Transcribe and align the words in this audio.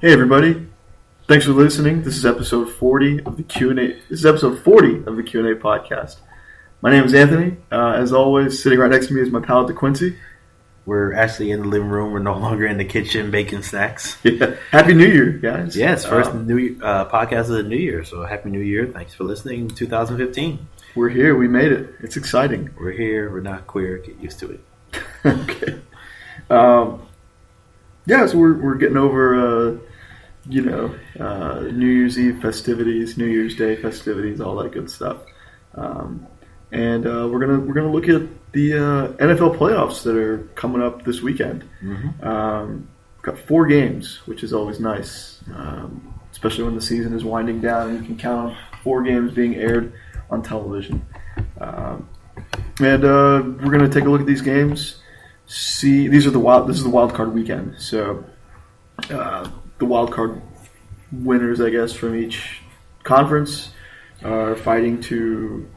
Hey 0.00 0.12
everybody, 0.12 0.66
thanks 1.28 1.44
for 1.44 1.52
listening. 1.52 2.02
This 2.02 2.16
is 2.16 2.24
episode 2.24 2.70
40 2.70 3.22
of 3.24 3.36
the 3.36 3.42
Q&A. 3.42 3.74
This 3.74 4.20
is 4.20 4.26
episode 4.26 4.58
40 4.60 5.04
of 5.04 5.16
the 5.16 5.22
Q&A 5.22 5.54
podcast. 5.56 6.16
My 6.80 6.90
name 6.90 7.04
is 7.04 7.12
Anthony. 7.14 7.56
Uh, 7.70 7.92
as 7.96 8.12
always, 8.12 8.62
sitting 8.62 8.78
right 8.78 8.90
next 8.90 9.08
to 9.08 9.14
me 9.14 9.20
is 9.20 9.30
my 9.30 9.40
pal 9.40 9.68
DeQuincy. 9.68 10.16
We're 10.86 11.12
actually 11.12 11.50
in 11.50 11.60
the 11.60 11.68
living 11.68 11.88
room. 11.90 12.12
We're 12.12 12.20
no 12.20 12.38
longer 12.38 12.66
in 12.66 12.78
the 12.78 12.84
kitchen 12.86 13.30
baking 13.30 13.62
snacks. 13.62 14.16
Yeah. 14.24 14.56
Happy 14.70 14.94
New 14.94 15.06
Year, 15.06 15.32
guys. 15.32 15.76
Yes, 15.76 16.06
first 16.06 16.30
Um, 16.30 16.46
new 16.46 16.78
uh, 16.82 17.08
podcast 17.10 17.40
of 17.42 17.48
the 17.48 17.62
new 17.62 17.76
year. 17.76 18.02
So 18.04 18.24
happy 18.24 18.48
New 18.50 18.60
Year! 18.60 18.86
Thanks 18.86 19.12
for 19.12 19.24
listening. 19.24 19.68
2015. 19.68 20.66
we're 20.94 21.10
here. 21.10 21.36
We 21.36 21.46
made 21.48 21.72
it. 21.72 21.94
It's 22.00 22.16
exciting. 22.16 22.70
We're 22.80 22.92
here. 22.92 23.30
We're 23.30 23.40
not 23.40 23.66
queer. 23.66 23.98
Get 23.98 24.18
used 24.18 24.38
to 24.40 24.50
it. 24.52 24.60
okay. 25.26 25.78
Um, 26.48 27.02
yeah, 28.06 28.26
so 28.26 28.38
we're, 28.38 28.54
we're 28.54 28.74
getting 28.76 28.96
over, 28.96 29.34
uh, 29.74 29.76
you 30.48 30.62
know, 30.62 30.94
uh, 31.18 31.60
New 31.72 31.86
Year's 31.86 32.18
Eve 32.18 32.40
festivities, 32.40 33.16
New 33.16 33.26
Year's 33.26 33.56
Day 33.56 33.76
festivities, 33.76 34.40
all 34.40 34.56
that 34.56 34.72
good 34.72 34.90
stuff. 34.90 35.18
Um, 35.74 36.26
and 36.72 37.06
uh, 37.06 37.28
we're 37.30 37.40
gonna 37.40 37.60
we're 37.60 37.74
gonna 37.74 37.92
look 37.92 38.08
at 38.08 38.22
the 38.52 38.74
uh, 38.74 39.08
NFL 39.14 39.56
playoffs 39.56 40.02
that 40.04 40.16
are 40.16 40.38
coming 40.54 40.82
up 40.82 41.04
this 41.04 41.20
weekend. 41.20 41.64
Mm-hmm. 41.82 42.26
Um, 42.26 42.88
got 43.22 43.38
four 43.38 43.66
games, 43.66 44.20
which 44.26 44.42
is 44.42 44.52
always 44.52 44.80
nice, 44.80 45.40
um, 45.54 46.14
especially 46.32 46.64
when 46.64 46.74
the 46.74 46.82
season 46.82 47.12
is 47.12 47.24
winding 47.24 47.60
down. 47.60 47.94
You 47.94 48.02
can 48.02 48.16
count 48.16 48.50
on 48.50 48.56
four 48.82 49.02
games 49.02 49.32
being 49.32 49.56
aired 49.56 49.92
on 50.30 50.42
television. 50.42 51.04
Um, 51.60 52.08
and 52.80 53.04
uh, 53.04 53.42
we're 53.44 53.70
going 53.70 53.80
to 53.80 53.90
take 53.90 54.04
a 54.04 54.08
look 54.08 54.20
at 54.20 54.26
these 54.26 54.40
games. 54.40 54.96
See, 55.46 56.08
these 56.08 56.26
are 56.26 56.30
the 56.30 56.38
wild. 56.38 56.68
This 56.68 56.76
is 56.76 56.84
the 56.84 56.90
wild 56.90 57.12
card 57.12 57.34
weekend, 57.34 57.78
so 57.78 58.24
uh, 59.10 59.50
the 59.80 59.86
wild 59.86 60.12
card 60.12 60.40
winners, 61.10 61.60
I 61.60 61.70
guess, 61.70 61.92
from 61.92 62.14
each 62.14 62.60
conference 63.02 63.72
are 64.22 64.54
fighting 64.54 65.00
to 65.02 65.68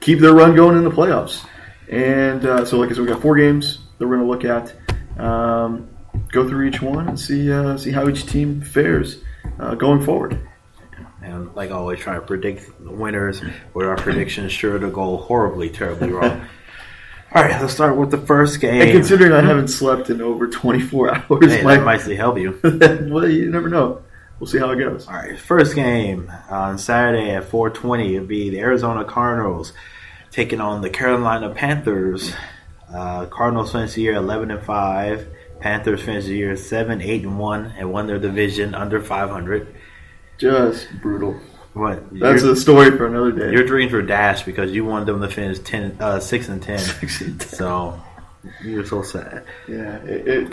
keep 0.00 0.18
their 0.18 0.34
run 0.34 0.54
going 0.54 0.76
in 0.76 0.84
the 0.84 0.90
playoffs. 0.90 1.46
And 1.88 2.44
uh, 2.44 2.64
so, 2.64 2.78
like 2.78 2.90
I 2.90 2.94
said, 2.94 3.02
we 3.02 3.08
got 3.08 3.22
four 3.22 3.36
games 3.36 3.78
that 3.98 4.06
we're 4.06 4.16
going 4.16 4.26
to 4.26 4.32
look 4.32 4.44
at. 4.44 4.74
Um, 5.18 5.88
go 6.32 6.48
through 6.48 6.66
each 6.66 6.82
one 6.82 7.08
and 7.08 7.18
see 7.18 7.50
uh, 7.50 7.78
see 7.78 7.92
how 7.92 8.08
each 8.08 8.26
team 8.26 8.60
fares 8.60 9.22
uh, 9.58 9.74
going 9.76 10.04
forward. 10.04 10.38
And 11.22 11.54
like 11.54 11.70
always, 11.70 12.00
trying 12.00 12.20
to 12.20 12.26
predict 12.26 12.84
the 12.84 12.90
winners 12.90 13.40
with 13.72 13.86
our 13.86 13.96
predictions 13.96 14.52
sure 14.52 14.78
to 14.78 14.90
go 14.90 15.16
horribly, 15.16 15.70
terribly 15.70 16.10
wrong. 16.10 16.46
All 17.32 17.42
right, 17.42 17.60
let's 17.60 17.74
start 17.74 17.96
with 17.96 18.10
the 18.10 18.18
first 18.18 18.60
game. 18.60 18.80
And 18.80 18.92
considering 18.92 19.32
I 19.32 19.42
haven't 19.42 19.68
slept 19.68 20.10
in 20.10 20.20
over 20.20 20.46
24 20.46 21.14
hours, 21.30 21.52
hey, 21.52 21.62
my, 21.62 21.76
that 21.76 21.84
might 21.84 22.00
help 22.16 22.38
you. 22.38 22.58
well, 22.62 23.28
you 23.28 23.50
never 23.50 23.68
know. 23.68 24.02
We'll 24.38 24.46
see 24.46 24.58
how 24.58 24.70
it 24.70 24.76
goes. 24.76 25.08
All 25.08 25.14
right, 25.14 25.38
first 25.38 25.74
game 25.74 26.30
on 26.50 26.78
Saturday 26.78 27.30
at 27.30 27.50
4:20 27.50 28.14
it'll 28.14 28.26
be 28.26 28.50
the 28.50 28.60
Arizona 28.60 29.04
Cardinals 29.04 29.72
taking 30.30 30.60
on 30.60 30.82
the 30.82 30.90
Carolina 30.90 31.50
Panthers. 31.50 32.32
Uh, 32.92 33.26
Cardinals 33.26 33.72
finished 33.72 33.94
the 33.94 34.02
year 34.02 34.14
11 34.14 34.50
and 34.50 34.62
5. 34.62 35.28
Panthers 35.58 36.02
finished 36.02 36.28
the 36.28 36.36
year 36.36 36.54
7, 36.54 37.00
8 37.00 37.22
and 37.22 37.38
1 37.38 37.74
and 37.78 37.92
won 37.92 38.06
their 38.06 38.18
division 38.18 38.74
under 38.74 39.00
500. 39.00 39.74
Just 40.38 40.86
brutal. 41.00 41.40
What? 41.76 42.18
That's 42.18 42.42
your, 42.42 42.52
a 42.52 42.56
story 42.56 42.96
for 42.96 43.06
another 43.06 43.32
day. 43.32 43.52
your 43.52 43.66
dreams 43.66 43.92
were 43.92 44.00
dashed 44.00 44.46
because 44.46 44.72
you 44.72 44.82
wanted 44.86 45.04
them 45.04 45.20
to 45.20 45.28
finish 45.28 45.58
10, 45.58 45.98
uh, 46.00 46.20
6 46.20 46.48
and 46.48 46.62
10-6 46.62 47.42
So 47.54 48.00
you're 48.64 48.86
so 48.86 49.02
sad. 49.02 49.44
Yeah, 49.68 49.96
it, 49.98 50.26
it, 50.26 50.52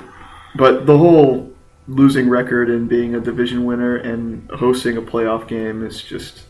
but 0.58 0.86
the 0.86 0.98
whole 0.98 1.50
losing 1.88 2.28
record 2.28 2.70
and 2.70 2.90
being 2.90 3.16
a 3.16 3.22
division 3.22 3.64
winner 3.64 3.96
and 3.96 4.50
hosting 4.52 4.98
a 4.98 5.02
playoff 5.02 5.48
game 5.48 5.86
is 5.86 6.02
just 6.02 6.44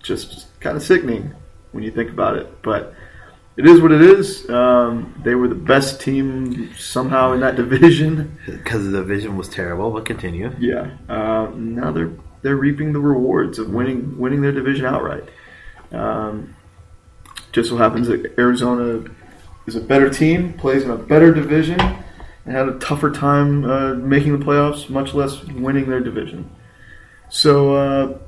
just 0.00 0.46
kind 0.60 0.76
of 0.76 0.82
sickening 0.84 1.34
when 1.72 1.82
you 1.82 1.90
think 1.90 2.10
about 2.10 2.36
it. 2.36 2.62
But 2.62 2.94
it 3.56 3.66
is 3.66 3.80
what 3.80 3.90
it 3.90 4.00
is. 4.00 4.48
Um, 4.48 5.20
they 5.24 5.34
were 5.34 5.48
the 5.48 5.56
best 5.56 6.00
team 6.00 6.72
somehow 6.76 7.32
in 7.32 7.40
that 7.40 7.56
division. 7.64 8.38
Because 8.46 8.84
the 8.84 8.98
division 8.98 9.36
was 9.36 9.48
terrible, 9.48 9.90
but 9.90 10.06
continue. 10.06 10.54
Yeah. 10.60 10.92
Uh, 11.08 11.50
now 11.56 11.90
they're 11.90 12.12
they're 12.42 12.56
reaping 12.56 12.92
the 12.92 13.00
rewards 13.00 13.58
of 13.58 13.70
winning 13.70 14.18
winning 14.18 14.40
their 14.40 14.52
division 14.52 14.86
outright. 14.86 15.24
Um, 15.92 16.56
just 17.52 17.68
so 17.68 17.76
happens 17.76 18.06
that 18.08 18.38
Arizona 18.38 19.04
is 19.66 19.76
a 19.76 19.80
better 19.80 20.08
team, 20.08 20.52
plays 20.54 20.84
in 20.84 20.90
a 20.90 20.96
better 20.96 21.34
division, 21.34 21.80
and 21.80 22.54
had 22.54 22.68
a 22.68 22.78
tougher 22.78 23.10
time 23.10 23.64
uh, 23.64 23.94
making 23.94 24.38
the 24.38 24.44
playoffs, 24.44 24.88
much 24.88 25.14
less 25.14 25.42
winning 25.44 25.88
their 25.88 26.00
division. 26.00 26.50
So 27.28 27.74
uh, 27.74 28.18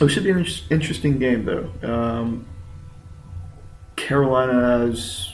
it 0.00 0.08
should 0.08 0.24
be 0.24 0.30
an 0.30 0.38
inter- 0.38 0.64
interesting 0.70 1.18
game, 1.18 1.44
though. 1.44 1.70
Um, 1.82 2.46
Carolina 3.96 4.78
has 4.78 5.32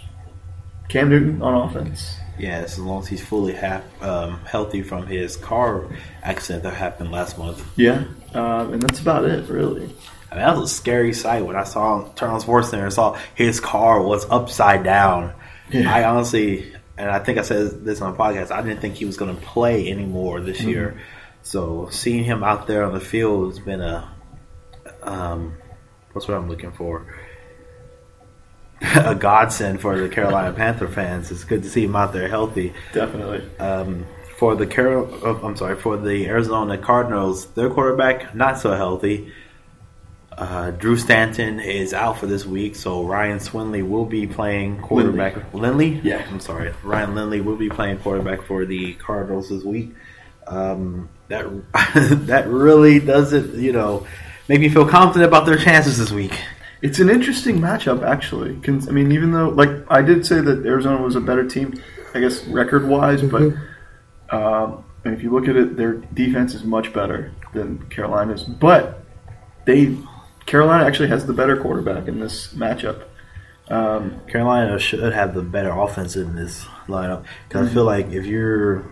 Cam 0.88 1.10
Newton 1.10 1.42
on 1.42 1.68
offense. 1.68 2.16
Yes, 2.38 2.74
as 2.74 2.78
long 2.78 3.02
as 3.02 3.08
he's 3.08 3.24
fully 3.24 3.52
hap, 3.52 3.84
um, 4.02 4.40
healthy 4.44 4.82
from 4.82 5.06
his 5.06 5.36
car 5.36 5.86
accident 6.22 6.62
that 6.64 6.74
happened 6.74 7.10
last 7.10 7.36
month. 7.38 7.64
Yeah, 7.76 8.04
um, 8.34 8.72
and 8.72 8.82
that's 8.82 9.00
about 9.00 9.24
it, 9.24 9.48
really. 9.48 9.90
I 10.30 10.34
mean, 10.34 10.44
that 10.44 10.56
was 10.56 10.70
a 10.70 10.74
scary 10.74 11.12
sight 11.14 11.44
when 11.44 11.56
I 11.56 11.64
saw 11.64 12.00
him 12.02 12.12
turn 12.14 12.30
on 12.30 12.40
SportsCenter 12.40 12.82
and 12.84 12.92
saw 12.92 13.18
his 13.34 13.60
car 13.60 14.02
was 14.02 14.26
upside 14.30 14.84
down. 14.84 15.32
Yeah. 15.70 15.92
I 15.92 16.04
honestly, 16.04 16.72
and 16.98 17.10
I 17.10 17.18
think 17.18 17.38
I 17.38 17.42
said 17.42 17.84
this 17.84 18.00
on 18.02 18.12
the 18.12 18.18
podcast, 18.18 18.50
I 18.50 18.60
didn't 18.62 18.80
think 18.80 18.94
he 18.96 19.04
was 19.06 19.16
going 19.16 19.34
to 19.34 19.40
play 19.42 19.90
anymore 19.90 20.40
this 20.40 20.58
Mm-hmm. 20.58 20.68
year. 20.68 21.00
So 21.42 21.88
seeing 21.90 22.24
him 22.24 22.44
out 22.44 22.66
there 22.66 22.84
on 22.84 22.92
the 22.92 23.00
field 23.00 23.54
has 23.54 23.58
been 23.58 23.80
a, 23.80 24.06
um, 25.02 25.54
what's 26.12 26.28
what 26.28 26.36
I'm 26.36 26.48
looking 26.48 26.72
for? 26.72 27.06
A 28.80 29.14
godsend 29.14 29.80
for 29.80 29.98
the 29.98 30.08
Carolina 30.08 30.52
Panther 30.54 30.88
fans. 30.88 31.30
It's 31.30 31.44
good 31.44 31.62
to 31.62 31.70
see 31.70 31.84
him 31.84 31.96
out 31.96 32.12
there 32.12 32.28
healthy. 32.28 32.72
Definitely. 32.92 33.44
Um, 33.58 34.06
for 34.36 34.54
the 34.54 34.66
Carol, 34.66 35.08
oh, 35.24 35.40
I'm 35.42 35.56
sorry, 35.56 35.76
for 35.76 35.96
the 35.96 36.26
Arizona 36.28 36.78
Cardinals, 36.78 37.46
their 37.54 37.70
quarterback 37.70 38.34
not 38.34 38.58
so 38.58 38.72
healthy. 38.74 39.32
Uh, 40.30 40.70
Drew 40.70 40.96
Stanton 40.96 41.58
is 41.58 41.92
out 41.92 42.18
for 42.18 42.26
this 42.26 42.46
week, 42.46 42.76
so 42.76 43.02
Ryan 43.04 43.38
Swinley 43.40 43.82
will 43.86 44.04
be 44.04 44.28
playing 44.28 44.80
quarterback. 44.80 45.52
Lindley, 45.52 46.00
Yeah. 46.04 46.24
I'm 46.30 46.38
sorry, 46.38 46.72
Ryan 46.84 47.16
Lindley 47.16 47.40
will 47.40 47.56
be 47.56 47.68
playing 47.68 47.98
quarterback 47.98 48.42
for 48.42 48.64
the 48.64 48.94
Cardinals 48.94 49.48
this 49.48 49.64
week. 49.64 49.92
Um, 50.46 51.08
that 51.26 51.44
that 52.28 52.46
really 52.46 53.00
doesn't, 53.00 53.56
you 53.56 53.72
know, 53.72 54.06
make 54.48 54.60
me 54.60 54.68
feel 54.68 54.86
confident 54.86 55.26
about 55.28 55.44
their 55.46 55.58
chances 55.58 55.98
this 55.98 56.12
week. 56.12 56.38
It's 56.80 56.98
an 57.00 57.10
interesting 57.10 57.58
matchup, 57.58 58.06
actually. 58.06 58.58
I 58.66 58.92
mean, 58.92 59.10
even 59.12 59.32
though, 59.32 59.48
like, 59.48 59.70
I 59.90 60.02
did 60.02 60.24
say 60.24 60.40
that 60.40 60.64
Arizona 60.64 61.02
was 61.02 61.16
a 61.16 61.20
better 61.20 61.46
team, 61.46 61.80
I 62.14 62.20
guess 62.20 62.44
record 62.44 62.86
wise, 62.86 63.22
but 63.22 63.52
um, 64.30 64.84
and 65.04 65.14
if 65.14 65.22
you 65.22 65.30
look 65.30 65.48
at 65.48 65.56
it, 65.56 65.76
their 65.76 65.94
defense 65.94 66.54
is 66.54 66.64
much 66.64 66.92
better 66.92 67.32
than 67.52 67.88
Carolina's. 67.88 68.44
But 68.44 69.04
they, 69.64 69.96
Carolina 70.46 70.84
actually 70.84 71.08
has 71.08 71.26
the 71.26 71.32
better 71.32 71.56
quarterback 71.56 72.08
in 72.08 72.20
this 72.20 72.48
matchup. 72.48 73.04
Um, 73.68 74.20
Carolina 74.26 74.78
should 74.78 75.12
have 75.12 75.34
the 75.34 75.42
better 75.42 75.70
offense 75.70 76.16
in 76.16 76.34
this 76.34 76.64
lineup 76.86 77.24
because 77.46 77.68
I 77.68 77.74
feel 77.74 77.84
like 77.84 78.06
if 78.12 78.24
you're 78.24 78.90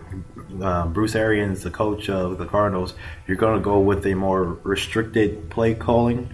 uh, 0.61 0.85
Bruce 0.87 1.15
Arians, 1.15 1.63
the 1.63 1.71
coach 1.71 2.09
of 2.09 2.37
the 2.37 2.45
Cardinals, 2.45 2.93
you're 3.25 3.37
going 3.37 3.57
to 3.57 3.63
go 3.63 3.79
with 3.79 4.05
a 4.05 4.13
more 4.13 4.43
restricted 4.43 5.49
play 5.49 5.73
calling. 5.73 6.29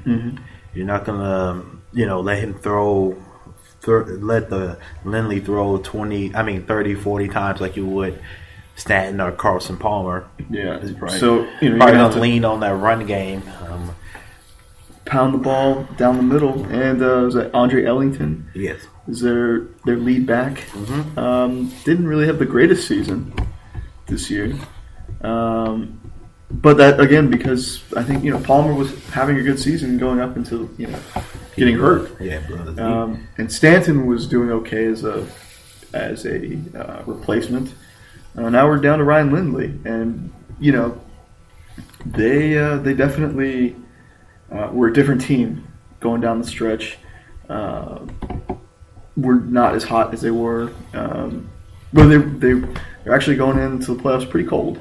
You're 0.73 0.85
not 0.85 1.06
going 1.06 1.19
to, 1.19 1.66
you 1.94 2.06
know, 2.06 2.22
let 2.22 2.39
him 2.39 2.56
throw, 2.56 3.22
let 3.85 4.50
the 4.50 4.78
Lindley 5.06 5.39
throw 5.39 5.78
20, 5.78 6.35
I 6.35 6.44
mean 6.44 6.66
30, 6.66 6.95
40 6.95 7.28
times 7.28 7.61
like 7.61 7.75
you 7.75 7.85
would 7.85 8.19
Stanton 8.75 9.22
or 9.22 9.31
Carson 9.31 9.78
Palmer. 9.78 10.28
yeah, 10.49 10.79
Right. 10.97 11.11
so 11.11 11.35
you 11.35 11.41
know, 11.41 11.47
you're 11.61 11.78
Probably 11.78 11.78
gonna 11.78 11.78
going 11.79 11.96
have 11.97 12.11
to 12.11 12.16
to 12.16 12.22
lean 12.22 12.46
on 12.46 12.59
that 12.61 12.75
run 12.75 13.05
game. 13.05 13.43
Um, 13.61 13.96
pound 15.05 15.34
the 15.34 15.37
ball 15.37 15.84
down 15.97 16.17
the 16.17 16.23
middle, 16.23 16.66
and 16.72 17.02
uh, 17.02 17.22
was 17.26 17.35
that 17.35 17.53
Andre 17.53 17.85
Ellington 17.85 18.49
yes. 18.55 18.79
is 19.08 19.22
their 19.22 19.59
their 19.85 19.97
lead 19.97 20.26
back. 20.26 20.55
Mm-hmm. 20.72 21.19
Um, 21.19 21.72
didn't 21.84 22.08
really 22.08 22.26
have 22.26 22.40
the 22.40 22.46
greatest 22.46 22.87
season 22.87 23.34
this 24.08 24.31
year. 24.31 24.55
Um, 25.22 25.99
but 26.61 26.78
that 26.78 27.00
again 27.00 27.29
because 27.29 27.82
I 27.96 28.03
think 28.03 28.23
you 28.23 28.32
know 28.32 28.40
Palmer 28.40 28.73
was 28.73 28.91
having 29.09 29.38
a 29.38 29.44
good 29.44 29.59
season 29.59 29.97
going 29.97 30.20
up 30.20 30.35
until 30.35 30.70
you 30.78 30.88
know 30.88 31.00
getting 31.55 31.78
hurt, 31.78 32.20
Yeah, 32.22 32.40
brother. 32.47 32.82
um, 32.82 33.28
and 33.38 33.52
Stanton 33.52 34.05
was 34.05 34.28
doing 34.28 34.50
okay 34.52 34.85
as 34.85 35.03
a 35.03 35.28
as 35.94 36.26
a 36.26 36.58
uh, 36.76 37.03
replacement. 37.05 37.73
Uh, 38.38 38.50
now 38.50 38.67
we're 38.67 38.78
down 38.78 38.97
to 39.00 39.03
Ryan 39.03 39.32
Lindley, 39.32 39.73
and 39.85 40.32
you 40.59 40.72
know 40.72 41.00
they 42.05 42.58
uh, 42.58 42.78
they 42.78 42.94
definitely 42.94 43.76
uh, 44.52 44.70
were 44.72 44.88
a 44.88 44.94
different 44.94 45.22
team 45.22 45.67
going 46.00 46.22
down 46.22 46.40
the 46.40 46.47
stretch. 46.47 46.97
Uh, 47.50 48.00
were 49.16 49.35
not 49.35 49.76
as 49.76 49.84
hot 49.84 50.14
as 50.14 50.22
they 50.22 50.32
were. 50.32 50.72
Um, 50.94 51.50
well, 51.94 52.08
they 52.09 52.17
they 52.17 52.53
they're 53.03 53.14
actually 53.14 53.35
going 53.35 53.59
into 53.59 53.94
the 53.94 54.02
playoffs 54.02 54.28
pretty 54.29 54.47
cold, 54.47 54.79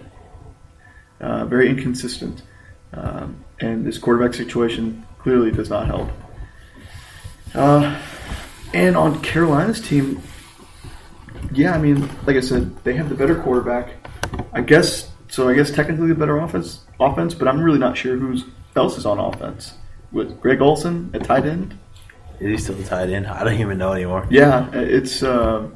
uh, 1.22 1.46
very 1.46 1.68
inconsistent, 1.68 2.42
um, 2.92 3.42
and 3.60 3.86
this 3.86 3.96
quarterback 3.96 4.34
situation 4.34 5.06
clearly 5.18 5.50
does 5.50 5.70
not 5.70 5.86
help. 5.86 6.10
Uh, 7.54 7.98
and 8.74 8.96
on 8.96 9.22
Carolina's 9.22 9.80
team, 9.80 10.20
yeah, 11.52 11.74
I 11.74 11.78
mean, 11.78 12.08
like 12.26 12.36
I 12.36 12.40
said, 12.40 12.76
they 12.84 12.94
have 12.94 13.08
the 13.08 13.14
better 13.14 13.40
quarterback. 13.40 13.92
I 14.52 14.60
guess 14.62 15.10
so. 15.28 15.48
I 15.48 15.54
guess 15.54 15.70
technically 15.70 16.08
the 16.08 16.14
better 16.14 16.38
offense, 16.38 16.80
offense, 16.98 17.34
but 17.34 17.48
I'm 17.48 17.60
really 17.60 17.78
not 17.78 17.96
sure 17.96 18.16
who's 18.16 18.44
else 18.76 18.96
is 18.96 19.06
on 19.06 19.18
offense. 19.18 19.74
With 20.10 20.40
Greg 20.40 20.60
Olsen 20.60 21.10
at 21.14 21.24
tight 21.24 21.46
end. 21.46 21.78
Is 22.40 22.48
he 22.48 22.56
still 22.58 22.74
the 22.74 22.84
tight 22.84 23.08
end? 23.08 23.26
I 23.26 23.44
don't 23.44 23.60
even 23.60 23.78
know 23.78 23.92
anymore. 23.92 24.26
Yeah, 24.28 24.68
it's 24.72 25.22
uh, 25.22 25.68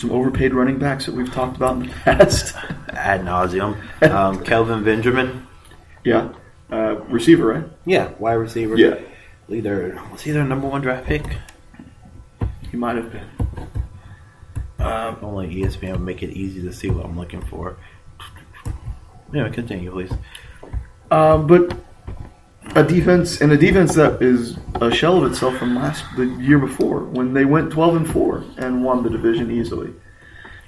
some 0.00 0.10
overpaid 0.12 0.54
running 0.54 0.78
backs 0.78 1.06
that 1.06 1.14
we've 1.14 1.32
talked 1.32 1.56
about 1.56 1.76
in 1.76 1.82
the 1.84 1.88
past. 2.04 2.54
Ad 2.88 3.20
nauseum. 3.22 3.76
Um, 4.10 4.42
Kelvin 4.44 4.82
Benjamin. 4.82 5.46
yeah, 6.04 6.32
uh, 6.72 6.96
receiver, 7.08 7.46
right? 7.46 7.64
Yeah, 7.84 8.12
wide 8.18 8.34
receiver. 8.34 8.76
Yeah, 8.76 8.98
Either 9.48 10.00
was 10.10 10.22
he 10.22 10.30
their 10.30 10.44
number 10.44 10.66
one 10.68 10.80
draft 10.80 11.06
pick? 11.06 11.24
he 12.70 12.76
might 12.76 12.96
have 12.96 13.10
been. 13.12 13.26
Um, 14.78 15.18
only 15.22 15.54
ESPN 15.56 15.92
would 15.92 16.00
make 16.00 16.22
it 16.22 16.30
easy 16.30 16.62
to 16.62 16.72
see 16.72 16.88
what 16.88 17.04
I'm 17.04 17.18
looking 17.18 17.42
for. 17.42 17.76
Yeah, 19.32 19.48
continue, 19.50 19.90
please. 19.90 20.12
Um, 21.10 21.46
but 21.46 21.76
a 22.76 22.84
defense 22.84 23.40
and 23.40 23.52
a 23.52 23.56
defense 23.56 23.94
that 23.94 24.22
is 24.22 24.56
a 24.80 24.90
shell 24.90 25.22
of 25.22 25.30
itself 25.30 25.56
from 25.56 25.74
last 25.74 26.04
the 26.16 26.26
year 26.26 26.58
before 26.58 27.00
when 27.00 27.32
they 27.34 27.44
went 27.44 27.72
12 27.72 27.96
and 27.96 28.10
4 28.10 28.44
and 28.58 28.84
won 28.84 29.02
the 29.02 29.10
division 29.10 29.50
easily. 29.50 29.92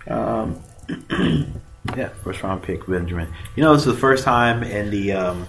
Um, 0.08 0.62
Yeah, 1.96 2.08
first 2.08 2.42
round 2.42 2.62
pick 2.62 2.86
Benjamin. 2.86 3.28
You 3.56 3.62
know, 3.62 3.74
it's 3.74 3.84
the 3.84 3.94
first 3.94 4.24
time 4.24 4.62
in 4.62 4.90
the 4.90 5.12
um, 5.12 5.48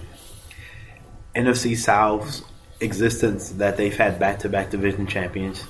NFC 1.34 1.76
South's 1.76 2.42
existence 2.80 3.50
that 3.50 3.76
they've 3.76 3.96
had 3.96 4.18
back 4.18 4.40
to 4.40 4.48
back 4.48 4.70
division 4.70 5.06
champions. 5.06 5.64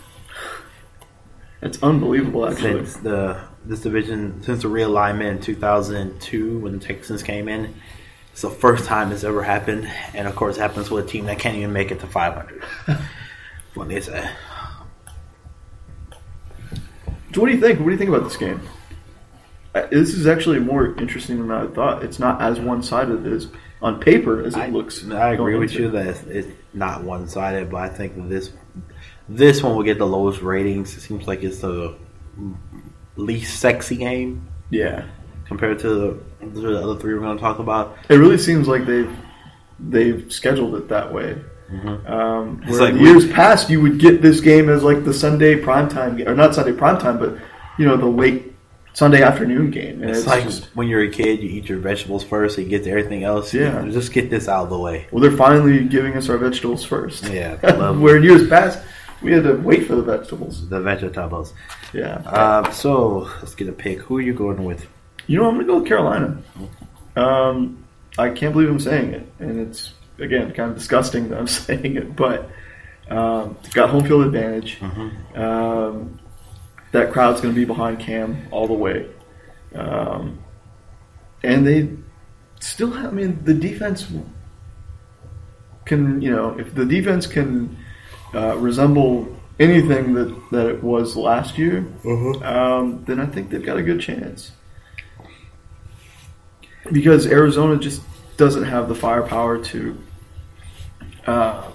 it's 1.61 1.83
unbelievable, 1.83 2.49
actually. 2.49 2.87
Since 2.87 2.97
the 2.99 3.41
this 3.67 3.81
division 3.81 4.43
since 4.43 4.63
the 4.63 4.69
realignment 4.69 5.31
in 5.31 5.41
2002 5.41 6.59
when 6.59 6.73
the 6.73 6.79
Texans 6.79 7.23
came 7.23 7.49
in, 7.49 7.75
it's 8.35 8.43
the 8.43 8.51
first 8.51 8.87
time 8.87 9.13
it's 9.13 9.23
ever 9.23 9.45
happened, 9.45 9.89
and 10.13 10.27
of 10.27 10.35
course, 10.35 10.57
it 10.57 10.61
happens 10.61 10.91
with 10.91 11.05
a 11.05 11.09
team 11.09 11.27
that 11.27 11.39
can't 11.39 11.55
even 11.55 11.73
make 11.73 11.93
it 11.93 12.01
to 12.01 12.09
500. 12.09 12.65
what 13.75 13.87
they 13.87 14.01
say. 14.01 14.29
So 17.33 17.41
what 17.41 17.47
do 17.47 17.53
you 17.53 17.61
think? 17.61 17.79
What 17.79 17.87
do 17.87 17.93
you 17.93 17.97
think 17.97 18.11
about 18.11 18.25
this 18.25 18.37
game? 18.37 18.61
This 19.73 20.15
is 20.15 20.27
actually 20.27 20.59
more 20.59 20.99
interesting 20.99 21.47
than 21.47 21.53
I 21.53 21.69
thought. 21.69 22.03
It's 22.03 22.19
not 22.19 22.43
as 22.43 22.59
one 22.59 22.83
sided 22.83 23.25
as 23.25 23.47
on 23.81 24.01
paper 24.01 24.43
as 24.43 24.57
it 24.57 24.61
I, 24.63 24.69
looks. 24.69 25.09
I 25.09 25.35
agree 25.35 25.55
with 25.57 25.73
you 25.73 25.87
it. 25.87 25.93
that 25.93 26.07
it's, 26.09 26.23
it's 26.23 26.49
not 26.73 27.05
one 27.05 27.29
sided, 27.29 27.71
but 27.71 27.83
I 27.83 27.89
think 27.89 28.29
this 28.29 28.51
this 29.29 29.63
one 29.63 29.77
will 29.77 29.85
get 29.85 29.99
the 29.99 30.09
lowest 30.09 30.43
ratings. 30.43 30.97
It 30.97 31.03
seems 31.03 31.29
like 31.29 31.45
it's 31.45 31.61
the 31.61 31.95
least 33.15 33.61
sexy 33.61 33.95
game 33.95 34.49
Yeah, 34.71 35.05
compared 35.47 35.79
to 35.81 35.89
the, 35.89 36.51
to 36.55 36.61
the 36.61 36.83
other 36.83 36.97
three 37.01 37.15
we're 37.15 37.21
going 37.21 37.37
to 37.37 37.43
talk 37.43 37.59
about. 37.59 37.97
it 38.09 38.17
really 38.17 38.39
seems 38.39 38.67
like 38.69 38.87
they've 38.87 39.15
they've 39.81 40.33
scheduled 40.33 40.75
it 40.77 40.89
that 40.89 41.13
way. 41.13 41.37
Mhm. 41.73 42.09
Um, 42.11 42.63
where 42.67 42.81
like 42.81 42.93
in 42.95 43.01
we- 43.01 43.09
years 43.11 43.27
past, 43.33 43.71
you 43.71 43.81
would 43.81 43.99
get 43.99 44.23
this 44.23 44.41
game 44.41 44.69
as 44.69 44.83
like 44.83 45.05
the 45.05 45.15
Sunday 45.15 45.61
primetime 45.61 46.17
game, 46.17 46.29
or 46.29 46.35
not 46.35 46.55
Sunday 46.55 46.73
primetime, 46.73 47.19
but 47.19 47.37
you 47.79 47.87
know 47.87 47.97
the 47.97 48.07
late 48.07 48.53
Sunday 48.93 49.23
afternoon 49.23 49.71
game. 49.71 50.01
And 50.03 50.11
It's, 50.11 50.21
it's, 50.21 50.29
like 50.29 50.45
just, 50.45 50.67
when 50.77 50.87
you're 50.87 51.03
a 51.03 51.11
kid, 51.11 51.41
you 51.41 51.49
eat 51.51 51.69
your 51.69 51.79
vegetables 51.79 52.23
first, 52.23 52.55
so 52.55 52.61
you 52.61 52.69
get 52.69 52.85
to 52.85 52.91
everything 52.91 53.25
else. 53.25 53.53
Yeah. 53.53 53.85
just 53.91 54.13
get 54.13 54.31
this 54.31 54.47
out 54.49 54.65
of 54.65 54.71
the 54.71 54.79
way. 54.79 55.07
well, 55.11 55.21
they're 55.21 55.37
finally 55.37 55.85
giving 55.85 56.15
us 56.17 56.29
our 56.29 56.37
vegetables 56.39 56.85
first. 56.85 57.25
Yeah, 57.29 57.57
where 57.93 58.19
in 58.19 58.23
years 58.23 58.47
past 58.49 58.79
we 59.23 59.33
had 59.33 59.43
to 59.45 59.55
wait 59.55 59.87
for 59.87 59.97
the 59.97 60.03
vegetables. 60.03 60.69
the 60.69 60.81
vegetables. 60.81 61.55
Yeah. 61.93 62.17
Uh, 62.27 62.71
so 62.71 63.29
let's 63.41 63.55
get 63.55 63.69
a 63.69 63.73
pick. 63.73 63.99
Who 64.01 64.19
are 64.19 64.23
you 64.23 64.35
going 64.35 64.63
with? 64.65 64.87
You 65.27 65.39
know, 65.39 65.49
I'm 65.49 65.55
going 65.55 65.67
to 65.67 65.73
go 65.73 65.79
with 65.79 65.89
Carolina. 65.89 66.43
Um, 67.17 67.85
I 68.19 68.31
can't 68.31 68.53
believe 68.53 68.69
I'm 68.69 68.81
saying 68.81 69.15
it, 69.15 69.33
and 69.39 69.59
it's 69.61 69.93
again 70.19 70.53
kind 70.53 70.71
of 70.71 70.77
disgusting 70.77 71.29
that 71.31 71.39
I'm 71.39 71.47
saying 71.67 71.97
it, 71.97 72.17
but 72.17 72.51
um, 73.11 73.57
got 73.73 73.91
home 73.91 74.05
field 74.05 74.27
advantage. 74.27 74.81
Um, 75.35 76.19
that 76.93 77.13
crowd's 77.13 77.41
going 77.41 77.55
to 77.55 77.61
be 77.61 77.65
behind 77.65 77.99
Cam 77.99 78.47
all 78.51 78.67
the 78.67 78.75
way, 78.75 79.09
um, 79.75 80.39
and 81.43 81.67
they 81.67 81.91
still. 82.61 82.91
Have, 82.93 83.07
I 83.07 83.15
mean, 83.15 83.43
the 83.45 83.55
defense 83.55 84.07
can 85.85 86.21
you 86.21 86.31
know 86.31 86.59
if 86.59 86.75
the 86.75 86.87
defense 86.87 87.27
can 87.27 87.77
uh, 88.35 88.57
resemble 88.57 89.37
anything 89.59 90.15
that 90.15 90.51
that 90.53 90.67
it 90.67 90.83
was 90.83 91.17
last 91.17 91.59
year, 91.59 91.79
um, 92.43 93.05
then 93.05 93.21
I 93.21 93.27
think 93.27 93.51
they've 93.51 93.65
got 93.65 93.77
a 93.77 93.83
good 93.83 94.01
chance. 94.01 94.53
Because 96.93 97.27
Arizona 97.27 97.79
just 97.79 98.03
doesn't 98.37 98.65
have 98.65 98.89
the 98.89 98.95
firepower 98.95 99.63
to 99.65 99.99
uh, 101.27 101.71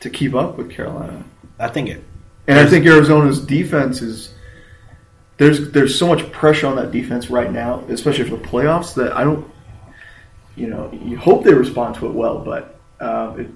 to 0.00 0.10
keep 0.10 0.34
up 0.34 0.56
with 0.56 0.70
Carolina, 0.70 1.24
I 1.58 1.68
think 1.68 1.88
it. 1.88 2.02
and 2.46 2.58
I 2.58 2.66
think 2.66 2.86
Arizona's 2.86 3.40
defense 3.40 4.02
is 4.02 4.34
there's 5.36 5.70
there's 5.72 5.98
so 5.98 6.06
much 6.06 6.30
pressure 6.32 6.66
on 6.66 6.76
that 6.76 6.92
defense 6.92 7.28
right 7.28 7.52
now, 7.52 7.80
especially 7.88 8.28
for 8.28 8.36
the 8.36 8.46
playoffs, 8.46 8.94
that 8.94 9.14
I 9.16 9.24
don't. 9.24 9.50
You 10.54 10.68
know, 10.68 10.90
you 10.90 11.18
hope 11.18 11.44
they 11.44 11.52
respond 11.52 11.96
to 11.96 12.06
it 12.06 12.14
well, 12.14 12.38
but 12.38 12.78
uh, 12.98 13.34
it, 13.36 13.48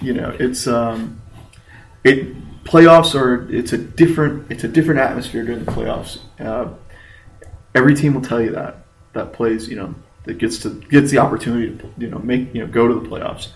you 0.00 0.12
know, 0.12 0.36
it's 0.38 0.68
um, 0.68 1.20
it 2.04 2.36
playoffs 2.64 3.18
are 3.18 3.50
it's 3.52 3.72
a 3.72 3.78
different 3.78 4.50
it's 4.50 4.62
a 4.62 4.68
different 4.68 5.00
atmosphere 5.00 5.44
during 5.44 5.64
the 5.64 5.72
playoffs. 5.72 6.20
Uh, 6.38 6.72
every 7.74 7.94
team 7.96 8.14
will 8.14 8.22
tell 8.22 8.40
you 8.40 8.52
that 8.52 8.83
that 9.14 9.32
plays 9.32 9.68
you 9.68 9.76
know 9.76 9.94
that 10.24 10.38
gets 10.38 10.58
to 10.58 10.70
gets 10.70 11.10
the 11.10 11.18
opportunity 11.18 11.76
to 11.76 11.90
you 11.98 12.08
know 12.08 12.18
make 12.18 12.54
you 12.54 12.60
know 12.60 12.66
go 12.66 12.88
to 12.88 12.94
the 12.94 13.08
playoffs. 13.08 13.48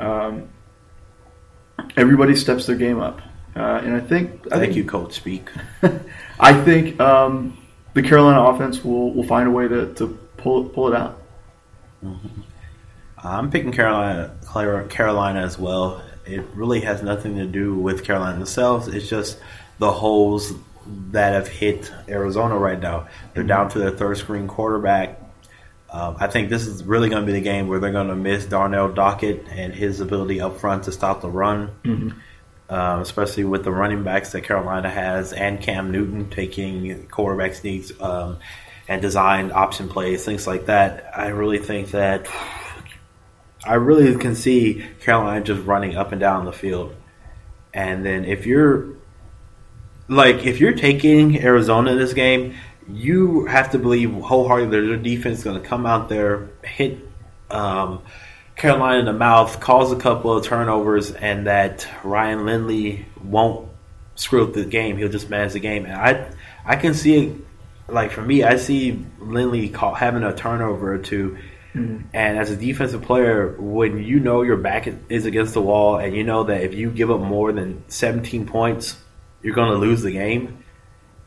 Um, 0.00 0.48
everybody 1.96 2.36
steps 2.36 2.66
their 2.66 2.76
game 2.76 3.00
up, 3.00 3.20
uh, 3.56 3.80
and 3.82 3.94
I 3.94 4.00
think 4.00 4.46
I 4.46 4.58
Thank 4.58 4.62
think 4.62 4.76
you, 4.76 4.84
Coach 4.84 5.14
Speak. 5.14 5.50
I 6.40 6.54
think 6.64 7.00
um, 7.00 7.58
the 7.94 8.02
Carolina 8.02 8.42
offense 8.42 8.84
will, 8.84 9.12
will 9.12 9.24
find 9.24 9.48
a 9.48 9.50
way 9.50 9.66
to, 9.66 9.92
to 9.94 10.18
pull 10.36 10.66
it, 10.66 10.72
pull 10.72 10.92
it 10.92 10.94
out. 10.94 11.20
I'm 13.22 13.50
picking 13.50 13.72
Carolina, 13.72 14.36
Carolina 14.88 15.40
as 15.40 15.58
well. 15.58 16.02
It 16.24 16.44
really 16.54 16.80
has 16.82 17.02
nothing 17.02 17.36
to 17.36 17.46
do 17.46 17.74
with 17.74 18.04
Carolina 18.04 18.36
themselves. 18.36 18.86
It's 18.86 19.08
just 19.08 19.40
the 19.78 19.90
holes 19.90 20.52
that 21.10 21.32
have 21.34 21.48
hit 21.48 21.92
Arizona 22.08 22.56
right 22.56 22.80
now. 22.80 23.08
They're 23.34 23.44
down 23.44 23.70
to 23.70 23.78
their 23.78 23.90
third 23.90 24.16
screen 24.18 24.48
quarterback. 24.48 25.20
Um, 25.90 26.16
I 26.18 26.26
think 26.26 26.50
this 26.50 26.66
is 26.66 26.84
really 26.84 27.08
going 27.08 27.22
to 27.22 27.26
be 27.26 27.32
the 27.32 27.40
game 27.40 27.66
where 27.68 27.78
they're 27.78 27.92
going 27.92 28.08
to 28.08 28.16
miss 28.16 28.44
Darnell 28.44 28.90
Dockett 28.90 29.46
and 29.50 29.72
his 29.72 30.00
ability 30.00 30.40
up 30.40 30.58
front 30.58 30.84
to 30.84 30.92
stop 30.92 31.22
the 31.22 31.30
run, 31.30 31.70
um, 32.68 33.00
especially 33.00 33.44
with 33.44 33.64
the 33.64 33.72
running 33.72 34.02
backs 34.04 34.32
that 34.32 34.42
Carolina 34.42 34.90
has 34.90 35.32
and 35.32 35.60
Cam 35.60 35.90
Newton 35.90 36.28
taking 36.28 37.06
quarterback 37.08 37.54
sneaks 37.54 37.90
um, 38.00 38.38
and 38.86 39.00
designed 39.00 39.52
option 39.52 39.88
plays, 39.88 40.24
things 40.24 40.46
like 40.46 40.66
that. 40.66 41.10
I 41.16 41.28
really 41.28 41.58
think 41.58 41.92
that 41.92 42.26
I 43.64 43.74
really 43.74 44.16
can 44.18 44.34
see 44.34 44.86
Carolina 45.00 45.42
just 45.42 45.64
running 45.66 45.96
up 45.96 46.12
and 46.12 46.20
down 46.20 46.44
the 46.44 46.52
field. 46.52 46.94
And 47.72 48.04
then 48.04 48.24
if 48.26 48.44
you're 48.44 48.97
like 50.08 50.46
if 50.46 50.60
you're 50.60 50.74
taking 50.74 51.40
Arizona 51.42 51.92
in 51.92 51.98
this 51.98 52.14
game, 52.14 52.54
you 52.88 53.46
have 53.46 53.72
to 53.72 53.78
believe 53.78 54.12
wholeheartedly 54.12 54.86
their 54.86 54.96
defense 54.96 55.38
is 55.38 55.44
going 55.44 55.60
to 55.60 55.68
come 55.68 55.84
out 55.84 56.08
there, 56.08 56.48
hit 56.64 56.98
um, 57.50 58.02
Carolina 58.56 59.00
in 59.00 59.04
the 59.04 59.12
mouth, 59.12 59.60
cause 59.60 59.92
a 59.92 59.96
couple 59.96 60.36
of 60.36 60.44
turnovers, 60.44 61.12
and 61.12 61.46
that 61.46 61.86
Ryan 62.02 62.46
Lindley 62.46 63.06
won't 63.22 63.68
screw 64.14 64.44
up 64.44 64.54
the 64.54 64.64
game. 64.64 64.96
He'll 64.96 65.10
just 65.10 65.28
manage 65.28 65.52
the 65.52 65.60
game. 65.60 65.84
And 65.84 65.94
I 65.94 66.30
I 66.64 66.76
can 66.76 66.94
see 66.94 67.26
it 67.26 67.36
like 67.88 68.10
for 68.10 68.22
me, 68.22 68.44
I 68.44 68.56
see 68.56 69.04
Lindley 69.18 69.68
call, 69.68 69.94
having 69.94 70.22
a 70.22 70.34
turnover 70.34 70.94
or 70.94 70.98
two. 70.98 71.38
And 72.12 72.38
as 72.38 72.50
a 72.50 72.56
defensive 72.56 73.02
player, 73.02 73.54
when 73.56 74.02
you 74.02 74.18
know 74.18 74.42
your 74.42 74.56
back 74.56 74.88
is 75.08 75.26
against 75.26 75.54
the 75.54 75.62
wall 75.62 75.98
and 75.98 76.16
you 76.16 76.24
know 76.24 76.44
that 76.44 76.62
if 76.62 76.74
you 76.74 76.90
give 76.90 77.10
up 77.10 77.20
more 77.20 77.52
than 77.52 77.84
17 77.88 78.46
points, 78.46 78.96
you're 79.42 79.54
going 79.54 79.70
to 79.70 79.76
lose 79.78 80.02
the 80.02 80.12
game. 80.12 80.64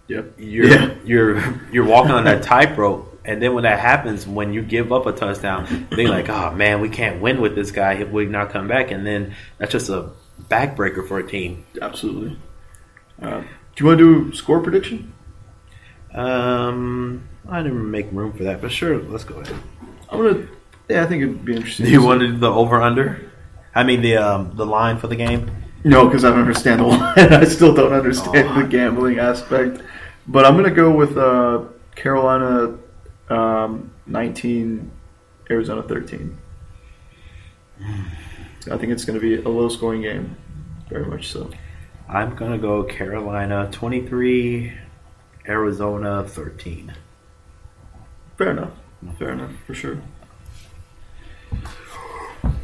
Yep. 0.07 0.33
You're 0.37 0.65
Yeah. 0.67 0.93
you're 1.05 1.61
you're 1.71 1.85
walking 1.85 2.11
on 2.11 2.25
that 2.25 2.43
tightrope, 2.53 3.21
and 3.23 3.41
then 3.41 3.53
when 3.53 3.63
that 3.63 3.79
happens, 3.79 4.27
when 4.27 4.51
you 4.53 4.61
give 4.61 4.91
up 4.91 5.05
a 5.05 5.13
touchdown, 5.13 5.87
they're 5.91 6.09
like, 6.09 6.27
"Oh 6.29 6.51
man, 6.53 6.81
we 6.81 6.89
can't 6.89 7.21
win 7.21 7.39
with 7.39 7.55
this 7.55 7.71
guy. 7.71 7.93
If 7.93 8.09
we 8.09 8.25
not 8.25 8.49
come 8.49 8.67
back," 8.67 8.91
and 8.91 9.05
then 9.05 9.35
that's 9.57 9.71
just 9.71 9.89
a 9.89 10.09
backbreaker 10.49 11.07
for 11.07 11.19
a 11.19 11.25
team. 11.27 11.63
Absolutely. 11.81 12.37
Uh, 13.21 13.39
do 13.41 13.45
you 13.77 13.85
want 13.85 13.99
to 13.99 14.25
do 14.29 14.33
score 14.35 14.59
prediction? 14.59 15.13
Um, 16.13 17.23
I 17.47 17.61
didn't 17.63 17.89
make 17.89 18.11
room 18.11 18.33
for 18.33 18.43
that, 18.43 18.61
but 18.61 18.71
sure, 18.71 19.01
let's 19.03 19.23
go 19.23 19.35
ahead. 19.39 19.55
I'm 20.09 20.17
gonna. 20.21 20.47
Yeah, 20.89 21.03
I 21.03 21.05
think 21.05 21.23
it'd 21.23 21.45
be 21.45 21.55
interesting. 21.55 21.85
Do 21.85 21.91
you 21.93 22.03
want 22.03 22.19
to 22.21 22.27
do 22.27 22.37
the 22.37 22.51
over 22.51 22.81
under? 22.81 23.31
I 23.73 23.83
mean 23.83 24.01
the 24.01 24.17
um, 24.17 24.57
the 24.57 24.65
line 24.65 24.97
for 24.97 25.07
the 25.07 25.15
game. 25.15 25.49
No, 25.83 26.05
because 26.07 26.23
I 26.25 26.29
don't 26.29 26.39
understand 26.39 26.79
the 26.81 26.85
line. 26.87 27.33
I 27.33 27.45
still 27.45 27.73
don't 27.73 27.93
understand 27.93 28.49
Oh. 28.49 28.61
the 28.61 28.67
gambling 28.67 29.19
aspect. 29.19 29.81
But 30.27 30.45
I'm 30.45 30.55
gonna 30.55 30.69
go 30.71 30.91
with 30.91 31.17
uh, 31.17 31.63
Carolina 31.95 32.77
um, 33.29 33.91
19, 34.05 34.91
Arizona 35.49 35.81
13. 35.83 36.37
I 38.71 38.77
think 38.77 38.93
it's 38.93 39.05
going 39.05 39.19
to 39.19 39.21
be 39.21 39.41
a 39.41 39.49
low 39.49 39.67
scoring 39.69 40.03
game, 40.03 40.35
very 40.87 41.05
much 41.05 41.29
so. 41.31 41.49
I'm 42.07 42.35
gonna 42.35 42.59
go 42.59 42.83
Carolina 42.83 43.69
twenty 43.71 44.05
three, 44.05 44.73
Arizona 45.47 46.23
thirteen. 46.27 46.93
Fair 48.37 48.51
enough. 48.51 48.71
Fair 49.17 49.29
enough, 49.31 49.51
for 49.65 49.73
sure. 49.73 49.97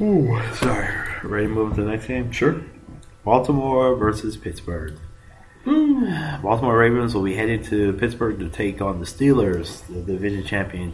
Ooh, 0.01 0.39
sorry. 0.55 0.87
Ready 1.23 1.47
to 1.47 1.53
move 1.53 1.75
to 1.75 1.83
the 1.83 1.89
next 1.89 2.07
game? 2.07 2.31
Sure. 2.31 2.61
Baltimore 3.27 3.93
versus 3.95 4.37
Pittsburgh. 4.37 4.93
Baltimore 5.65 6.77
Ravens 6.77 7.13
will 7.13 7.23
be 7.23 7.35
headed 7.35 7.65
to 7.65 7.91
Pittsburgh 7.91 8.39
to 8.39 8.47
take 8.47 8.81
on 8.81 9.01
the 9.01 9.05
Steelers, 9.05 9.85
the 9.87 10.01
division 10.01 10.45
champion. 10.45 10.93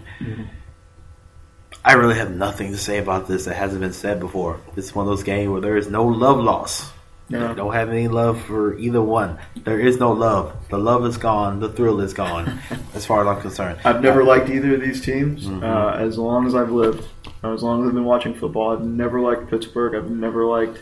I 1.85 1.93
really 1.93 2.15
have 2.15 2.31
nothing 2.31 2.71
to 2.71 2.77
say 2.79 2.97
about 2.97 3.27
this 3.27 3.45
that 3.45 3.53
hasn't 3.53 3.81
been 3.81 3.93
said 3.93 4.19
before. 4.19 4.59
Is 4.75 4.95
one 4.95 5.05
of 5.05 5.11
those 5.11 5.21
games 5.21 5.51
where 5.51 5.61
there 5.61 5.77
is 5.77 5.91
no 5.91 6.07
love 6.07 6.39
loss. 6.39 6.91
No. 7.29 7.51
I 7.51 7.53
don't 7.53 7.71
have 7.71 7.89
any 7.89 8.07
love 8.07 8.41
for 8.41 8.79
either 8.79 8.99
one. 9.01 9.37
There 9.55 9.79
is 9.79 9.99
no 9.99 10.11
love. 10.11 10.55
The 10.71 10.79
love 10.79 11.05
is 11.05 11.17
gone. 11.17 11.59
The 11.59 11.69
thrill 11.69 12.01
is 12.01 12.15
gone, 12.15 12.59
as 12.95 13.05
far 13.05 13.21
as 13.21 13.27
I'm 13.27 13.41
concerned. 13.43 13.77
I've 13.85 14.01
never 14.01 14.23
liked 14.23 14.49
either 14.49 14.73
of 14.73 14.81
these 14.81 15.01
teams. 15.01 15.45
Mhm. 15.45 15.61
Uh, 15.61 15.97
as 15.97 16.17
long 16.17 16.47
as 16.47 16.55
I've 16.55 16.71
lived, 16.71 17.07
as 17.43 17.61
long 17.61 17.83
as 17.83 17.89
I've 17.89 17.93
been 17.93 18.05
watching 18.05 18.33
football, 18.33 18.71
I've 18.71 18.83
never 18.83 19.21
liked 19.21 19.51
Pittsburgh. 19.51 19.93
I've 19.93 20.09
never 20.09 20.47
liked 20.47 20.79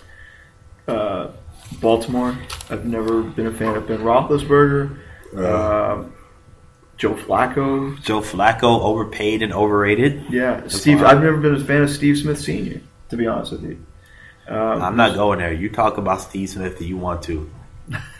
uh, 0.87 1.27
Baltimore. 1.79 2.37
I've 2.69 2.85
never 2.85 3.21
been 3.23 3.47
a 3.47 3.53
fan 3.53 3.75
of 3.75 3.87
Ben 3.87 3.99
Roethlisberger, 3.99 4.97
uh, 5.35 6.03
Joe 6.97 7.13
Flacco. 7.15 8.01
Joe 8.03 8.21
Flacco 8.21 8.81
overpaid 8.81 9.41
and 9.41 9.53
overrated. 9.53 10.25
Yeah, 10.29 10.67
Steve. 10.67 11.01
I've 11.03 11.21
never 11.21 11.37
been 11.37 11.55
a 11.55 11.63
fan 11.63 11.83
of 11.83 11.89
Steve 11.89 12.17
Smith 12.17 12.39
Senior. 12.39 12.81
To 13.09 13.17
be 13.17 13.27
honest 13.27 13.51
with 13.51 13.63
you, 13.63 13.85
um, 14.47 14.81
I'm 14.81 14.95
not 14.95 15.15
going 15.15 15.39
there. 15.39 15.51
You 15.51 15.69
talk 15.69 15.97
about 15.97 16.21
Steve 16.21 16.49
Smith 16.49 16.79
if 16.79 16.87
you 16.87 16.97
want 16.97 17.23
to. 17.23 17.49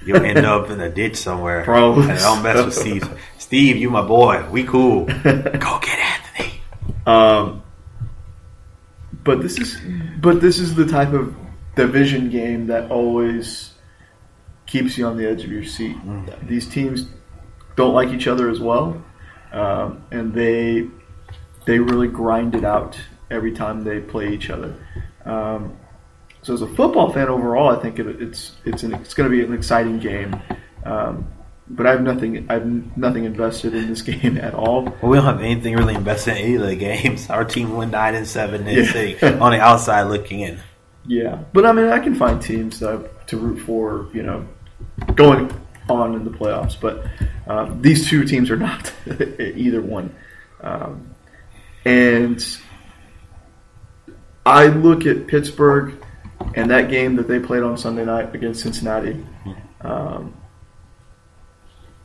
You'll 0.05 0.23
end 0.25 0.39
up 0.45 0.69
in 0.69 0.81
a 0.81 0.89
ditch 0.89 1.15
somewhere. 1.15 1.63
Probably 1.63 2.09
And 2.09 2.19
don't 2.19 2.43
mess 2.43 2.65
with. 2.65 2.73
Steve. 2.73 3.19
Steve, 3.37 3.77
you 3.77 3.89
my 3.89 4.01
boy. 4.01 4.49
We 4.49 4.63
cool. 4.63 5.05
Go 5.05 5.13
get 5.13 5.99
Anthony. 5.99 6.61
Um, 7.05 7.63
but 9.23 9.41
this 9.41 9.57
is 9.59 9.79
but 10.19 10.41
this 10.41 10.57
is 10.59 10.75
the 10.75 10.85
type 10.85 11.13
of 11.13 11.35
division 11.75 12.29
game 12.29 12.67
that 12.67 12.91
always 12.91 13.73
keeps 14.65 14.97
you 14.97 15.05
on 15.05 15.17
the 15.17 15.27
edge 15.27 15.43
of 15.43 15.51
your 15.51 15.63
seat. 15.63 15.95
These 16.47 16.67
teams 16.67 17.07
don't 17.75 17.93
like 17.93 18.09
each 18.09 18.27
other 18.27 18.49
as 18.49 18.59
well, 18.59 19.01
um, 19.51 20.03
and 20.11 20.33
they 20.33 20.87
they 21.65 21.79
really 21.79 22.07
grind 22.07 22.55
it 22.55 22.63
out 22.65 22.99
every 23.29 23.51
time 23.53 23.83
they 23.83 23.99
play 23.99 24.33
each 24.33 24.49
other. 24.49 24.75
Um, 25.25 25.77
so 26.41 26.53
as 26.53 26.61
a 26.61 26.67
football 26.67 27.13
fan 27.13 27.27
overall, 27.29 27.69
I 27.69 27.79
think 27.81 27.99
it, 27.99 28.07
it's 28.21 28.53
it's 28.65 28.83
an, 28.83 28.93
it's 28.95 29.13
going 29.13 29.29
to 29.29 29.35
be 29.35 29.43
an 29.43 29.53
exciting 29.53 29.99
game. 29.99 30.35
Um, 30.85 31.27
but 31.69 31.85
I 31.85 31.91
have 31.91 32.01
nothing 32.01 32.47
I 32.49 32.53
have 32.55 32.97
nothing 32.97 33.23
invested 33.25 33.73
in 33.75 33.87
this 33.87 34.01
game 34.11 34.37
at 34.37 34.53
all. 34.53 34.83
Well, 35.01 35.11
we 35.11 35.17
don't 35.17 35.25
have 35.25 35.39
anything 35.41 35.75
really 35.75 35.95
invested 35.95 36.31
in 36.37 36.43
any 36.43 36.55
of 36.55 36.61
the 36.67 36.75
games. 36.75 37.29
Our 37.29 37.45
team 37.45 37.75
went 37.75 37.91
nine 37.91 38.15
and 38.15 38.27
seven 38.27 38.67
and 38.67 38.77
Yeah. 38.77 38.91
sitting 38.91 39.41
on 39.41 39.51
the 39.51 39.59
outside 39.61 40.03
looking 40.03 40.41
in. 40.41 40.59
Yeah, 41.05 41.43
but 41.53 41.65
I 41.65 41.71
mean, 41.71 41.85
I 41.87 41.99
can 41.99 42.15
find 42.15 42.41
teams 42.41 42.79
to, 42.79 43.09
to 43.27 43.37
root 43.37 43.59
for, 43.59 44.07
you 44.13 44.23
know, 44.23 44.47
going 45.15 45.51
on 45.89 46.15
in 46.15 46.23
the 46.23 46.31
playoffs. 46.31 46.79
But 46.79 47.05
um, 47.47 47.81
these 47.81 48.07
two 48.07 48.23
teams 48.23 48.49
are 48.51 48.57
not 48.57 48.93
either 49.39 49.81
one. 49.81 50.15
Um, 50.61 51.15
and 51.85 52.45
I 54.45 54.67
look 54.67 55.05
at 55.05 55.27
Pittsburgh 55.27 55.95
and 56.55 56.69
that 56.71 56.89
game 56.89 57.15
that 57.15 57.27
they 57.27 57.39
played 57.39 57.63
on 57.63 57.77
Sunday 57.77 58.05
night 58.05 58.33
against 58.35 58.61
Cincinnati, 58.61 59.23
um, 59.81 60.35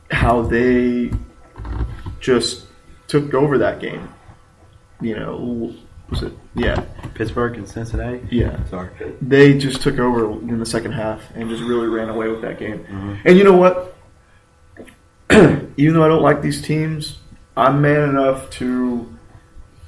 how 0.09 0.41
they 0.41 1.11
just 2.19 2.65
took 3.07 3.33
over 3.33 3.57
that 3.59 3.79
game. 3.79 4.09
You 5.01 5.15
know, 5.15 5.75
was 6.09 6.23
it? 6.23 6.33
Yeah, 6.55 6.83
Pittsburgh 7.15 7.55
and 7.57 7.67
Cincinnati. 7.67 8.21
yeah 8.31 8.63
Sorry. 8.69 8.89
they 9.21 9.57
just 9.57 9.81
took 9.81 9.99
over 9.99 10.31
in 10.41 10.57
the 10.59 10.65
second 10.65 10.93
half 10.93 11.21
and 11.35 11.49
just 11.49 11.63
really 11.63 11.87
ran 11.87 12.09
away 12.09 12.29
with 12.29 12.41
that 12.41 12.57
game. 12.59 12.85
Mhm. 12.89 13.17
And 13.25 13.37
you 13.37 13.43
know 13.43 13.55
what? 13.57 13.95
Even 15.77 15.93
though 15.95 16.03
I 16.03 16.07
don't 16.07 16.21
like 16.23 16.41
these 16.41 16.61
teams, 16.61 17.19
I'm 17.55 17.81
man 17.81 18.09
enough 18.09 18.49
to 18.51 19.13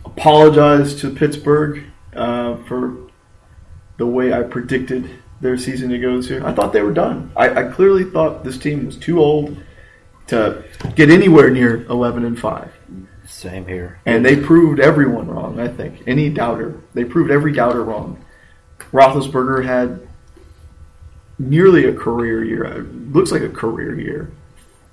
apologize 0.05 0.95
to 1.01 1.09
Pittsburgh 1.09 1.83
uh, 2.15 2.57
for 2.67 2.95
the 3.97 4.05
way 4.05 4.33
I 4.33 4.43
predicted 4.43 5.09
their 5.41 5.57
season 5.57 5.89
to 5.89 5.97
go 5.97 6.21
to. 6.21 6.45
I 6.45 6.51
thought 6.53 6.73
they 6.73 6.81
were 6.81 6.93
done. 6.93 7.31
I, 7.35 7.49
I 7.49 7.63
clearly 7.71 8.03
thought 8.03 8.43
this 8.43 8.57
team 8.57 8.85
was 8.85 8.97
too 8.97 9.19
old 9.21 9.55
to 10.27 10.63
get 10.95 11.09
anywhere 11.09 11.49
near 11.49 11.85
11 11.85 12.25
and 12.25 12.37
5. 12.39 12.71
Same 13.29 13.67
here. 13.67 13.99
And 14.05 14.25
they 14.25 14.35
proved 14.35 14.79
everyone 14.79 15.27
wrong, 15.27 15.59
I 15.59 15.67
think. 15.67 16.03
Any 16.07 16.29
doubter. 16.29 16.81
They 16.93 17.05
proved 17.05 17.31
every 17.31 17.53
doubter 17.53 17.83
wrong. 17.83 18.25
Roethlisberger 18.91 19.63
had 19.63 20.07
nearly 21.37 21.85
a 21.85 21.93
career 21.93 22.43
year. 22.43 22.63
It 22.65 23.13
looks 23.13 23.31
like 23.31 23.43
a 23.43 23.49
career 23.49 23.97
year. 23.97 24.31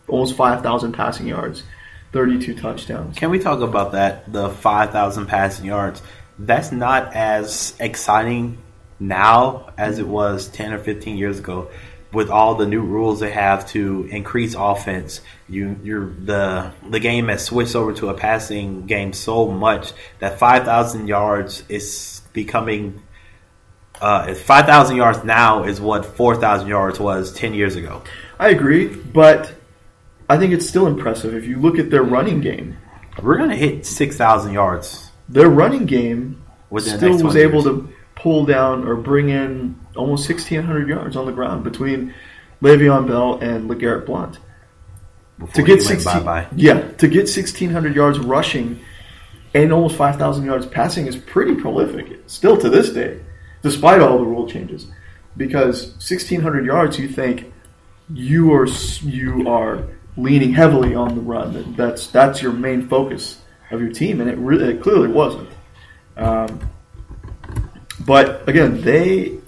Almost 0.06 0.36
5,000 0.36 0.92
passing 0.92 1.26
yards, 1.26 1.64
32 2.12 2.54
touchdowns. 2.54 3.18
Can 3.18 3.30
we 3.30 3.38
talk 3.38 3.60
about 3.60 3.92
that? 3.92 4.30
The 4.32 4.50
5,000 4.50 5.26
passing 5.26 5.64
yards. 5.64 6.02
That's 6.38 6.70
not 6.70 7.14
as 7.14 7.74
exciting 7.80 8.58
now 9.00 9.72
as 9.76 9.98
it 9.98 10.06
was 10.06 10.48
10 10.48 10.74
or 10.74 10.78
15 10.78 11.16
years 11.16 11.38
ago. 11.38 11.70
With 12.12 12.30
all 12.30 12.54
the 12.54 12.66
new 12.66 12.82
rules 12.82 13.20
they 13.20 13.30
have 13.30 13.68
to 13.70 14.08
increase 14.10 14.54
offense, 14.54 15.20
you 15.48 15.78
you're 15.82 16.10
the 16.10 16.72
the 16.88 17.00
game 17.00 17.28
has 17.28 17.44
switched 17.44 17.74
over 17.74 17.92
to 17.94 18.08
a 18.08 18.14
passing 18.14 18.86
game 18.86 19.12
so 19.12 19.48
much 19.48 19.92
that 20.20 20.38
5,000 20.38 21.08
yards 21.08 21.64
is 21.68 22.22
becoming 22.32 23.02
uh, 24.00 24.34
5,000 24.34 24.96
yards 24.96 25.24
now 25.24 25.64
is 25.64 25.80
what 25.80 26.04
4,000 26.04 26.68
yards 26.68 27.00
was 27.00 27.32
10 27.32 27.54
years 27.54 27.76
ago. 27.76 28.02
I 28.38 28.50
agree, 28.50 28.88
but 28.88 29.52
I 30.28 30.36
think 30.36 30.52
it's 30.52 30.68
still 30.68 30.86
impressive. 30.86 31.34
If 31.34 31.46
you 31.46 31.58
look 31.58 31.78
at 31.78 31.90
their 31.90 32.02
running 32.02 32.40
game, 32.40 32.76
We're 33.22 33.38
going 33.38 33.50
to 33.50 33.56
hit 33.56 33.86
6,000 33.86 34.52
yards 34.52 35.06
their 35.28 35.48
running 35.48 35.86
game 35.86 36.42
within 36.70 36.96
still 36.98 37.24
was 37.24 37.36
able 37.36 37.62
years. 37.62 37.64
to 37.64 37.92
pull 38.14 38.44
down 38.44 38.86
or 38.86 38.96
bring 38.96 39.28
in 39.28 39.78
almost 39.96 40.28
1,600 40.28 40.88
yards 40.88 41.16
on 41.16 41.26
the 41.26 41.32
ground 41.32 41.64
between 41.64 42.14
Le'Veon 42.62 43.06
Bell 43.06 43.38
and 43.40 43.68
LeGarrette 43.68 44.06
Blount. 44.06 44.38
Before 45.38 45.54
to 45.54 45.62
get 45.62 45.82
16, 45.82 46.24
bye-bye. 46.24 46.46
yeah, 46.56 46.80
to 46.92 47.08
get 47.08 47.24
1,600 47.24 47.94
yards 47.94 48.18
rushing 48.18 48.80
and 49.54 49.72
almost 49.72 49.96
5,000 49.96 50.44
yards 50.44 50.66
passing 50.66 51.06
is 51.06 51.16
pretty 51.16 51.54
prolific 51.54 52.20
still 52.26 52.56
to 52.58 52.68
this 52.68 52.90
day, 52.90 53.20
despite 53.62 54.00
all 54.00 54.18
the 54.18 54.24
rule 54.24 54.48
changes. 54.48 54.86
Because 55.36 55.88
1,600 55.92 56.64
yards, 56.64 56.98
you 56.98 57.08
think 57.08 57.52
you 58.12 58.52
are 58.54 58.66
you 59.02 59.48
are 59.48 59.84
leaning 60.16 60.52
heavily 60.52 60.94
on 60.94 61.14
the 61.14 61.20
run. 61.20 61.74
That's 61.74 62.06
that's 62.08 62.40
your 62.40 62.52
main 62.52 62.88
focus 62.88 63.40
of 63.70 63.80
your 63.80 63.90
team, 63.92 64.20
and 64.20 64.30
it 64.30 64.38
really 64.38 64.74
it 64.74 64.82
clearly 64.82 65.08
wasn't. 65.08 65.48
Um, 66.16 66.70
but 68.00 68.48
again, 68.48 68.80
they 68.82 69.38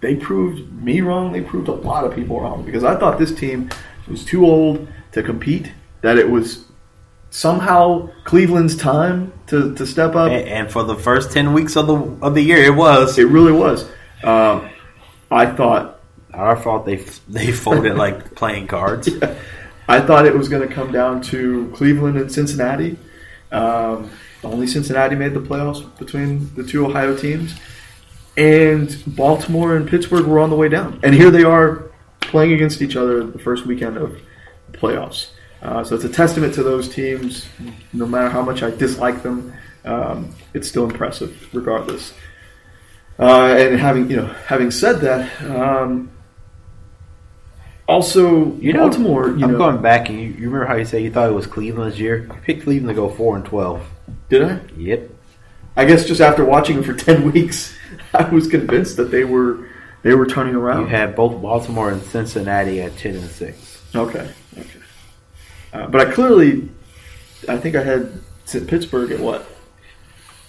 they 0.00 0.16
proved 0.16 0.82
me 0.82 1.00
wrong. 1.00 1.32
They 1.32 1.42
proved 1.42 1.68
a 1.68 1.72
lot 1.72 2.04
of 2.04 2.14
people 2.14 2.40
wrong 2.40 2.64
because 2.64 2.84
I 2.84 2.96
thought 2.96 3.18
this 3.18 3.34
team 3.34 3.70
was 4.08 4.24
too 4.24 4.46
old 4.46 4.88
to 5.12 5.22
compete. 5.22 5.72
That 6.02 6.16
it 6.18 6.30
was 6.30 6.64
somehow 7.30 8.10
Cleveland's 8.24 8.76
time 8.76 9.32
to, 9.48 9.74
to 9.74 9.86
step 9.86 10.14
up. 10.14 10.30
And, 10.30 10.48
and 10.48 10.70
for 10.70 10.82
the 10.82 10.96
first 10.96 11.32
ten 11.32 11.52
weeks 11.52 11.76
of 11.76 11.86
the 11.86 12.26
of 12.26 12.34
the 12.34 12.42
year, 12.42 12.58
it 12.58 12.74
was 12.74 13.18
It 13.18 13.28
really 13.28 13.52
was. 13.52 13.88
Um, 14.24 14.68
I 15.30 15.46
thought 15.46 16.00
our 16.32 16.56
fault. 16.56 16.86
They 16.86 16.96
they 17.28 17.52
folded 17.52 17.96
like 17.96 18.34
playing 18.36 18.66
cards. 18.66 19.08
I 19.88 20.00
thought 20.00 20.24
it 20.24 20.34
was 20.34 20.48
going 20.48 20.66
to 20.66 20.72
come 20.72 20.92
down 20.92 21.20
to 21.22 21.72
Cleveland 21.74 22.16
and 22.16 22.30
Cincinnati. 22.30 22.96
Um, 23.50 24.10
only 24.44 24.66
Cincinnati 24.66 25.16
made 25.16 25.34
the 25.34 25.40
playoffs 25.40 25.84
between 25.98 26.54
the 26.54 26.62
two 26.62 26.86
Ohio 26.86 27.16
teams, 27.16 27.54
and 28.36 29.02
Baltimore 29.06 29.76
and 29.76 29.88
Pittsburgh 29.88 30.26
were 30.26 30.38
on 30.38 30.50
the 30.50 30.56
way 30.56 30.68
down. 30.68 31.00
And 31.02 31.14
here 31.14 31.30
they 31.30 31.44
are 31.44 31.90
playing 32.20 32.52
against 32.52 32.80
each 32.82 32.96
other 32.96 33.24
the 33.24 33.38
first 33.38 33.66
weekend 33.66 33.96
of 33.96 34.20
the 34.70 34.78
playoffs. 34.78 35.30
Uh, 35.62 35.84
so 35.84 35.94
it's 35.94 36.04
a 36.04 36.08
testament 36.08 36.54
to 36.54 36.62
those 36.62 36.88
teams. 36.88 37.46
No 37.92 38.06
matter 38.06 38.30
how 38.30 38.42
much 38.42 38.62
I 38.62 38.70
dislike 38.70 39.22
them, 39.22 39.52
um, 39.84 40.34
it's 40.54 40.68
still 40.68 40.84
impressive, 40.84 41.48
regardless. 41.52 42.14
Uh, 43.18 43.54
and 43.58 43.78
having 43.78 44.08
you 44.10 44.16
know, 44.16 44.26
having 44.46 44.70
said 44.70 45.00
that, 45.00 45.42
um, 45.50 46.10
also 47.86 48.54
You 48.54 48.72
know, 48.72 48.88
Baltimore. 48.88 49.28
You 49.28 49.44
I'm 49.44 49.52
know, 49.52 49.58
going 49.58 49.82
back, 49.82 50.08
and 50.08 50.18
you, 50.18 50.28
you 50.28 50.46
remember 50.46 50.64
how 50.64 50.76
you 50.76 50.86
said 50.86 51.02
you 51.02 51.10
thought 51.10 51.28
it 51.28 51.34
was 51.34 51.46
Cleveland's 51.46 52.00
year? 52.00 52.22
You 52.22 52.40
picked 52.42 52.62
Cleveland 52.62 52.88
to 52.88 52.94
go 52.94 53.10
four 53.10 53.36
and 53.36 53.44
twelve. 53.44 53.86
did 54.30 54.42
I? 54.42 54.60
Yep. 54.78 55.10
I 55.76 55.84
guess 55.84 56.04
just 56.06 56.20
after 56.20 56.44
watching 56.44 56.76
them 56.76 56.84
for 56.84 56.94
ten 57.04 57.30
weeks, 57.32 57.74
I 58.12 58.24
was 58.28 58.46
convinced 58.48 58.96
that 58.96 59.10
they 59.10 59.24
were 59.24 59.68
they 60.02 60.14
were 60.14 60.26
turning 60.26 60.54
around. 60.54 60.80
You 60.82 60.86
had 60.86 61.14
both 61.16 61.40
Baltimore 61.40 61.90
and 61.90 62.02
Cincinnati 62.02 62.80
at 62.80 62.96
ten 62.96 63.14
and 63.16 63.30
six. 63.30 63.82
Okay, 63.94 64.30
okay. 64.58 64.68
Uh, 65.72 65.86
but 65.86 66.06
I 66.08 66.10
clearly, 66.12 66.68
I 67.48 67.56
think 67.56 67.76
I 67.76 67.82
had 67.82 68.20
Pittsburgh 68.66 69.12
at 69.12 69.20
what 69.20 69.46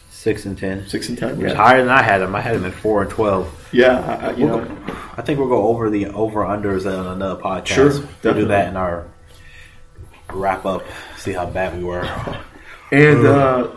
Six 0.10 0.46
and 0.46 0.56
ten. 0.58 0.88
six 0.88 1.10
and 1.10 1.18
ten. 1.18 1.38
Which 1.40 1.50
Yeah, 1.50 1.56
higher 1.56 1.80
than 1.82 1.90
I 1.90 2.04
had 2.04 2.20
them. 2.20 2.36
I 2.36 2.42
had 2.42 2.56
them 2.56 2.66
at 2.66 2.74
four 2.74 3.02
and 3.02 3.10
twelve. 3.10 3.70
yeah. 3.72 4.20
I, 4.22 4.32
you 4.36 4.46
We'll 4.46 4.60
know, 4.60 4.66
go- 4.66 4.96
I 5.18 5.22
think 5.24 5.40
we'll 5.40 5.48
go 5.50 5.68
over 5.68 5.90
the 5.90 6.08
over 6.08 6.42
unders 6.42 6.86
on 6.86 7.08
another 7.08 7.42
podcast. 7.42 7.68
Sure, 7.68 8.10
we'll 8.24 8.34
do 8.36 8.46
that 8.50 8.68
in 8.70 8.78
our 8.78 9.08
wrap 10.32 10.66
up. 10.66 10.84
See 11.18 11.34
how 11.34 11.46
bad 11.48 11.76
we 11.78 11.84
were. 11.84 12.02
and 12.92 13.26
uh, 13.26 13.68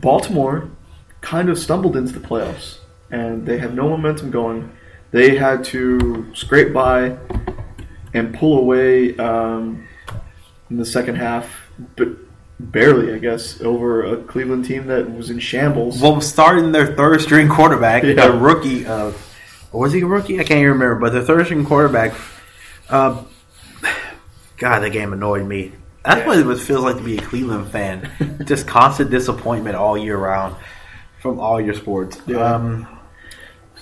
Baltimore 0.00 0.70
kind 1.20 1.48
of 1.48 1.58
stumbled 1.58 1.96
into 1.96 2.12
the 2.12 2.20
playoffs, 2.26 2.78
and 3.10 3.44
they 3.46 3.58
have 3.58 3.74
no 3.74 3.88
momentum 3.88 4.30
going. 4.30 4.70
They 5.10 5.36
had 5.36 5.64
to 5.66 6.26
scrape 6.34 6.72
by 6.72 7.16
and 8.14 8.34
pull 8.34 8.58
away 8.58 9.16
um, 9.16 9.86
in 10.70 10.76
the 10.76 10.86
second 10.86 11.16
half, 11.16 11.48
but 11.96 12.08
barely, 12.58 13.12
I 13.14 13.18
guess, 13.18 13.60
over 13.60 14.04
a 14.04 14.16
Cleveland 14.24 14.64
team 14.66 14.86
that 14.86 15.10
was 15.14 15.30
in 15.30 15.38
shambles. 15.38 16.00
Well, 16.00 16.20
starting 16.20 16.72
their 16.72 16.94
third 16.94 17.20
string 17.20 17.48
quarterback, 17.48 18.02
Yeah. 18.02 18.14
their 18.14 18.32
rookie. 18.32 18.86
Uh, 18.86 19.12
was 19.72 19.92
he 19.92 20.00
a 20.02 20.06
rookie? 20.06 20.34
I 20.40 20.44
can't 20.44 20.58
even 20.60 20.72
remember. 20.72 20.96
But 20.96 21.12
their 21.12 21.22
third 21.22 21.46
string 21.46 21.64
quarterback. 21.64 22.12
Uh, 22.88 23.22
God, 24.58 24.80
that 24.80 24.90
game 24.90 25.12
annoyed 25.12 25.46
me. 25.46 25.72
That's 26.04 26.26
what 26.26 26.38
it 26.38 26.58
feels 26.60 26.82
like 26.82 26.96
to 26.96 27.02
be 27.02 27.18
a 27.18 27.20
Cleveland 27.20 27.70
fan. 27.70 28.42
Just 28.44 28.66
constant 28.66 29.10
disappointment 29.10 29.76
all 29.76 29.98
year 29.98 30.16
round 30.16 30.56
from 31.20 31.38
all 31.38 31.60
your 31.60 31.74
sports. 31.74 32.20
Yeah. 32.26 32.38
Um, 32.38 32.98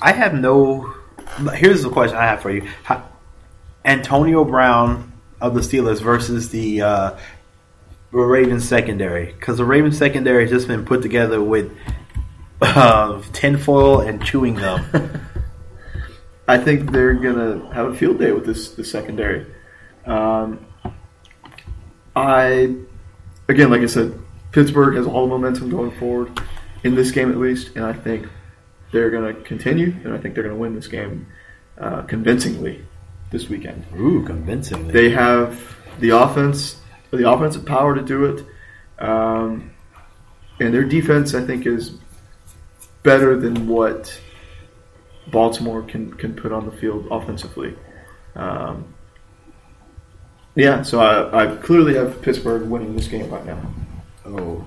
I 0.00 0.12
have 0.12 0.34
no. 0.34 0.94
Here's 1.54 1.82
the 1.82 1.90
question 1.90 2.16
I 2.16 2.24
have 2.24 2.42
for 2.42 2.50
you: 2.50 2.68
How, 2.82 3.08
Antonio 3.84 4.44
Brown 4.44 5.12
of 5.40 5.54
the 5.54 5.60
Steelers 5.60 6.00
versus 6.00 6.50
the 6.50 6.82
uh, 6.82 7.18
Ravens 8.10 8.68
secondary, 8.68 9.26
because 9.26 9.58
the 9.58 9.64
Ravens 9.64 9.96
secondary 9.96 10.42
has 10.42 10.50
just 10.50 10.66
been 10.66 10.84
put 10.84 11.02
together 11.02 11.40
with 11.40 11.76
uh, 12.60 13.22
tinfoil 13.32 14.00
and 14.00 14.24
chewing 14.24 14.54
gum. 14.54 14.84
I 16.48 16.58
think 16.58 16.90
they're 16.90 17.14
gonna 17.14 17.72
have 17.74 17.92
a 17.92 17.94
field 17.94 18.18
day 18.18 18.32
with 18.32 18.46
this 18.46 18.70
the 18.70 18.84
secondary. 18.84 19.46
Um, 20.06 20.66
I 22.14 22.74
again, 23.48 23.70
like 23.70 23.82
I 23.82 23.86
said, 23.86 24.18
Pittsburgh 24.52 24.96
has 24.96 25.06
all 25.06 25.22
the 25.26 25.28
momentum 25.28 25.70
going 25.70 25.90
forward 25.92 26.40
in 26.84 26.94
this 26.94 27.10
game 27.10 27.30
at 27.30 27.38
least, 27.38 27.76
and 27.76 27.84
I 27.84 27.92
think 27.92 28.28
they're 28.92 29.10
gonna 29.10 29.34
continue, 29.34 29.94
and 30.04 30.14
I 30.14 30.18
think 30.18 30.34
they're 30.34 30.44
gonna 30.44 30.56
win 30.56 30.74
this 30.74 30.88
game 30.88 31.26
uh, 31.78 32.02
convincingly 32.02 32.84
this 33.30 33.48
weekend. 33.48 33.84
Ooh, 33.96 34.24
convincingly. 34.24 34.92
They 34.92 35.10
have 35.10 35.76
the 36.00 36.10
offense, 36.10 36.76
the 37.10 37.30
offensive 37.30 37.66
power 37.66 37.94
to 37.94 38.02
do 38.02 38.24
it, 38.26 38.44
um, 39.04 39.70
and 40.60 40.72
their 40.74 40.84
defense, 40.84 41.34
I 41.34 41.44
think, 41.44 41.66
is 41.66 41.92
better 43.02 43.36
than 43.36 43.68
what 43.68 44.20
Baltimore 45.28 45.82
can 45.82 46.12
can 46.14 46.34
put 46.34 46.52
on 46.52 46.64
the 46.64 46.72
field 46.72 47.06
offensively. 47.10 47.74
Um, 48.34 48.94
yeah, 50.58 50.82
so 50.82 51.00
I, 51.00 51.44
I 51.44 51.56
clearly 51.56 51.94
have 51.94 52.20
Pittsburgh 52.20 52.68
winning 52.68 52.96
this 52.96 53.08
game 53.08 53.30
right 53.30 53.46
now. 53.46 53.60
oh, 54.26 54.66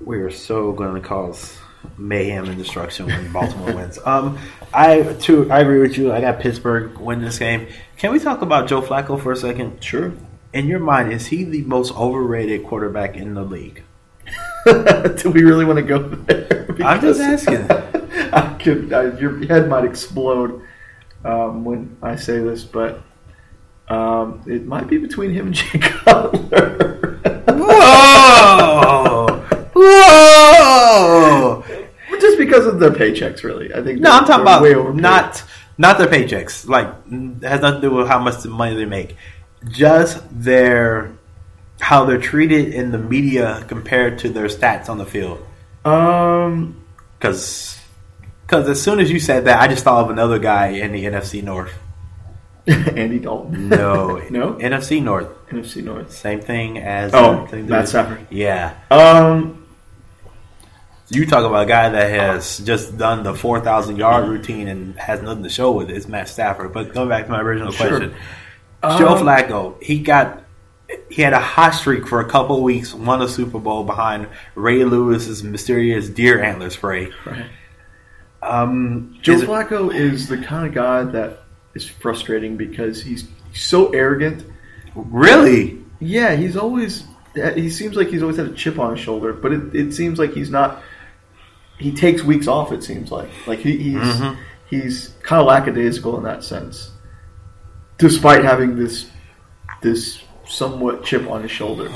we 0.00 0.18
are 0.18 0.30
so 0.30 0.72
going 0.72 1.00
to 1.00 1.06
cause 1.06 1.56
mayhem 1.96 2.46
and 2.46 2.58
destruction 2.58 3.06
when 3.06 3.32
Baltimore 3.32 3.72
wins. 3.72 3.98
Um, 4.04 4.38
I 4.72 5.02
too, 5.20 5.50
I 5.50 5.60
agree 5.60 5.80
with 5.80 5.96
you. 5.96 6.12
I 6.12 6.20
got 6.20 6.40
Pittsburgh 6.40 6.98
win 6.98 7.20
this 7.20 7.38
game. 7.38 7.68
Can 7.96 8.12
we 8.12 8.18
talk 8.18 8.42
about 8.42 8.68
Joe 8.68 8.82
Flacco 8.82 9.20
for 9.20 9.32
a 9.32 9.36
second? 9.36 9.82
Sure. 9.82 10.12
In 10.52 10.66
your 10.66 10.80
mind, 10.80 11.12
is 11.12 11.26
he 11.26 11.44
the 11.44 11.62
most 11.62 11.94
overrated 11.94 12.64
quarterback 12.64 13.16
in 13.16 13.34
the 13.34 13.44
league? 13.44 13.82
Do 14.66 15.30
we 15.30 15.42
really 15.42 15.64
want 15.64 15.78
to 15.78 15.82
go 15.82 15.98
there? 16.08 16.66
I'm 16.84 17.00
just 17.00 17.20
asking. 17.20 17.70
I 18.32 18.54
could, 18.58 18.92
I, 18.92 19.18
your 19.18 19.46
head 19.46 19.68
might 19.68 19.84
explode 19.84 20.62
um, 21.24 21.64
when 21.64 21.96
I 22.02 22.16
say 22.16 22.38
this, 22.38 22.64
but 22.64 23.02
um, 23.90 24.42
it 24.46 24.66
might 24.66 24.86
be 24.86 24.98
between 24.98 25.30
him 25.32 25.46
and 25.46 25.54
Jay 25.54 25.78
Cutler. 25.78 27.20
Whoa! 27.48 29.40
Whoa! 29.74 31.64
Just 32.20 32.38
because 32.38 32.66
of 32.66 32.80
their 32.80 32.90
paychecks, 32.90 33.42
really. 33.44 33.72
I 33.72 33.82
think 33.82 34.00
No, 34.00 34.10
I'm 34.10 34.24
talking 34.24 34.42
about 34.42 34.62
way 34.62 34.74
not 34.94 35.42
not 35.78 35.98
their 35.98 36.08
paychecks. 36.08 36.68
Like 36.68 36.88
it 37.10 37.42
has 37.42 37.60
nothing 37.60 37.80
to 37.80 37.88
do 37.88 37.94
with 37.94 38.08
how 38.08 38.18
much 38.18 38.44
money 38.44 38.74
they 38.74 38.84
make. 38.84 39.16
Just 39.68 40.22
their 40.30 41.12
how 41.80 42.04
they're 42.04 42.20
treated 42.20 42.74
in 42.74 42.90
the 42.90 42.98
media 42.98 43.64
compared 43.68 44.18
to 44.20 44.28
their 44.28 44.46
stats 44.46 44.88
on 44.88 44.98
the 44.98 45.06
field. 45.06 45.44
Um, 45.84 46.84
because 47.18 47.78
Because 48.42 48.68
as 48.68 48.82
soon 48.82 49.00
as 49.00 49.10
you 49.10 49.20
said 49.20 49.44
that, 49.46 49.60
I 49.60 49.68
just 49.68 49.84
thought 49.84 50.04
of 50.04 50.10
another 50.10 50.38
guy 50.38 50.68
in 50.68 50.92
the 50.92 51.04
NFC 51.04 51.42
North. 51.42 51.72
Andy 52.96 53.18
Dalton. 53.18 53.68
No, 53.68 54.16
No? 54.30 54.54
NFC 54.54 55.02
North. 55.02 55.28
NFC 55.48 55.82
North. 55.82 56.12
Same 56.12 56.40
thing 56.40 56.78
as 56.78 57.12
Oh, 57.14 57.46
thing 57.46 57.66
Matt 57.68 57.88
Stafford. 57.88 58.26
Yeah, 58.30 58.74
Um, 58.90 59.66
you 61.10 61.24
talk 61.26 61.44
about 61.44 61.62
a 61.62 61.66
guy 61.66 61.88
that 61.88 62.10
has 62.10 62.58
just 62.58 62.98
done 62.98 63.22
the 63.22 63.34
four 63.34 63.60
thousand 63.60 63.96
yard 63.96 64.28
routine 64.28 64.68
and 64.68 64.98
has 64.98 65.22
nothing 65.22 65.42
to 65.44 65.48
show 65.48 65.72
with 65.72 65.88
it. 65.90 65.96
It's 65.96 66.06
Matt 66.06 66.28
Stafford. 66.28 66.72
But 66.74 66.92
going 66.92 67.08
back 67.08 67.24
to 67.26 67.30
my 67.30 67.40
original 67.40 67.72
Sure. 67.72 67.88
question, 67.88 68.14
Joe 68.82 69.08
Um, 69.16 69.24
Flacco, 69.26 69.82
he 69.82 70.00
got 70.00 70.42
he 71.10 71.22
had 71.22 71.32
a 71.32 71.40
hot 71.40 71.70
streak 71.74 72.06
for 72.06 72.20
a 72.20 72.24
couple 72.28 72.62
weeks, 72.62 72.92
won 72.94 73.22
a 73.22 73.28
Super 73.28 73.58
Bowl 73.58 73.84
behind 73.84 74.26
Ray 74.54 74.84
Lewis's 74.84 75.42
mysterious 75.42 76.08
deer 76.10 76.42
antler 76.42 76.68
spray. 76.70 77.10
right. 77.24 77.46
Um, 78.42 79.18
Joe 79.22 79.32
is 79.32 79.42
Flacco 79.44 79.92
is 79.94 80.28
the 80.28 80.38
kind 80.38 80.66
of 80.66 80.74
guy 80.74 81.02
that 81.04 81.42
is 81.82 81.88
frustrating 81.88 82.56
because 82.56 83.02
he's 83.02 83.26
so 83.54 83.90
arrogant. 83.90 84.44
really? 84.94 85.78
Yeah, 86.00 86.34
he's 86.36 86.56
always. 86.56 87.04
He 87.54 87.70
seems 87.70 87.94
like 87.96 88.08
he's 88.08 88.22
always 88.22 88.36
had 88.36 88.46
a 88.46 88.54
chip 88.54 88.78
on 88.78 88.92
his 88.96 89.00
shoulder, 89.00 89.32
but 89.32 89.52
it, 89.52 89.74
it 89.74 89.92
seems 89.92 90.18
like 90.18 90.32
he's 90.32 90.50
not. 90.50 90.82
He 91.78 91.92
takes 91.92 92.22
weeks 92.22 92.46
off. 92.48 92.72
It 92.72 92.82
seems 92.84 93.10
like 93.12 93.28
like 93.46 93.60
he, 93.60 93.76
he's 93.78 93.96
Mhm. 93.96 94.36
he's 94.68 95.14
kind 95.22 95.40
of 95.40 95.46
lackadaisical 95.46 96.16
in 96.18 96.24
that 96.24 96.42
sense, 96.44 96.90
despite 97.98 98.44
having 98.44 98.76
this 98.76 99.06
this 99.82 100.22
somewhat 100.46 101.04
chip 101.04 101.28
on 101.30 101.42
his 101.42 101.50
shoulder. 101.50 101.90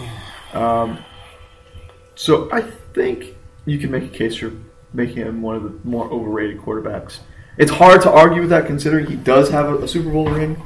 Um, 0.53 0.99
so 2.14 2.49
I 2.53 2.61
think 2.95 3.35
you 3.64 3.79
can 3.79 3.90
make 3.90 4.05
a 4.05 4.09
case 4.09 4.37
for 4.37 4.53
making 4.92 5.16
him 5.16 5.42
one 5.42 5.57
of 5.57 5.62
the 5.64 5.73
more 5.88 6.09
overrated 6.11 6.59
quarterbacks. 6.59 7.18
It's 7.59 7.71
hard 7.71 8.01
to 8.03 8.11
argue 8.11 8.41
with 8.43 8.51
that 8.51 8.67
considering 8.67 9.07
he 9.07 9.17
does 9.17 9.51
have 9.51 9.69
a, 9.69 9.77
a 9.79 9.88
Super 9.88 10.11
Bowl 10.11 10.29
ring. 10.31 10.61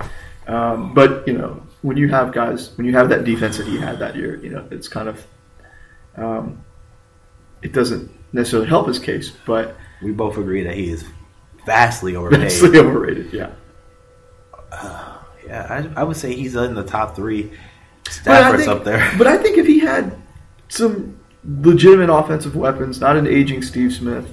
Um, 0.47 0.95
but 0.95 1.27
you 1.27 1.37
know, 1.37 1.63
when 1.83 1.97
you 1.97 2.09
have 2.09 2.33
guys, 2.33 2.77
when 2.77 2.87
you 2.87 2.93
have 2.93 3.09
that 3.09 3.25
defense 3.25 3.57
that 3.59 3.67
he 3.67 3.77
had 3.79 3.99
that 3.99 4.15
year, 4.17 4.37
you 4.43 4.51
know, 4.51 4.65
it's 4.71 4.87
kind 4.89 5.09
of 5.09 5.27
um, 6.17 6.65
it 7.63 7.73
doesn't 7.73 8.11
necessarily 8.33 8.69
help 8.69 8.87
his 8.89 8.99
case, 8.99 9.31
but 9.47 9.77
We 10.03 10.13
both 10.13 10.37
agree 10.39 10.63
that 10.65 10.75
he 10.77 10.91
is 10.91 11.05
vastly 11.65 12.15
overpaid. 12.21 12.43
vastly 12.43 12.79
overrated. 12.79 13.33
Yeah, 13.33 13.51
Yeah, 15.47 15.67
I, 15.95 16.01
I 16.01 16.05
would 16.05 16.17
say 16.17 16.35
he's 16.35 16.57
in 16.57 16.75
the 16.75 16.83
top 16.85 17.15
three. 17.17 17.53
Stafford's 18.09 18.65
think- 18.65 18.77
up 18.77 18.85
there. 18.85 19.13
But 19.19 19.27
I 19.27 19.37
think 19.37 19.59
if 19.59 19.67
he 19.67 19.79
had 19.81 20.17
some 20.69 21.19
legitimate 21.45 22.13
offensive 22.13 22.57
weapons, 22.57 23.01
not 23.01 23.17
an 23.17 23.27
aging 23.29 23.63
Steve 23.63 23.93
Smith, 23.93 24.29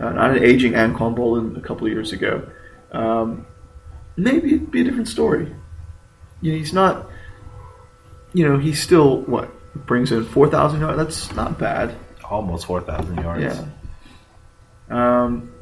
uh, 0.00 0.10
not 0.10 0.36
an 0.36 0.42
aging 0.42 0.72
Anquan 0.72 1.16
Boldin 1.16 1.56
a 1.56 1.60
couple 1.60 1.86
of 1.86 1.92
years 1.92 2.12
ago, 2.12 2.48
um, 2.92 3.46
maybe 4.16 4.54
it'd 4.54 4.70
be 4.70 4.80
a 4.80 4.84
different 4.84 5.08
story. 5.08 5.52
You 6.40 6.52
know, 6.52 6.58
he's 6.58 6.72
not. 6.72 7.06
You 8.34 8.46
know, 8.46 8.58
he's 8.58 8.80
still 8.80 9.22
what 9.22 9.50
brings 9.86 10.12
in 10.12 10.24
four 10.24 10.48
thousand 10.48 10.80
yards. 10.80 10.96
That's 10.96 11.34
not 11.34 11.58
bad. 11.58 11.96
Almost 12.24 12.66
four 12.66 12.80
thousand 12.80 13.16
yards. 13.16 13.42
Yeah. 13.42 13.64
Um, 14.90 15.52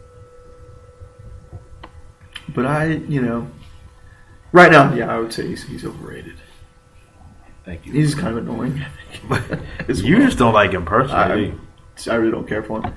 but 2.55 2.67
I, 2.67 2.87
you 2.87 3.23
know, 3.23 3.49
right 4.53 4.71
now, 4.71 4.95
yeah, 4.95 5.15
I 5.15 5.19
would 5.19 5.33
say 5.33 5.47
he's, 5.47 5.65
he's 5.65 5.85
overrated. 5.85 6.37
Thank 7.65 7.85
you. 7.87 7.93
He's 7.93 8.15
kind 8.15 8.37
of 8.37 8.49
annoying. 8.49 8.85
You 9.89 10.19
just 10.19 10.39
don't 10.39 10.53
like 10.53 10.73
him 10.73 10.85
personally. 10.85 11.53
I, 12.07 12.11
I 12.11 12.15
really 12.17 12.31
don't 12.31 12.47
care 12.47 12.63
for 12.63 12.81
him. 12.81 12.95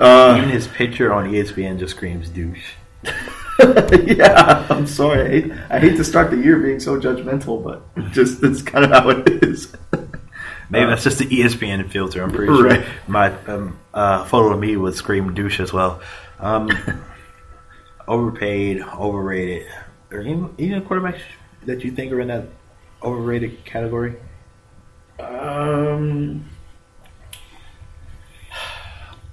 Uh, 0.00 0.34
Even 0.38 0.48
his 0.48 0.66
picture 0.66 1.12
on 1.12 1.30
ESPN 1.30 1.78
just 1.78 1.94
screams 1.94 2.28
douche. 2.30 2.72
yeah, 3.04 4.66
I'm 4.70 4.86
sorry. 4.86 5.20
I 5.22 5.28
hate, 5.28 5.52
I 5.70 5.78
hate 5.78 5.96
to 5.98 6.04
start 6.04 6.30
the 6.30 6.38
year 6.38 6.58
being 6.58 6.80
so 6.80 6.98
judgmental, 6.98 7.62
but 7.62 7.82
just 8.12 8.40
that's 8.40 8.62
kind 8.62 8.84
of 8.86 8.90
how 8.90 9.10
it 9.10 9.44
is. 9.44 9.72
Maybe 10.70 10.84
Uh, 10.86 10.90
that's 10.90 11.04
just 11.04 11.18
the 11.18 11.26
ESPN 11.26 11.90
filter. 11.90 12.22
I'm 12.22 12.30
pretty 12.32 12.50
Right. 12.52 12.82
sure 12.82 12.92
my 13.08 13.32
um, 13.46 13.78
uh, 13.92 14.24
photo 14.24 14.54
of 14.54 14.60
me 14.60 14.76
would 14.76 14.94
scream 14.94 15.34
douche 15.34 15.60
as 15.60 15.72
well. 15.72 16.00
Um, 16.38 16.70
overpaid, 18.08 18.80
overrated, 18.82 19.66
or 20.10 20.20
even, 20.22 20.54
even 20.58 20.82
quarterbacks 20.82 21.20
that 21.66 21.84
you 21.84 21.90
think 21.90 22.12
are 22.12 22.20
in 22.20 22.28
that 22.28 22.46
overrated 23.02 23.64
category. 23.64 24.14
Um, 25.18 26.44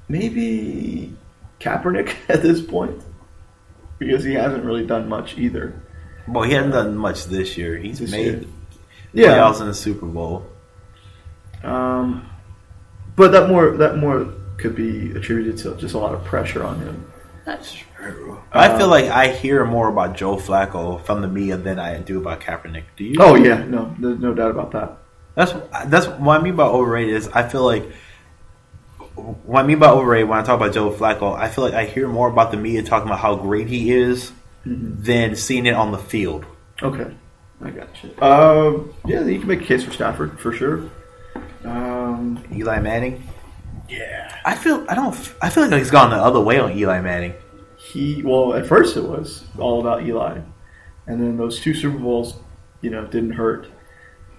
maybe 0.07 1.13
Kaepernick 1.59 2.15
at 2.29 2.41
this 2.41 2.61
point 2.61 3.01
because 3.99 4.23
he 4.23 4.33
hasn't 4.33 4.63
really 4.63 4.85
done 4.85 5.09
much 5.09 5.37
either. 5.37 5.81
Well, 6.27 6.43
he 6.43 6.53
hasn't 6.53 6.73
done 6.73 6.97
much 6.97 7.25
this 7.25 7.57
year. 7.57 7.77
He's 7.77 7.99
This 7.99 8.11
made 8.11 8.47
year. 9.13 9.29
playoffs 9.29 9.61
in 9.61 9.67
the 9.67 9.73
Super 9.73 10.05
Bowl. 10.05 10.45
Um, 11.63 12.29
but 13.15 13.31
that 13.31 13.49
more 13.49 13.71
that 13.77 13.97
more 13.97 14.27
could 14.57 14.75
be 14.75 15.11
attributed 15.11 15.57
to 15.59 15.75
just 15.77 15.93
a 15.95 15.97
lot 15.97 16.13
of 16.13 16.23
pressure 16.23 16.63
on 16.63 16.79
him. 16.81 17.11
That's 17.45 17.73
true. 17.73 18.39
I 18.51 18.67
Uh, 18.67 18.77
feel 18.77 18.87
like 18.89 19.05
I 19.05 19.27
hear 19.29 19.63
more 19.65 19.87
about 19.89 20.15
Joe 20.15 20.35
Flacco 20.35 21.01
from 21.05 21.21
the 21.21 21.27
media 21.27 21.57
than 21.57 21.79
I 21.79 21.97
do 21.99 22.19
about 22.19 22.41
Kaepernick. 22.41 22.83
Do 22.97 23.03
you? 23.05 23.15
Oh 23.19 23.35
yeah, 23.35 23.63
no, 23.63 23.95
there's 23.99 24.19
no 24.19 24.33
doubt 24.33 24.51
about 24.51 24.71
that. 24.71 24.97
That's 25.35 25.53
that's 25.85 26.07
what 26.07 26.39
I 26.39 26.43
mean 26.43 26.55
by 26.55 26.65
overrated 26.65 27.15
is 27.15 27.27
I 27.29 27.47
feel 27.47 27.63
like 27.63 27.85
what 29.17 29.63
I 29.63 29.67
mean 29.67 29.79
by 29.79 29.89
overrated 29.89 30.29
when 30.29 30.39
I 30.39 30.43
talk 30.43 30.55
about 30.59 30.73
Joe 30.73 30.91
Flacco, 30.91 31.35
I 31.37 31.49
feel 31.49 31.63
like 31.63 31.73
I 31.73 31.85
hear 31.85 32.07
more 32.07 32.29
about 32.29 32.51
the 32.51 32.57
media 32.57 32.83
talking 32.83 33.07
about 33.07 33.19
how 33.19 33.35
great 33.35 33.67
he 33.67 33.91
is 33.91 34.31
Mhm. 34.65 35.03
than 35.03 35.35
seeing 35.35 35.65
it 35.65 35.73
on 35.73 35.91
the 35.91 35.97
field. 35.97 36.45
Okay, 36.83 37.07
I 37.63 37.69
got 37.71 37.87
you. 38.03 38.09
Um, 38.21 38.93
yeah, 39.05 39.21
you 39.23 39.39
can 39.39 39.47
make 39.47 39.61
a 39.61 39.65
case 39.65 39.83
for 39.83 39.91
Stafford 39.91 40.39
for 40.39 40.51
sure. 40.51 40.83
Um, 41.65 42.39
Eli 42.53 42.79
Manning, 42.79 43.23
yeah, 43.89 44.31
I 44.45 44.55
feel 44.55 44.85
I 44.87 44.95
don't 44.95 45.15
I 45.41 45.49
feel 45.49 45.63
like 45.67 45.73
he's 45.79 45.91
gone 45.91 46.11
the 46.11 46.17
other 46.17 46.39
way 46.39 46.59
on 46.59 46.71
Eli 46.71 47.01
Manning. 47.01 47.33
he 47.77 48.21
well 48.23 48.53
at 48.53 48.65
first 48.67 48.97
it 48.97 49.03
was 49.03 49.43
all 49.57 49.79
about 49.79 50.03
Eli, 50.03 50.39
and 51.07 51.21
then 51.21 51.37
those 51.37 51.59
two 51.59 51.73
Super 51.73 51.97
Bowls, 51.97 52.35
you 52.81 52.89
know, 52.89 53.05
didn't 53.05 53.31
hurt. 53.33 53.67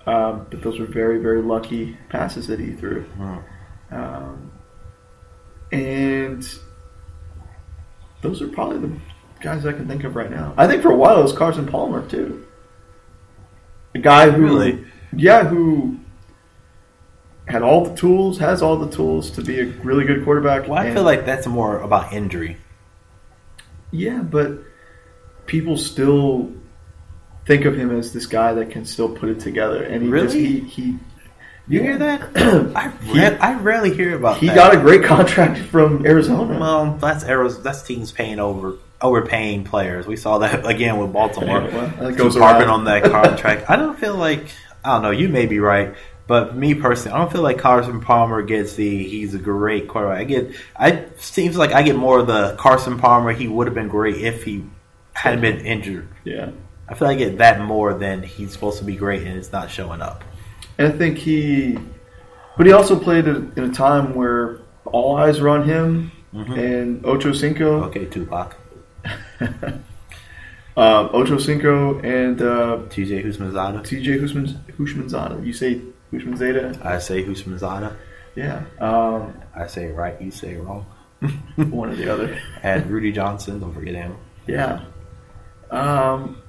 Um, 0.06 0.46
but 0.50 0.62
those 0.62 0.78
were 0.78 0.86
very 0.86 1.18
very 1.18 1.42
lucky 1.42 1.96
passes 2.08 2.46
that 2.46 2.58
he 2.60 2.72
threw. 2.72 3.04
Um, 3.90 4.50
and 5.72 6.46
those 8.22 8.42
are 8.42 8.48
probably 8.48 8.78
the 8.78 8.96
guys 9.40 9.64
I 9.66 9.72
can 9.72 9.86
think 9.86 10.04
of 10.04 10.16
right 10.16 10.30
now. 10.30 10.54
I 10.56 10.66
think 10.66 10.82
for 10.82 10.90
a 10.90 10.96
while 10.96 11.18
it 11.20 11.22
was 11.22 11.32
Carson 11.32 11.66
Palmer 11.66 12.06
too. 12.08 12.44
A 13.94 13.98
guy 13.98 14.30
who, 14.30 14.42
Really? 14.44 14.84
yeah, 15.16 15.44
who 15.44 15.98
had 17.46 17.62
all 17.62 17.84
the 17.86 17.96
tools, 17.96 18.38
has 18.38 18.60
all 18.60 18.76
the 18.76 18.90
tools 18.94 19.30
to 19.32 19.42
be 19.42 19.60
a 19.60 19.64
really 19.66 20.04
good 20.04 20.24
quarterback. 20.24 20.68
Well, 20.68 20.78
I 20.78 20.92
feel 20.92 21.02
like 21.04 21.24
that's 21.24 21.46
more 21.46 21.80
about 21.80 22.12
injury. 22.12 22.58
yeah, 23.90 24.20
but 24.22 24.58
people 25.46 25.78
still 25.78 26.52
think 27.46 27.64
of 27.64 27.74
him 27.74 27.90
as 27.96 28.12
this 28.12 28.26
guy 28.26 28.52
that 28.52 28.70
can 28.70 28.84
still 28.84 29.08
put 29.08 29.30
it 29.30 29.40
together, 29.40 29.82
and 29.82 30.02
he 30.02 30.10
just, 30.10 30.34
he 30.34 30.60
he. 30.60 30.98
You 31.68 31.82
hear 31.82 31.98
that? 31.98 32.22
I 32.76 32.90
He- 33.02 33.12
re- 33.20 33.36
I 33.38 33.54
rarely 33.58 33.94
hear 33.94 34.16
about 34.16 34.38
He 34.38 34.46
that. 34.46 34.54
got 34.54 34.74
a 34.74 34.78
great 34.78 35.04
contract 35.04 35.58
from 35.58 36.06
Arizona. 36.06 36.58
Well, 36.58 36.96
that's 36.96 37.24
arrows. 37.24 37.62
That's 37.62 37.82
teams 37.82 38.10
paying 38.12 38.38
over 38.40 38.74
overpaying 39.00 39.64
players. 39.64 40.06
We 40.06 40.16
saw 40.16 40.38
that 40.38 40.66
again 40.66 40.98
with 40.98 41.12
Baltimore. 41.12 41.62
Yeah, 41.62 42.00
well, 42.00 42.12
goes 42.12 42.36
harping 42.36 42.68
on 42.68 42.84
that 42.84 43.04
contract. 43.10 43.68
I 43.70 43.76
don't 43.76 43.98
feel 43.98 44.16
like 44.16 44.46
I 44.84 44.94
don't 44.94 45.02
know. 45.02 45.10
You 45.10 45.28
may 45.28 45.46
be 45.46 45.60
right, 45.60 45.94
but 46.26 46.56
me 46.56 46.74
personally, 46.74 47.14
I 47.14 47.18
don't 47.20 47.30
feel 47.30 47.42
like 47.42 47.58
Carson 47.58 48.00
Palmer 48.00 48.42
gets 48.42 48.74
the 48.74 49.04
he's 49.04 49.34
a 49.34 49.38
great 49.38 49.88
quarterback. 49.88 50.18
I 50.20 50.24
get. 50.24 50.50
I 50.74 51.04
seems 51.18 51.56
like 51.56 51.72
I 51.72 51.82
get 51.82 51.96
more 51.96 52.20
of 52.20 52.26
the 52.26 52.56
Carson 52.58 52.98
Palmer. 52.98 53.32
He 53.32 53.46
would 53.46 53.66
have 53.66 53.74
been 53.74 53.88
great 53.88 54.16
if 54.16 54.42
he 54.44 54.64
hadn't 55.12 55.40
been 55.42 55.64
injured. 55.66 56.08
yeah. 56.24 56.50
I 56.90 56.94
feel 56.94 57.06
like 57.08 57.16
I 57.16 57.18
get 57.18 57.38
that 57.38 57.60
more 57.60 57.92
than 57.92 58.22
he's 58.22 58.50
supposed 58.52 58.78
to 58.78 58.84
be 58.84 58.96
great 58.96 59.26
and 59.26 59.36
it's 59.36 59.52
not 59.52 59.70
showing 59.70 60.00
up. 60.00 60.24
And 60.78 60.92
I 60.92 60.96
think 60.96 61.18
he, 61.18 61.78
but 62.56 62.66
he 62.66 62.72
also 62.72 62.98
played 62.98 63.26
in 63.26 63.52
a 63.58 63.72
time 63.72 64.14
where 64.14 64.60
all 64.84 65.16
eyes 65.16 65.40
were 65.40 65.48
on 65.48 65.64
him 65.64 66.12
and 66.32 67.04
Ocho 67.04 67.32
Cinco, 67.32 67.84
Okay, 67.84 68.04
Tupac, 68.06 68.56
uh, 70.76 71.08
Ocho 71.12 71.38
Cinco 71.38 71.98
and 72.00 72.40
uh, 72.40 72.78
TJ 72.90 73.24
Husmanzada. 73.24 73.80
TJ 73.82 74.20
Hushman, 74.20 74.46
Hushmanzada. 74.78 75.44
You 75.44 75.52
say 75.52 75.80
Hushmanzada? 76.12 76.84
I 76.84 76.98
say 76.98 77.24
Husmanzada. 77.24 77.96
Yeah. 78.34 78.62
Um, 78.78 79.34
I 79.54 79.66
say 79.66 79.86
it 79.86 79.94
right. 79.94 80.20
You 80.20 80.30
say 80.30 80.54
it 80.54 80.60
wrong. 80.60 80.86
one 81.56 81.90
or 81.90 81.96
the 81.96 82.08
other. 82.12 82.38
And 82.62 82.86
Rudi 82.86 83.10
Johnson. 83.10 83.58
Don't 83.60 83.74
forget 83.74 83.94
him. 83.94 84.16
Yeah. 84.46 84.84
Um, 85.70 86.40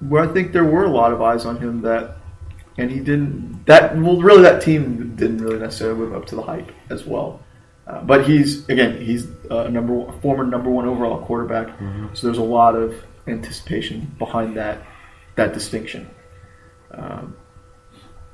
where 0.00 0.28
I 0.28 0.32
think 0.32 0.52
there 0.52 0.64
were 0.64 0.84
a 0.84 0.90
lot 0.90 1.12
of 1.12 1.20
eyes 1.20 1.44
on 1.44 1.58
him 1.58 1.82
that, 1.82 2.16
and 2.76 2.90
he 2.90 2.98
didn't. 2.98 3.64
That 3.66 3.96
well, 3.96 4.20
really, 4.20 4.42
that 4.42 4.62
team 4.62 5.16
didn't 5.16 5.38
really 5.38 5.58
necessarily 5.58 6.00
live 6.00 6.14
up 6.14 6.26
to 6.26 6.36
the 6.36 6.42
hype 6.42 6.70
as 6.90 7.04
well. 7.04 7.40
Uh, 7.86 8.00
but 8.02 8.26
he's 8.26 8.68
again, 8.68 9.00
he's 9.00 9.26
a 9.50 9.68
number 9.68 9.92
one, 9.92 10.20
former 10.20 10.44
number 10.44 10.70
one 10.70 10.86
overall 10.86 11.18
quarterback. 11.24 11.78
So 12.14 12.26
there's 12.26 12.38
a 12.38 12.42
lot 12.42 12.74
of 12.76 12.94
anticipation 13.26 14.14
behind 14.18 14.56
that 14.56 14.82
that 15.36 15.52
distinction. 15.52 16.08
Um, 16.90 17.36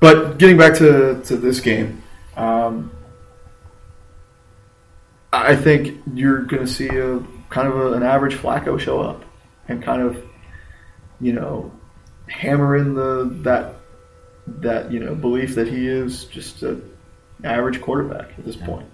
but 0.00 0.38
getting 0.38 0.57
back 0.57 0.76
to, 0.79 1.20
to 1.24 1.37
this 1.37 1.61
game, 1.61 2.03
um, 2.37 2.90
I 5.33 5.55
think 5.57 6.03
you're 6.14 6.42
going 6.42 6.64
to 6.64 6.72
see 6.72 6.88
a 6.88 7.20
kind 7.50 7.68
of 7.68 7.76
a, 7.76 7.92
an 7.92 8.03
average 8.03 8.35
Flacco 8.35 8.79
show 8.81 9.00
up 9.00 9.24
and 9.68 9.83
kind 9.83 10.03
of, 10.03 10.22
you 11.20 11.33
know, 11.33 11.72
hammer 12.29 12.76
in 12.76 12.94
the 12.94 13.31
that 13.42 13.74
that 14.60 14.90
you 14.92 15.00
know 15.00 15.14
belief 15.14 15.54
that 15.54 15.68
he 15.68 15.86
is 15.88 16.24
just 16.24 16.62
an 16.62 16.82
average 17.44 17.80
quarterback 17.80 18.30
at 18.38 18.44
this 18.44 18.56
point. 18.56 18.86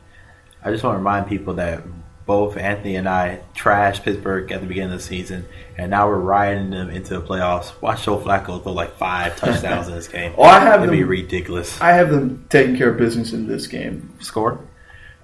I 0.62 0.70
just 0.70 0.82
want 0.84 0.94
to 0.94 0.98
remind 0.98 1.26
people 1.28 1.54
that 1.54 1.82
both 2.26 2.56
Anthony 2.56 2.96
and 2.96 3.08
I 3.08 3.40
trashed 3.54 4.02
Pittsburgh 4.02 4.50
at 4.50 4.60
the 4.60 4.66
beginning 4.66 4.92
of 4.92 4.98
the 4.98 5.04
season, 5.04 5.46
and 5.78 5.90
now 5.90 6.08
we're 6.08 6.18
riding 6.18 6.70
them 6.70 6.90
into 6.90 7.14
the 7.14 7.22
playoffs. 7.24 7.80
Watch 7.80 8.04
Joe 8.04 8.18
Flacco 8.18 8.60
throw 8.62 8.72
like 8.72 8.96
five 8.96 9.36
touchdowns 9.38 9.86
in 9.88 9.94
this 9.94 10.08
game. 10.08 10.34
Oh, 10.36 10.42
I 10.42 10.58
have 10.60 10.82
It'd 10.82 10.90
be 10.92 11.04
ridiculous. 11.04 11.80
I 11.80 11.92
have 11.92 12.10
them 12.10 12.44
taking 12.48 12.76
care 12.76 12.90
of 12.90 12.96
business 12.98 13.32
in 13.32 13.46
this 13.46 13.68
game. 13.68 14.12
Score? 14.20 14.58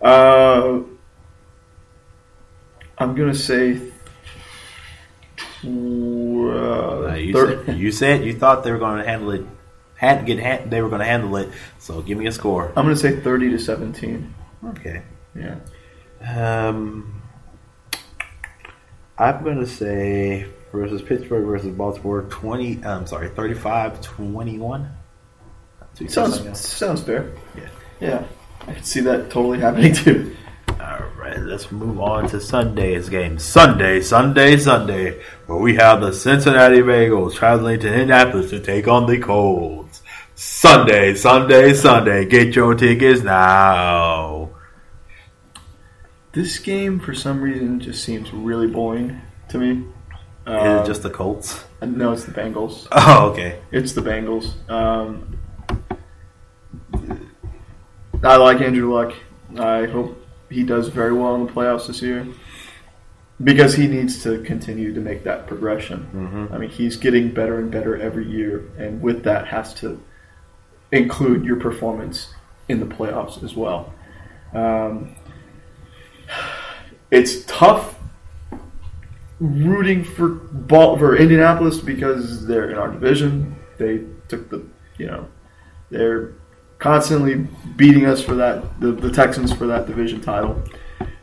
Uh, 0.01 0.81
I'm 2.99 3.15
gonna 3.17 3.35
say. 3.35 3.81
tw- 5.37 5.65
uh, 5.67 7.09
Uh, 7.09 7.15
you, 7.17 7.33
thir- 7.33 7.65
said, 7.67 7.79
you 7.79 7.91
said 7.93 8.25
you 8.25 8.33
thought 8.35 8.63
they 8.65 8.71
were 8.71 8.79
going 8.79 9.03
to 9.03 9.09
handle 9.09 9.31
it. 9.33 9.45
Had 10.03 10.27
get 10.27 10.41
hand, 10.41 10.69
they 10.69 10.83
were 10.83 10.89
going 10.89 10.99
to 10.99 11.07
handle 11.07 11.37
it. 11.37 11.49
So 11.79 12.03
give 12.03 12.19
me 12.19 12.27
a 12.27 12.33
score. 12.33 12.67
I'm 12.71 12.85
gonna 12.85 12.97
say 12.97 13.21
30 13.21 13.51
to 13.51 13.59
17. 13.59 14.35
Okay. 14.65 15.03
Yeah. 15.37 15.59
Um, 16.37 17.23
I'm 19.17 19.45
going 19.45 19.61
to 19.61 19.67
say 19.67 20.49
versus 20.73 21.03
Pittsburgh 21.03 21.47
versus 21.47 21.73
Baltimore 21.77 22.23
20. 22.23 22.85
I'm 22.85 23.07
sorry, 23.07 23.31
35-21. 23.31 24.91
Sounds 26.09 26.59
sounds 26.59 27.03
fair. 27.03 27.33
Yeah. 27.57 27.69
Yeah. 28.01 28.25
I 28.63 28.73
can 28.75 28.83
see 28.83 29.01
that 29.03 29.31
totally 29.31 29.61
happening 29.61 29.95
too. 29.95 30.35
All 30.69 31.05
right, 31.17 31.39
let's 31.39 31.71
move 31.71 32.01
on 32.01 32.29
to 32.31 32.41
Sunday's 32.41 33.09
game. 33.09 33.39
Sunday, 33.39 34.01
Sunday, 34.01 34.57
Sunday, 34.57 35.23
where 35.47 35.59
we 35.59 35.77
have 35.77 36.01
the 36.01 36.13
Cincinnati 36.13 36.79
Bengals 36.79 37.35
traveling 37.35 37.79
to 37.81 37.87
Indianapolis 37.87 38.51
to 38.51 38.59
take 38.59 38.89
on 38.89 39.07
the 39.07 39.19
Colts. 39.19 39.82
Sunday, 40.47 41.15
Sunday, 41.15 41.73
Sunday. 41.73 42.25
Get 42.27 42.57
your 42.57 42.75
tickets 42.75 43.23
now. 43.23 44.51
This 46.33 46.59
game, 46.59 46.99
for 46.99 47.15
some 47.15 47.41
reason, 47.41 47.79
just 47.79 48.03
seems 48.03 48.33
really 48.33 48.67
boring 48.67 49.21
to 49.51 49.59
me. 49.59 49.71
Is 49.71 49.85
Uh, 50.49 50.83
it 50.83 50.87
just 50.87 51.05
the 51.05 51.11
Colts? 51.11 51.63
no, 51.81 52.11
it's 52.13 52.25
the 52.25 52.33
Bengals. 52.33 52.89
Oh, 52.93 53.31
okay. 53.31 53.61
It's 53.71 53.93
the 53.93 54.01
Bengals. 54.01 54.47
Um, 54.69 55.39
I 58.25 58.35
like 58.37 58.61
Andrew 58.61 58.93
Luck. 58.93 59.15
I 59.61 59.85
hope 59.87 60.27
he 60.51 60.65
does 60.65 60.89
very 60.89 61.13
well 61.13 61.37
in 61.37 61.47
the 61.47 61.53
playoffs 61.53 61.87
this 61.87 62.03
year. 62.03 62.27
because 63.45 63.75
he 63.75 63.87
needs 63.89 64.23
to 64.25 64.41
continue 64.43 64.93
to 64.95 65.01
make 65.01 65.23
that 65.25 65.47
progression. 65.47 66.07
Mhm. 66.15 66.53
I 66.55 66.59
mean, 66.59 66.71
he's 66.71 66.97
getting 66.97 67.31
better 67.33 67.59
and 67.61 67.71
better 67.73 67.97
every 67.97 68.25
year, 68.29 68.63
and 68.79 69.01
with 69.03 69.23
that 69.25 69.47
has 69.49 69.73
to 69.75 70.01
include 70.93 71.45
your 71.45 71.57
performance 71.57 72.33
in 72.69 72.79
the 72.79 72.87
playoffs 72.87 73.43
as 73.43 73.57
well. 73.57 73.93
Um, 74.55 75.17
it's 77.11 77.45
tough 77.47 77.99
rooting 79.41 80.05
for 80.05 80.29
ball 80.29 80.97
for 80.97 81.17
Indianapolis 81.17 81.79
because 81.79 82.47
they're 82.47 82.71
in 82.71 82.79
our 82.79 82.89
division. 82.89 83.57
They 83.79 84.05
took 84.29 84.49
the 84.51 84.65
you 84.99 85.07
know 85.07 85.27
they're 85.91 86.35
constantly 86.79 87.47
beating 87.77 88.07
us 88.07 88.23
for 88.23 88.35
that 88.35 88.81
the, 88.81 88.93
the 88.93 89.11
Texans 89.11 89.53
for 89.53 89.67
that 89.67 89.87
division 89.87 90.21
title. 90.21 90.63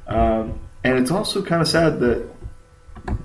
Um, 0.08 0.60
and 0.84 0.98
it's 0.98 1.12
also 1.12 1.44
kind 1.44 1.62
of 1.62 1.68
sad 1.68 2.00
that 2.00 2.28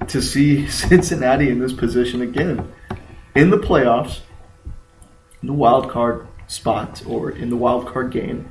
to 0.09 0.21
see 0.21 0.67
Cincinnati 0.69 1.49
in 1.49 1.59
this 1.59 1.73
position 1.73 2.21
again 2.21 2.71
in 3.35 3.51
the 3.51 3.59
playoffs, 3.59 4.21
in 5.43 5.49
the 5.49 5.55
wild 5.55 5.91
card 5.91 6.27
spot 6.47 7.03
or 7.07 7.31
in 7.31 7.51
the 7.51 7.57
wild 7.57 7.87
card 7.87 8.11
game, 8.11 8.49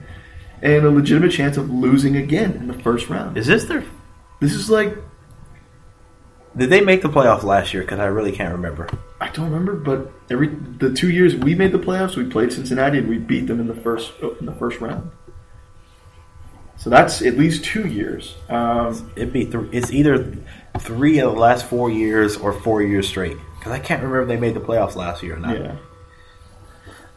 and 0.62 0.86
a 0.86 0.90
legitimate 0.90 1.32
chance 1.32 1.58
of 1.58 1.70
losing 1.70 2.16
again 2.16 2.54
in 2.54 2.68
the 2.68 2.74
first 2.74 3.10
round. 3.10 3.38
Is 3.38 3.48
this 3.48 3.66
their? 3.66 3.84
This 4.40 4.54
is 4.54 4.70
like 4.70 4.98
Did 6.56 6.70
they 6.70 6.82
make 6.82 7.02
the 7.02 7.10
playoffs 7.10 7.44
last 7.44 7.74
year? 7.74 7.84
Because 7.84 8.00
I 8.00 8.06
really 8.06 8.32
can't 8.32 8.52
remember. 8.54 8.90
I 9.22 9.30
don't 9.30 9.46
remember, 9.52 9.74
but 9.76 10.12
every 10.30 10.48
the 10.48 10.92
two 10.94 11.10
years 11.10 11.36
we 11.36 11.56
made 11.56 11.72
the 11.72 11.80
playoffs, 11.80 12.16
we 12.16 12.26
played 12.26 12.52
Cincinnati 12.52 12.98
and 12.98 13.08
we 13.08 13.18
beat 13.18 13.48
them 13.48 13.60
in 13.60 13.68
the 13.68 13.76
first 13.76 14.12
in 14.40 14.46
the 14.46 14.54
first 14.54 14.80
round. 14.82 15.12
So 16.78 16.90
that's 16.90 17.22
at 17.22 17.38
least 17.38 17.64
two 17.64 17.88
years. 17.88 18.36
Um, 18.50 19.10
It'd 19.16 19.32
be 19.32 19.46
th- 19.46 19.70
it's 19.72 19.92
either 19.92 20.36
three 20.80 21.20
of 21.20 21.34
the 21.34 21.40
last 21.40 21.66
four 21.66 21.90
years 21.90 22.36
or 22.36 22.52
four 22.52 22.82
years 22.82 23.08
straight. 23.08 23.38
Because 23.58 23.72
I 23.72 23.80
can't 23.80 24.02
remember 24.02 24.24
if 24.24 24.28
they 24.28 24.36
made 24.38 24.54
the 24.54 24.60
playoffs 24.60 24.96
last 24.96 25.24
year 25.24 25.36
or 25.36 25.40
not. 25.40 25.58
Yeah. 25.58 25.76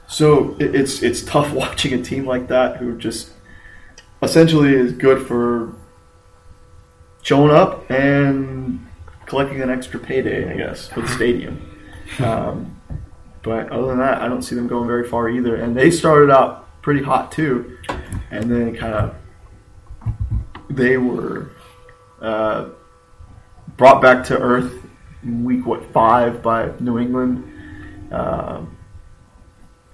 So 0.08 0.56
it's 0.58 1.02
it's 1.02 1.22
tough 1.22 1.52
watching 1.54 1.92
a 1.94 2.02
team 2.02 2.26
like 2.26 2.48
that 2.48 2.76
who 2.76 2.96
just 2.98 3.30
essentially 4.22 4.74
is 4.74 4.92
good 4.92 5.26
for 5.26 5.74
showing 7.22 7.50
up 7.50 7.90
and 7.90 8.86
collecting 9.26 9.60
an 9.60 9.70
extra 9.70 9.98
payday, 9.98 10.50
I 10.50 10.56
guess, 10.56 10.88
for 10.88 11.00
the 11.00 11.08
stadium. 11.16 11.60
Um, 12.20 12.80
but 13.42 13.70
other 13.70 13.88
than 13.88 13.98
that, 13.98 14.22
I 14.22 14.28
don't 14.28 14.42
see 14.42 14.54
them 14.54 14.68
going 14.68 14.86
very 14.86 15.08
far 15.08 15.28
either. 15.28 15.56
And 15.56 15.76
they 15.76 15.90
started 15.90 16.30
out 16.30 16.82
pretty 16.82 17.02
hot 17.02 17.32
too, 17.32 17.78
and 18.30 18.50
then 18.50 18.76
kind 18.76 18.94
of 18.94 19.14
they 20.70 20.96
were 20.96 21.50
uh, 22.20 22.68
brought 23.76 24.00
back 24.00 24.24
to 24.26 24.38
earth 24.38 24.72
in 25.22 25.44
week 25.44 25.66
what 25.66 25.84
five 25.92 26.42
by 26.42 26.72
New 26.80 26.98
England. 26.98 27.52
Um, 28.12 28.75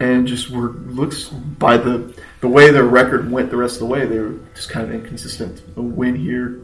and 0.02 0.26
just 0.26 0.50
were 0.50 0.70
looks 0.70 1.28
by 1.28 1.76
the 1.76 2.12
the 2.40 2.48
way 2.48 2.72
their 2.72 2.84
record 2.84 3.30
went 3.30 3.50
the 3.50 3.56
rest 3.56 3.74
of 3.74 3.80
the 3.80 3.86
way, 3.86 4.04
they 4.04 4.18
were 4.18 4.34
just 4.54 4.68
kind 4.68 4.84
of 4.88 4.92
inconsistent. 4.92 5.62
A 5.76 5.80
win 5.80 6.16
here, 6.16 6.60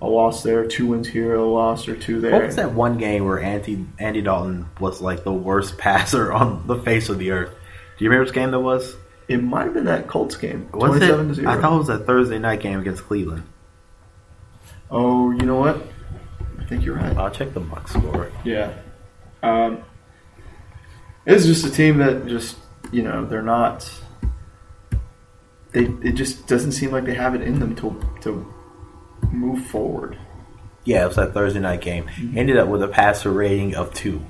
a 0.00 0.06
loss 0.06 0.44
there, 0.44 0.64
two 0.66 0.86
wins 0.86 1.08
here, 1.08 1.34
a 1.34 1.44
loss 1.44 1.88
or 1.88 1.96
two 1.96 2.20
there. 2.20 2.32
What 2.32 2.46
was 2.46 2.56
that 2.56 2.72
one 2.72 2.96
game 2.96 3.24
where 3.24 3.40
Andy 3.40 3.84
Andy 3.98 4.22
Dalton 4.22 4.66
was 4.78 5.00
like 5.00 5.24
the 5.24 5.32
worst 5.32 5.78
passer 5.84 6.32
on 6.32 6.66
the 6.68 6.76
face 6.76 7.08
of 7.08 7.18
the 7.18 7.32
earth? 7.32 7.50
Do 7.98 8.04
you 8.04 8.10
remember 8.10 8.26
which 8.26 8.34
game 8.34 8.52
that 8.52 8.60
was? 8.60 8.94
It 9.26 9.42
might 9.42 9.64
have 9.64 9.74
been 9.74 9.84
that 9.84 10.06
Colts 10.08 10.36
game, 10.36 10.68
Was 10.72 11.00
it? 11.02 11.46
I 11.46 11.60
thought 11.60 11.74
it 11.74 11.78
was 11.78 11.86
that 11.88 12.06
Thursday 12.06 12.38
night 12.38 12.60
game 12.60 12.80
against 12.80 13.04
Cleveland. 13.04 13.44
oh, 14.90 15.30
you 15.30 15.42
know 15.42 15.56
what? 15.56 15.80
I 16.58 16.64
think 16.64 16.84
you're 16.84 16.96
right. 16.96 17.16
I'll 17.16 17.30
check 17.30 17.52
the 17.52 17.60
box 17.60 17.92
score. 17.92 18.32
Yeah. 18.44 18.72
Um, 19.42 19.82
it's 21.26 21.46
just 21.46 21.64
a 21.64 21.70
team 21.70 21.98
that 21.98 22.26
just 22.26 22.56
you 22.92 23.02
know 23.02 23.24
they're 23.24 23.42
not. 23.42 23.90
They 25.72 25.84
it 26.02 26.12
just 26.12 26.46
doesn't 26.48 26.72
seem 26.72 26.90
like 26.90 27.04
they 27.04 27.14
have 27.14 27.34
it 27.34 27.42
in 27.42 27.60
them 27.60 27.76
to 27.76 28.00
to 28.22 28.52
move 29.30 29.66
forward. 29.66 30.18
Yeah, 30.84 31.04
it 31.04 31.08
was 31.08 31.16
that 31.16 31.34
Thursday 31.34 31.60
night 31.60 31.80
game. 31.82 32.06
Mm-hmm. 32.06 32.38
Ended 32.38 32.56
up 32.56 32.68
with 32.68 32.82
a 32.82 32.88
passer 32.88 33.30
rating 33.30 33.74
of 33.74 33.92
two. 33.94 34.24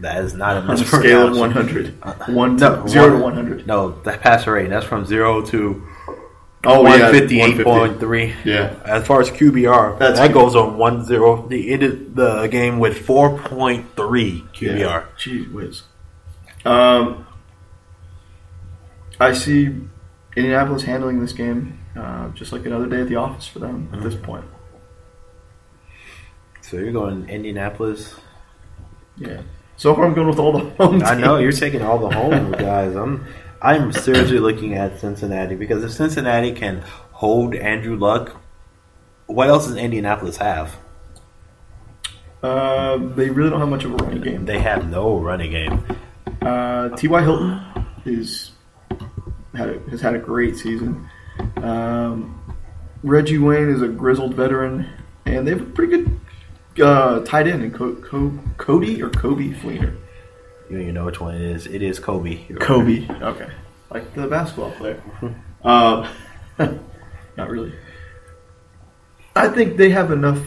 That 0.00 0.24
is 0.24 0.34
not 0.34 0.56
a 0.56 0.60
On 0.60 0.70
a 0.70 0.76
scale 0.78 1.26
of 1.26 1.32
mispronunciation. 1.32 1.98
100. 2.00 2.34
One 2.34 2.56
to, 2.58 2.88
zero 2.88 3.18
to 3.18 3.22
100. 3.22 3.66
No, 3.66 4.00
that 4.02 4.20
passer 4.20 4.52
rating. 4.52 4.70
That's 4.70 4.86
from 4.86 5.04
zero 5.04 5.42
to 5.46 5.86
Oh, 6.64 6.82
one 6.82 6.98
yeah, 7.00 7.10
150. 7.10 7.64
point. 7.64 8.36
Yeah. 8.44 8.76
As 8.84 9.04
far 9.04 9.20
as 9.20 9.30
QBR, 9.30 9.98
That's 9.98 10.20
that 10.20 10.28
good. 10.28 10.34
goes 10.34 10.54
on 10.54 10.78
one 10.78 11.04
zero. 11.04 11.48
He 11.48 11.72
ended 11.72 12.14
the 12.14 12.46
game 12.46 12.78
with 12.78 13.04
four 13.04 13.36
point 13.38 13.96
three 13.96 14.44
QBR. 14.54 14.78
Yeah. 14.78 15.04
Gee 15.18 15.42
whiz. 15.46 15.82
Um, 16.64 17.26
I 19.22 19.32
see 19.32 19.66
Indianapolis 20.36 20.82
handling 20.82 21.20
this 21.20 21.32
game 21.32 21.78
uh, 21.96 22.28
just 22.30 22.52
like 22.52 22.64
another 22.66 22.86
day 22.86 23.00
at 23.02 23.08
the 23.08 23.16
office 23.16 23.46
for 23.46 23.58
them 23.58 23.88
at 23.92 24.02
this 24.02 24.14
point. 24.14 24.44
So 26.60 26.78
you're 26.78 26.92
going 26.92 27.28
Indianapolis. 27.28 28.14
Yeah. 29.16 29.42
So 29.76 29.94
far, 29.94 30.06
I'm 30.06 30.14
going 30.14 30.28
with 30.28 30.38
all 30.38 30.52
the 30.52 30.70
home. 30.70 31.02
I 31.02 31.14
know 31.14 31.36
teams. 31.36 31.42
you're 31.42 31.70
taking 31.70 31.82
all 31.82 31.98
the 31.98 32.14
home 32.14 32.52
guys. 32.52 32.94
I'm 32.94 33.26
I'm 33.60 33.92
seriously 33.92 34.38
looking 34.38 34.74
at 34.74 34.98
Cincinnati 34.98 35.54
because 35.54 35.84
if 35.84 35.92
Cincinnati 35.92 36.52
can 36.52 36.82
hold 37.12 37.54
Andrew 37.54 37.96
Luck, 37.96 38.40
what 39.26 39.48
else 39.48 39.66
does 39.66 39.76
Indianapolis 39.76 40.38
have? 40.38 40.76
Uh, 42.42 42.96
they 42.96 43.30
really 43.30 43.50
don't 43.50 43.60
have 43.60 43.68
much 43.68 43.84
of 43.84 43.92
a 43.92 43.96
running 43.96 44.22
game. 44.22 44.44
They 44.46 44.58
have 44.58 44.88
no 44.88 45.18
running 45.18 45.50
game. 45.50 45.84
Uh, 46.40 46.88
T.Y. 46.90 47.22
Hilton 47.22 47.60
is 48.04 48.51
had 49.54 49.68
a, 49.68 49.78
has 49.90 50.00
had 50.00 50.14
a 50.14 50.18
great 50.18 50.56
season. 50.56 51.08
Um, 51.56 52.38
Reggie 53.02 53.38
Wayne 53.38 53.68
is 53.68 53.82
a 53.82 53.88
grizzled 53.88 54.34
veteran, 54.34 54.88
and 55.26 55.46
they 55.46 55.52
have 55.52 55.62
a 55.62 55.64
pretty 55.66 55.96
good 55.96 56.20
uh, 56.84 57.20
tight 57.20 57.46
end 57.46 57.62
in 57.62 57.70
Co- 57.72 57.96
Co- 57.96 58.38
Cody 58.56 59.02
or 59.02 59.10
Coby 59.10 59.54
Fleener. 59.58 59.96
You, 60.70 60.78
you 60.78 60.92
know 60.92 61.04
which 61.04 61.20
one 61.20 61.34
it 61.34 61.42
is. 61.42 61.66
It 61.66 61.82
is 61.82 61.98
Kobe. 61.98 62.46
Kobe. 62.60 63.06
Okay. 63.10 63.48
Like 63.90 64.14
the 64.14 64.26
basketball 64.26 64.70
player. 64.72 65.02
um, 65.64 66.08
not 67.36 67.50
really. 67.50 67.72
I 69.34 69.48
think 69.48 69.76
they 69.76 69.90
have 69.90 70.10
enough. 70.10 70.38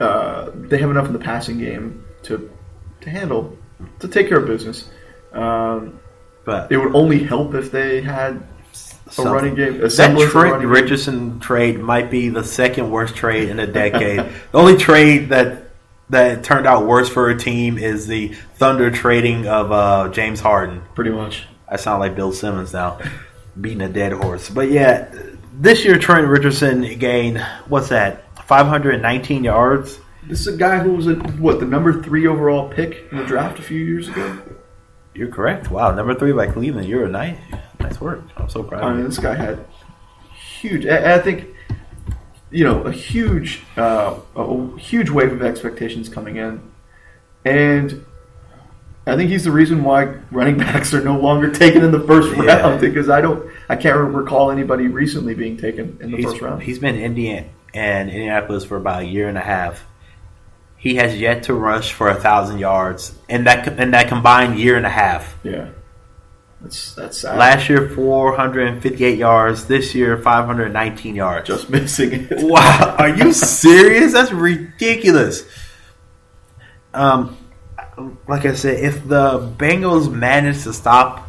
Uh, 0.00 0.50
they 0.54 0.78
have 0.78 0.90
enough 0.90 1.06
in 1.06 1.12
the 1.12 1.18
passing 1.18 1.58
game 1.58 2.04
to 2.22 2.50
to 3.00 3.10
handle 3.10 3.56
to 3.98 4.08
take 4.08 4.28
care 4.28 4.38
of 4.38 4.46
business. 4.46 4.88
Um, 5.32 5.98
But 6.48 6.72
it 6.72 6.78
would 6.78 6.94
only 6.94 7.22
help 7.22 7.52
if 7.52 7.70
they 7.70 8.00
had 8.00 8.42
a 9.18 9.22
running 9.22 9.54
game. 9.54 9.80
That 9.80 9.92
Trent 9.92 10.16
running 10.34 10.60
game. 10.60 10.70
Richardson 10.70 11.40
trade 11.40 11.78
might 11.78 12.10
be 12.10 12.30
the 12.30 12.42
second 12.42 12.90
worst 12.90 13.14
trade 13.14 13.50
in 13.50 13.58
a 13.58 13.66
decade. 13.66 14.20
the 14.52 14.58
only 14.58 14.78
trade 14.78 15.28
that 15.28 15.64
that 16.08 16.44
turned 16.44 16.66
out 16.66 16.86
worse 16.86 17.06
for 17.06 17.28
a 17.28 17.38
team 17.38 17.76
is 17.76 18.06
the 18.06 18.28
Thunder 18.54 18.90
trading 18.90 19.46
of 19.46 19.70
uh, 19.70 20.08
James 20.08 20.40
Harden. 20.40 20.80
pretty 20.94 21.10
much. 21.10 21.44
I 21.68 21.76
sound 21.76 22.00
like 22.00 22.16
Bill 22.16 22.32
Simmons 22.32 22.72
now, 22.72 22.98
beating 23.60 23.82
a 23.82 23.90
dead 23.90 24.12
horse. 24.12 24.48
But 24.48 24.70
yeah, 24.70 25.14
this 25.52 25.84
year 25.84 25.98
Trent 25.98 26.28
Richardson 26.28 26.98
gained 26.98 27.40
what's 27.68 27.90
that? 27.90 28.24
519 28.46 29.44
yards. 29.44 30.00
This 30.22 30.40
is 30.40 30.46
a 30.46 30.56
guy 30.56 30.78
who 30.78 30.92
was 30.92 31.08
a, 31.08 31.14
what 31.14 31.60
the 31.60 31.66
number 31.66 32.02
three 32.02 32.26
overall 32.26 32.70
pick 32.70 33.06
in 33.12 33.18
the 33.18 33.24
draft 33.24 33.58
a 33.58 33.62
few 33.62 33.84
years 33.84 34.08
ago. 34.08 34.38
You're 35.18 35.28
correct. 35.28 35.70
Wow, 35.70 35.92
number 35.94 36.14
three 36.14 36.32
by 36.32 36.46
Cleveland. 36.46 36.88
You're 36.88 37.06
a 37.06 37.08
nice, 37.08 37.36
nice 37.80 38.00
work. 38.00 38.22
I'm 38.36 38.48
so 38.48 38.62
proud 38.62 38.84
I 38.84 38.94
mean, 38.94 39.04
this 39.04 39.18
guy 39.18 39.34
had 39.34 39.64
huge. 40.60 40.86
I, 40.86 41.16
I 41.16 41.18
think, 41.18 41.46
you 42.52 42.62
know, 42.64 42.82
a 42.82 42.92
huge, 42.92 43.62
uh, 43.76 44.14
a 44.36 44.76
huge 44.78 45.10
wave 45.10 45.32
of 45.32 45.42
expectations 45.42 46.08
coming 46.08 46.36
in, 46.36 46.60
and 47.44 48.04
I 49.08 49.16
think 49.16 49.30
he's 49.30 49.42
the 49.44 49.50
reason 49.50 49.82
why 49.82 50.04
running 50.30 50.56
backs 50.66 50.94
are 50.94 51.00
no 51.02 51.18
longer 51.18 51.50
taken 51.50 51.82
in 51.82 51.90
the 51.90 52.00
first 52.00 52.36
Yeah. 52.36 52.60
round 52.60 52.80
because 52.80 53.10
I 53.10 53.20
don't, 53.20 53.50
I 53.68 53.74
can't 53.74 53.98
recall 54.14 54.52
anybody 54.52 54.86
recently 54.86 55.34
being 55.34 55.56
taken 55.56 55.98
in 56.00 56.12
the 56.12 56.18
He's, 56.18 56.26
first 56.26 56.40
round. 56.42 56.62
he's 56.62 56.78
been 56.78 56.94
in 56.94 57.02
Indiana 57.02 57.48
and 57.74 58.08
Indianapolis 58.08 58.64
for 58.64 58.76
about 58.76 59.02
a 59.02 59.06
year 59.06 59.28
and 59.28 59.36
a 59.36 59.42
half. 59.42 59.84
He 60.78 60.94
has 60.96 61.18
yet 61.18 61.42
to 61.44 61.54
rush 61.54 61.92
for 61.92 62.08
a 62.08 62.14
thousand 62.14 62.60
yards 62.60 63.12
in 63.28 63.44
that 63.44 63.66
in 63.78 63.90
that 63.90 64.08
combined 64.08 64.58
year 64.58 64.76
and 64.76 64.86
a 64.86 64.90
half. 64.90 65.36
yeah, 65.42 65.70
that's 66.60 66.94
that's 66.94 67.18
sad. 67.20 67.36
Last 67.36 67.68
year, 67.68 67.88
458 67.90 69.18
yards. 69.18 69.66
This 69.66 69.92
year, 69.94 70.16
519 70.16 71.16
yards. 71.16 71.48
just 71.48 71.68
missing 71.68 72.28
it. 72.30 72.38
Wow, 72.44 72.94
are 72.98 73.08
you 73.08 73.32
serious? 73.32 74.12
That's 74.12 74.30
ridiculous. 74.32 75.44
Um, 76.94 77.36
like 78.28 78.46
I 78.46 78.54
said, 78.54 78.78
if 78.82 79.06
the 79.06 79.40
Bengals 79.58 80.10
manage 80.10 80.62
to 80.62 80.72
stop 80.72 81.28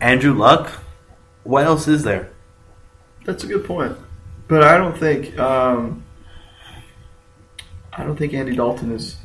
Andrew 0.00 0.32
Luck, 0.34 0.70
what 1.44 1.64
else 1.66 1.86
is 1.86 2.02
there? 2.02 2.30
That's 3.26 3.44
a 3.44 3.46
good 3.46 3.64
point, 3.66 3.96
but 4.48 4.62
I 4.62 4.78
don't 4.78 4.96
think. 4.96 5.38
Um, 5.38 6.02
I 7.96 8.04
don't 8.04 8.16
think 8.16 8.34
Andy 8.34 8.54
Dalton 8.54 8.92
is. 8.92 9.16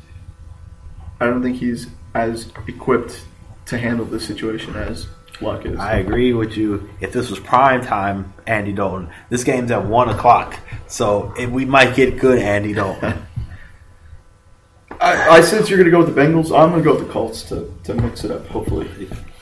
I 1.20 1.26
don't 1.26 1.42
think 1.42 1.58
he's 1.58 1.86
as 2.14 2.50
equipped 2.66 3.22
to 3.66 3.78
handle 3.78 4.04
this 4.04 4.26
situation 4.26 4.74
as 4.74 5.06
Luck 5.40 5.66
is. 5.66 5.78
I 5.78 5.96
agree 5.96 6.32
with 6.32 6.56
you. 6.56 6.88
If 7.00 7.12
this 7.12 7.30
was 7.30 7.38
prime 7.38 7.84
time, 7.84 8.32
Andy 8.46 8.72
Dalton, 8.72 9.10
this 9.28 9.44
game's 9.44 9.70
at 9.70 9.84
one 9.84 10.08
o'clock, 10.08 10.58
so 10.88 11.34
we 11.50 11.64
might 11.64 11.94
get 11.94 12.18
good 12.18 12.38
Andy 12.38 12.72
Dalton. 12.72 13.26
I, 15.00 15.28
I 15.30 15.40
sense 15.40 15.68
you're 15.68 15.78
going 15.78 15.86
to 15.86 15.90
go 15.90 16.04
with 16.04 16.14
the 16.14 16.20
Bengals. 16.20 16.56
I'm 16.56 16.70
going 16.70 16.82
to 16.82 16.84
go 16.84 16.94
with 16.94 17.06
the 17.06 17.12
Colts 17.12 17.42
to, 17.48 17.74
to 17.84 17.94
mix 17.94 18.24
it 18.24 18.30
up. 18.30 18.46
Hopefully, 18.46 18.88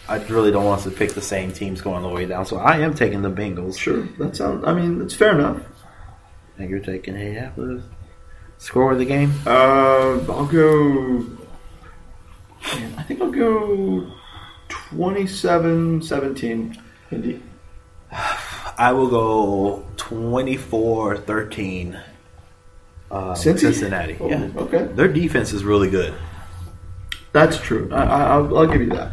I 0.08 0.16
really 0.24 0.50
don't 0.50 0.64
want 0.64 0.78
us 0.78 0.84
to 0.84 0.90
pick 0.90 1.12
the 1.12 1.20
same 1.20 1.52
teams 1.52 1.82
going 1.82 2.02
all 2.02 2.10
the 2.10 2.16
way 2.16 2.24
down, 2.26 2.46
so 2.46 2.56
I 2.56 2.78
am 2.78 2.94
taking 2.94 3.20
the 3.20 3.30
Bengals. 3.30 3.78
sure. 3.78 4.02
That 4.18 4.36
sounds. 4.36 4.64
I 4.64 4.72
mean, 4.72 5.02
it's 5.02 5.14
fair 5.14 5.38
enough. 5.38 5.62
And 6.56 6.70
you're 6.70 6.80
taking 6.80 7.14
Indianapolis. 7.14 7.84
Score 8.60 8.92
of 8.92 8.98
the 8.98 9.04
game? 9.06 9.32
Uh, 9.46 10.20
I'll 10.28 10.44
go. 10.46 11.24
Man, 12.74 12.94
I 12.98 13.02
think 13.04 13.22
I'll 13.22 13.30
go 13.30 14.06
27-17 14.68 16.78
Indy. 17.10 17.42
I 18.78 18.92
will 18.92 19.08
go 19.08 19.82
24-13. 19.96 22.02
Uh, 23.10 23.32
Cincy? 23.32 23.58
Cincinnati. 23.60 24.18
Oh, 24.20 24.28
Yeah. 24.28 24.50
Okay, 24.56 24.84
Their 24.92 25.08
defense 25.08 25.52
is 25.54 25.64
really 25.64 25.88
good. 25.90 26.12
that's 27.32 27.56
true. 27.58 27.88
I, 27.92 28.02
I, 28.04 28.22
I'll, 28.34 28.58
I'll 28.58 28.66
give 28.66 28.82
you 28.82 28.90
that. 28.90 29.12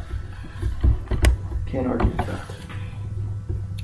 Can't 1.67 1.87
argue 1.87 2.07
with 2.09 2.17
that. 2.27 2.41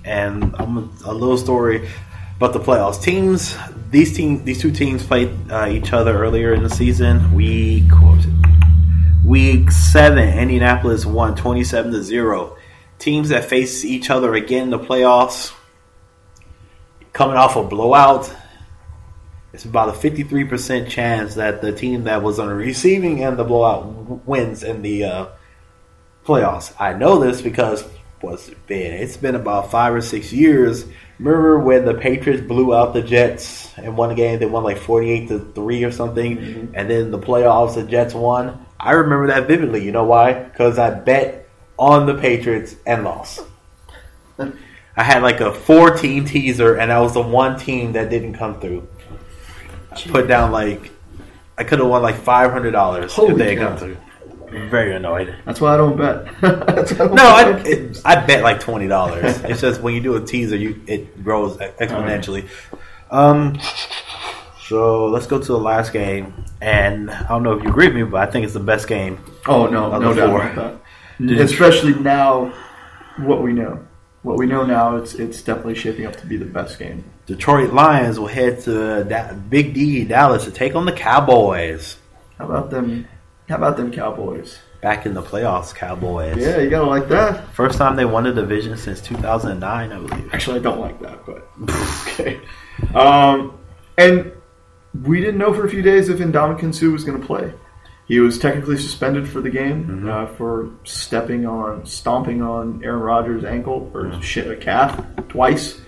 And 0.06 0.54
I'm 0.58 0.78
a, 0.78 0.89
a 1.06 1.13
little 1.13 1.38
story 1.38 1.88
about 2.36 2.52
the 2.54 2.60
playoffs. 2.60 3.02
Teams, 3.02 3.56
these 3.93 4.12
team, 4.17 4.43
these 4.43 4.60
two 4.60 4.71
teams 4.71 5.06
played 5.06 5.29
uh, 5.51 5.67
each 5.69 5.93
other 5.93 6.17
earlier 6.17 6.51
in 6.53 6.63
the 6.63 6.69
season. 6.69 7.32
Week? 7.32 7.84
Week 9.23 9.69
seven, 9.69 10.27
Indianapolis 10.38 11.06
won 11.06 11.36
27 11.36 11.91
to 11.91 12.03
zero. 12.03 12.58
Teams 12.97 13.29
that 13.29 13.45
face 13.45 13.86
each 13.86 14.10
other 14.10 14.34
again 14.34 14.63
in 14.63 14.69
the 14.71 14.79
playoffs, 14.79 15.53
coming 17.13 17.38
off 17.38 17.56
a 17.56 17.63
blowout. 17.63 18.34
It's 19.53 19.65
about 19.65 19.89
a 19.89 19.91
53% 19.91 20.89
chance 20.89 21.36
that 21.36 21.62
the 21.62 21.71
team 21.71 22.06
that 22.06 22.23
was 22.23 22.39
on 22.39 22.47
the 22.47 22.56
receiving 22.56 23.23
end 23.23 23.34
of 23.34 23.38
the 23.38 23.43
blowout 23.43 24.25
wins 24.25 24.63
in 24.63 24.82
the 24.82 25.03
uh, 25.03 25.27
playoffs. 26.25 26.73
I 26.79 26.93
know 26.93 27.19
this 27.19 27.43
because 27.43 27.88
what's 28.21 28.49
it 28.49 28.65
been? 28.65 28.93
It's 28.93 29.17
been 29.17 29.36
about 29.36 29.69
five 29.69 29.93
or 29.93 30.01
six 30.01 30.34
years. 30.34 30.86
Remember 31.19 31.60
when 31.60 31.86
the 31.86 31.93
Patriots 31.93 32.45
blew 32.45 32.73
out 32.73 32.93
the 32.93 33.02
Jets 33.02 33.71
and 33.78 33.95
won 33.95 34.10
the 34.10 34.15
game? 34.15 34.39
They 34.39 34.45
won 34.45 34.63
like 34.63 34.78
forty-eight 34.78 35.28
to 35.30 35.39
three 35.54 35.84
or 35.84 35.91
something, 35.91 36.38
mm-hmm. 36.38 36.76
and 36.76 36.89
then 36.89 37.12
the 37.12 37.19
playoffs, 37.19 37.76
the 37.76 37.84
Jets 37.84 38.13
won. 38.13 38.65
I 38.80 38.91
remember 38.91 39.28
that 39.28 39.47
vividly. 39.47 39.84
You 39.84 39.91
know 39.91 40.04
why? 40.04 40.34
Because 40.34 40.80
I 40.80 40.89
bet 40.91 41.47
on 41.78 42.06
the 42.06 42.15
Patriots 42.15 42.76
and 42.86 43.04
lost. 43.04 43.41
I 44.95 45.04
had 45.04 45.23
like 45.23 45.39
a 45.39 45.54
four-team 45.54 46.26
teaser, 46.26 46.76
and 46.76 46.91
I 46.91 46.99
was 46.99 47.13
the 47.13 47.21
one 47.21 47.58
team 47.58 47.93
that 47.93 48.10
didn't 48.10 48.34
come 48.34 48.60
through. 48.60 48.88
I 49.91 50.02
put 50.02 50.28
down 50.28 50.52
like 50.52 50.91
I 51.58 51.63
could 51.63 51.80
have 51.80 51.88
won 51.88 52.02
like 52.02 52.15
five 52.15 52.52
hundred 52.52 52.71
dollars 52.71 53.13
if 53.17 53.38
they 53.38 53.56
had 53.56 53.67
come 53.67 53.78
through. 53.78 53.97
Very 54.70 54.96
annoyed. 54.96 55.36
That's 55.46 55.60
why 55.62 55.74
I 55.74 55.78
don't 55.78 55.98
bet. 55.98 56.26
That's 56.42 56.92
why 56.94 57.06
I 57.06 57.08
don't 57.08 57.16
No, 57.16 57.28
I, 57.28 57.52
bet 57.54 57.63
games. 57.66 57.98
it, 58.00 58.06
I 58.06 58.26
bet 58.26 58.44
like 58.44 58.60
twenty 58.60 58.88
dollars. 58.88 59.38
it's 59.44 59.62
just 59.62 59.82
when 59.82 59.94
you 59.94 60.02
do 60.02 60.16
a 60.16 60.22
teaser, 60.26 60.56
you 60.56 60.82
it 60.88 61.24
grows 61.24 61.58
exponentially. 61.58 62.48
Um, 63.12 63.60
so 64.68 65.06
let's 65.08 65.28
go 65.28 65.39
to 65.39 65.46
the 65.48 65.60
last 65.60 65.94
game, 65.94 66.46
and 66.62 67.12
I 67.12 67.28
don't 67.30 67.44
know 67.44 67.54
if 67.54 67.63
you 67.63 67.70
agree 67.70 67.88
with 67.88 67.96
me, 67.96 68.04
but 68.04 68.28
I 68.28 68.32
think 68.32 68.46
it's 68.46 68.54
the 68.54 68.60
best 68.60 68.88
game. 68.88 69.20
Oh 69.46 69.68
no, 69.68 69.92
Of 69.92 70.02
no 70.02 70.13
the 70.13 70.22
doubt 70.22 70.30
four. 70.30 70.48
about 70.50 70.82
that. 71.20 71.39
Especially 71.39 71.94
now, 71.96 72.54
what 73.18 73.42
we 73.44 73.54
know, 73.54 73.80
what 74.24 74.38
we 74.38 74.46
know 74.48 74.66
now, 74.66 74.96
it's 74.96 75.13
it's 75.16 75.42
definitely 75.42 75.76
shaping 75.76 76.06
up 76.06 76.16
to 76.18 76.26
be 76.26 76.38
the 76.38 76.46
best 76.46 76.80
game. 76.80 77.04
Detroit 77.26 77.72
Lions 77.74 78.20
will 78.20 78.28
head 78.28 78.62
to 78.62 79.04
da- 79.06 79.34
Big 79.34 79.74
D 79.74 80.04
Dallas 80.06 80.46
to 80.46 80.52
take 80.52 80.76
on 80.76 80.86
the 80.86 80.92
Cowboys. 80.92 81.98
How 82.38 82.46
about 82.46 82.70
them? 82.72 83.08
How 83.49 83.56
about 83.56 83.77
them 83.77 83.91
Cowboys? 83.91 84.60
Back 84.82 85.06
in 85.06 85.13
the 85.13 85.21
playoffs, 85.21 85.73
Cowboys. 85.73 86.38
Yeah, 86.38 86.60
you 86.60 86.69
gotta 86.69 86.89
like 86.89 87.08
that. 87.10 87.53
First 87.53 87.77
time 87.77 87.95
they 87.95 88.06
won 88.06 88.25
a 88.25 88.34
division 88.34 88.77
since 88.77 89.01
2009, 89.01 89.91
I 89.91 89.95
believe. 89.95 90.34
Actually, 90.34 90.60
I 90.60 90.63
don't 90.63 90.79
like 90.79 90.99
that, 91.01 91.25
but 91.25 91.47
okay. 92.08 92.41
Um, 92.93 93.58
and 93.97 94.32
we 95.03 95.19
didn't 95.19 95.38
know 95.38 95.53
for 95.53 95.65
a 95.65 95.69
few 95.69 95.82
days 95.82 96.10
if 96.10 96.19
Ndamukong 96.19 96.73
Suh 96.73 96.89
was 96.89 97.03
going 97.03 97.19
to 97.19 97.25
play. 97.25 97.53
He 98.06 98.19
was 98.19 98.38
technically 98.38 98.77
suspended 98.77 99.29
for 99.29 99.39
the 99.39 99.49
game 99.49 100.10
uh, 100.10 100.27
for 100.27 100.69
stepping 100.84 101.45
on, 101.45 101.86
stomping 101.86 102.41
on 102.41 102.84
Aaron 102.84 102.99
Rodgers' 102.99 103.45
ankle 103.45 103.89
or 103.93 104.21
shit 104.21 104.51
a 104.51 104.58
calf 104.58 105.01
twice, 105.29 105.79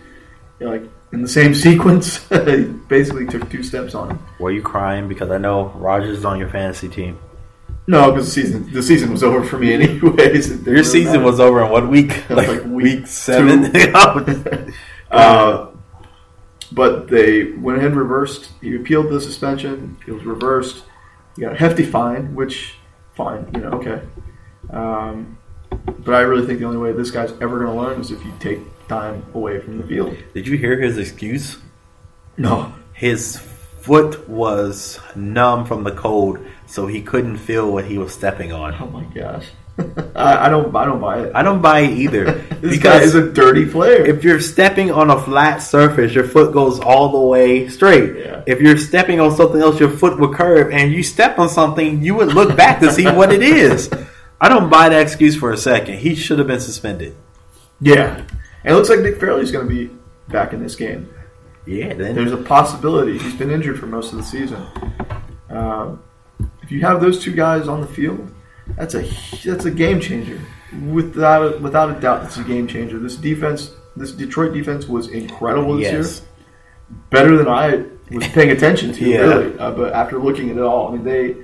like 0.62 0.84
in 1.12 1.22
the 1.22 1.28
same 1.28 1.54
sequence. 1.68 2.28
he 2.30 2.64
basically 2.88 3.26
took 3.28 3.50
two 3.50 3.64
steps 3.64 3.94
on 3.94 4.12
him. 4.12 4.26
Were 4.40 4.52
you 4.52 4.62
crying 4.62 5.10
because 5.10 5.30
I 5.30 5.38
know 5.38 5.66
Rodgers 5.76 6.20
is 6.20 6.26
on 6.26 6.40
your 6.40 6.50
fantasy 6.50 6.88
team? 6.88 7.20
No, 7.88 8.12
because 8.12 8.26
the 8.26 8.42
season 8.42 8.72
the 8.72 8.82
season 8.82 9.12
was 9.12 9.24
over 9.24 9.44
for 9.44 9.60
me 9.60 9.74
anyways. 9.74 10.66
Your 10.66 10.84
season 10.84 11.24
was 11.24 11.40
over 11.40 11.64
in 11.64 11.72
what 11.72 11.88
week? 11.88 12.30
Like 12.30 12.48
Like, 12.48 12.64
week 12.64 13.00
week, 13.00 13.08
seven. 13.08 13.72
Uh, 15.12 15.68
but 16.72 17.08
they 17.08 17.52
went 17.52 17.78
ahead 17.78 17.92
and 17.92 18.00
reversed. 18.00 18.50
He 18.60 18.76
appealed 18.76 19.10
the 19.10 19.22
suspension. 19.22 19.98
It 20.06 20.12
was 20.12 20.26
reversed. 20.26 20.84
He 21.36 21.44
got 21.44 21.54
a 21.54 21.56
hefty 21.56 21.86
fine, 21.86 22.36
which 22.36 22.76
fine, 23.14 23.50
you 23.54 23.62
know, 23.62 23.70
okay. 23.70 24.02
Um, 24.72 25.38
but 25.70 26.16
I 26.16 26.22
really 26.22 26.46
think 26.46 26.60
the 26.60 26.66
only 26.66 26.80
way 26.80 26.92
this 26.92 27.12
guy's 27.12 27.32
ever 27.34 27.60
going 27.60 27.74
to 27.74 27.82
learn 27.82 28.02
is 28.02 28.12
if 28.12 28.26
you 28.26 28.34
take 28.40 28.60
time 28.88 29.26
away 29.34 29.60
from 29.60 29.78
the 29.78 29.88
field. 29.88 30.18
Did 30.34 30.48
you 30.48 30.58
hear 30.58 30.80
his 30.80 30.98
excuse? 30.98 31.58
No, 32.38 32.74
His 32.94 33.38
foot 33.38 34.28
was 34.28 35.00
numb 35.16 35.66
from 35.66 35.84
the 35.84 35.92
cold, 35.92 36.40
so 36.68 36.88
he 36.88 37.02
couldn't 37.02 37.38
feel 37.38 37.72
what 37.72 37.86
he 37.86 37.98
was 37.98 38.14
stepping 38.14 38.52
on. 38.52 38.74
oh 38.80 38.88
my 38.88 39.04
gosh, 39.06 39.48
I, 40.16 40.48
I 40.48 40.50
don't, 40.50 40.76
I 40.76 40.86
don't 40.86 41.00
buy 41.00 41.20
it. 41.24 41.32
I 41.36 41.44
don't 41.44 41.62
buy 41.62 41.82
it 41.82 41.98
either. 41.98 42.32
this 42.62 42.80
guy 42.80 43.02
is 43.02 43.16
a 43.16 43.32
dirty 43.32 43.66
player. 43.66 44.06
if 44.06 44.24
you're 44.24 44.40
stepping 44.40 44.92
on 44.92 45.10
a 45.10 45.22
flat 45.22 45.58
surface, 45.60 46.14
your 46.14 46.24
foot 46.24 46.54
goes 46.54 46.80
all 46.80 47.10
the 47.10 47.20
way 47.20 47.68
straight. 47.68 48.18
Yeah. 48.18 48.44
If 48.48 48.62
you're 48.62 48.78
stepping 48.78 49.20
on 49.20 49.36
something 49.36 49.62
else, 49.62 49.80
your 49.80 49.90
foot 49.90 50.20
would 50.20 50.34
curve, 50.34 50.72
and 50.72 50.94
you 50.94 51.04
step 51.04 51.38
on 51.40 51.50
something, 51.50 52.02
you 52.02 52.16
would 52.16 52.30
look 52.30 52.56
back 52.56 52.80
to 52.80 52.92
see 52.92 53.06
what 53.06 53.34
it 53.34 53.44
is. 53.44 53.90
I 54.42 54.50
don't 54.50 54.70
buy 54.70 54.90
that 54.90 55.02
excuse 55.02 55.36
for 55.36 55.52
a 55.52 55.58
second. 55.58 56.00
He 56.00 56.16
should 56.16 56.40
have 56.40 56.48
been 56.48 56.60
suspended. 56.60 57.16
yeah, 57.82 58.18
and 58.64 58.74
it 58.74 58.76
looks 58.76 58.90
like 58.90 59.00
Nick 59.00 59.20
Fairley's 59.20 59.52
going 59.52 59.68
to 59.68 59.74
be 59.74 59.94
back 60.28 60.54
in 60.54 60.62
this 60.62 60.76
game. 60.76 61.14
Yeah, 61.66 61.94
then 61.94 62.16
There's 62.16 62.32
a 62.32 62.38
possibility 62.38 63.18
he's 63.18 63.34
been 63.34 63.50
injured 63.50 63.80
for 63.80 63.88
most 63.88 64.12
of 64.12 64.20
the 64.20 64.24
season. 64.24 64.66
Um, 65.50 66.04
if 66.66 66.72
you 66.72 66.82
have 66.82 67.00
those 67.00 67.20
two 67.24 67.32
guys 67.34 67.68
on 67.68 67.80
the 67.82 67.88
field, 67.88 68.34
that's 68.76 68.96
a 68.96 69.02
that's 69.46 69.66
a 69.66 69.72
game 69.72 70.00
changer. 70.02 70.42
Without 70.92 71.42
a, 71.56 71.58
without 71.60 71.96
a 71.96 72.00
doubt, 72.02 72.26
it's 72.26 72.38
a 72.38 72.44
game 72.44 72.68
changer. 72.68 73.00
This 73.00 73.16
defense, 73.16 73.72
this 73.96 74.12
Detroit 74.12 74.54
defense, 74.54 74.88
was 74.88 75.08
incredible 75.10 75.76
this 75.78 75.92
yes. 75.92 76.20
year. 76.20 76.28
Better 77.12 77.38
than 77.38 77.48
I 77.48 77.86
was 78.12 78.28
paying 78.34 78.50
attention 78.50 78.92
to, 78.94 79.10
Yeah. 79.10 79.18
really. 79.20 79.58
Uh, 79.60 79.72
but 79.72 79.94
after 79.94 80.18
looking 80.20 80.50
at 80.50 80.58
it 80.58 80.64
all, 80.64 80.90
I 80.90 80.92
mean, 80.94 81.04
they 81.04 81.36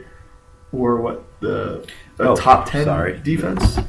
were 0.72 1.00
what 1.02 1.24
the 1.40 1.86
Oh, 2.20 2.36
top 2.36 2.70
ten 2.70 2.86
sorry. 2.86 3.20
defense. 3.24 3.80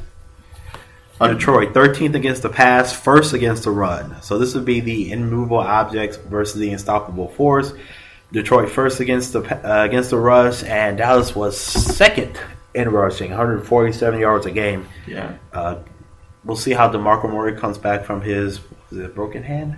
Detroit, 1.21 1.73
13th 1.73 2.15
against 2.15 2.41
the 2.41 2.49
pass, 2.49 2.91
first 2.91 3.33
against 3.33 3.63
the 3.63 3.71
run. 3.71 4.15
So 4.21 4.37
this 4.37 4.53
would 4.55 4.65
be 4.65 4.81
the 4.81 5.11
immovable 5.11 5.59
objects 5.59 6.17
versus 6.17 6.59
the 6.59 6.69
unstoppable 6.71 7.29
force. 7.29 7.71
Detroit 8.33 8.69
first 8.69 8.99
against 8.99 9.31
the 9.33 9.41
uh, 9.41 9.85
against 9.85 10.09
the 10.09 10.17
rush, 10.17 10.63
and 10.63 10.97
Dallas 10.97 11.33
was 11.35 11.55
second 11.57 12.37
in 12.73 12.89
rushing, 12.89 13.29
147 13.29 14.19
yards 14.19 14.45
a 14.47 14.51
game. 14.51 14.87
Yeah, 15.07 15.33
Uh, 15.53 15.75
we'll 16.43 16.57
see 16.57 16.71
how 16.73 16.89
Demarco 16.91 17.31
Murray 17.31 17.55
comes 17.55 17.77
back 17.77 18.03
from 18.03 18.21
his 18.21 18.59
broken 19.15 19.43
hand. 19.43 19.75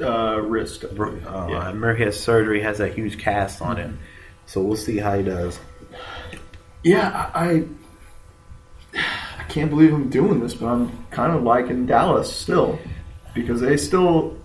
uh, 0.00 0.40
wrist. 0.42 0.84
Bro- 0.94 1.20
uh, 1.26 1.46
Yeah. 1.50 1.58
I 1.58 1.66
remember 1.68 1.94
he 1.94 2.04
has 2.04 2.18
surgery, 2.20 2.60
has 2.62 2.78
a 2.80 2.88
huge 2.88 3.18
cast 3.18 3.62
on 3.62 3.76
him. 3.78 3.98
So 4.46 4.60
we'll 4.60 4.76
see 4.76 4.98
how 4.98 5.16
he 5.16 5.22
does. 5.22 5.58
Yeah, 6.82 7.30
I 7.34 7.64
I 8.94 9.44
can't 9.48 9.70
believe 9.70 9.92
I'm 9.94 10.10
doing 10.10 10.40
this, 10.40 10.54
but 10.54 10.66
I'm 10.66 11.06
kind 11.10 11.32
of 11.32 11.42
liking 11.42 11.86
Dallas 11.86 12.30
still 12.32 12.78
because 13.34 13.60
they 13.60 13.76
still 13.76 14.36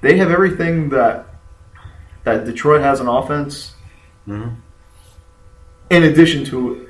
they 0.00 0.16
have 0.18 0.30
everything 0.30 0.88
that 0.90 1.26
that 2.24 2.44
Detroit 2.44 2.80
has 2.82 3.00
an 3.00 3.08
offense, 3.08 3.74
Mhm. 4.28 4.52
in 5.90 6.02
addition 6.04 6.44
to 6.46 6.88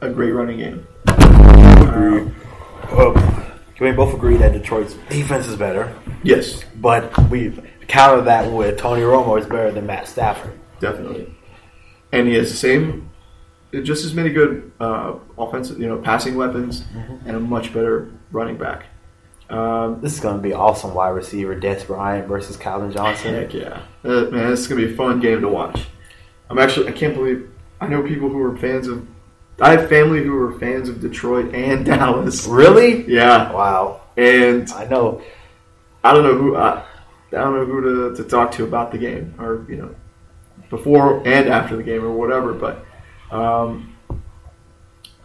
a 0.00 0.10
great 0.10 0.32
running 0.32 0.58
game. 0.58 0.86
Can 3.76 3.86
we 3.86 3.92
both 3.92 4.14
agree 4.14 4.36
that 4.36 4.52
Detroit's 4.52 4.94
defense 5.10 5.48
is 5.48 5.56
better? 5.56 5.92
Yes, 6.22 6.62
But 6.80 7.10
we've 7.28 7.60
countered 7.88 8.26
that 8.26 8.50
with 8.50 8.78
Tony 8.78 9.02
Romo 9.02 9.38
is 9.38 9.46
better 9.46 9.70
than 9.72 9.86
Matt 9.86 10.06
Stafford. 10.08 10.52
definitely. 10.80 11.34
and 12.12 12.28
he 12.28 12.34
has 12.34 12.48
the 12.50 12.56
same, 12.56 13.08
just 13.82 14.04
as 14.04 14.14
many 14.14 14.30
good 14.30 14.70
uh, 14.78 15.14
offensive, 15.36 15.80
you 15.80 15.88
know, 15.88 15.96
passing 15.98 16.36
weapons, 16.36 16.84
Mm-hmm. 16.96 17.26
and 17.28 17.36
a 17.36 17.40
much 17.40 17.72
better 17.74 18.06
running 18.30 18.56
back. 18.56 18.84
Um, 19.54 20.00
This 20.00 20.14
is 20.14 20.20
going 20.20 20.36
to 20.36 20.42
be 20.42 20.52
awesome 20.52 20.94
wide 20.94 21.10
receiver 21.10 21.54
Dez 21.54 21.86
Bryant 21.86 22.26
versus 22.28 22.56
Calvin 22.56 22.90
Johnson. 22.92 23.34
Heck 23.34 23.54
yeah, 23.54 23.82
uh, 24.04 24.08
man! 24.30 24.50
This 24.50 24.60
is 24.60 24.66
gonna 24.66 24.84
be 24.86 24.92
a 24.92 24.96
fun 24.96 25.20
game 25.20 25.40
to 25.42 25.48
watch. 25.48 25.86
I'm 26.50 26.58
actually, 26.58 26.88
I 26.88 26.92
can't 26.92 27.14
believe 27.14 27.50
I 27.80 27.86
know 27.88 28.02
people 28.02 28.28
who 28.28 28.42
are 28.42 28.56
fans 28.56 28.88
of. 28.88 29.06
I 29.60 29.70
have 29.70 29.88
family 29.88 30.22
who 30.24 30.36
are 30.42 30.58
fans 30.58 30.88
of 30.88 31.00
Detroit 31.00 31.54
and 31.54 31.84
Dallas. 31.90 32.46
Really? 32.46 33.06
Yeah, 33.08 33.52
Wow. 33.52 34.00
and 34.16 34.68
I 34.72 34.86
know. 34.86 35.22
I 36.02 36.12
don't 36.12 36.24
know 36.24 36.34
who 36.36 36.56
I, 36.56 36.78
I 36.80 36.84
don't 37.30 37.54
know 37.54 37.64
who 37.64 38.10
to, 38.10 38.22
to 38.22 38.28
talk 38.28 38.50
to 38.52 38.64
about 38.64 38.90
the 38.92 38.98
game 38.98 39.34
or 39.38 39.64
you 39.68 39.76
know 39.76 39.94
before 40.70 41.18
and 41.26 41.48
after 41.48 41.76
the 41.76 41.82
game 41.84 42.04
or 42.04 42.10
whatever. 42.10 42.52
But 42.52 42.84
um, 43.30 43.94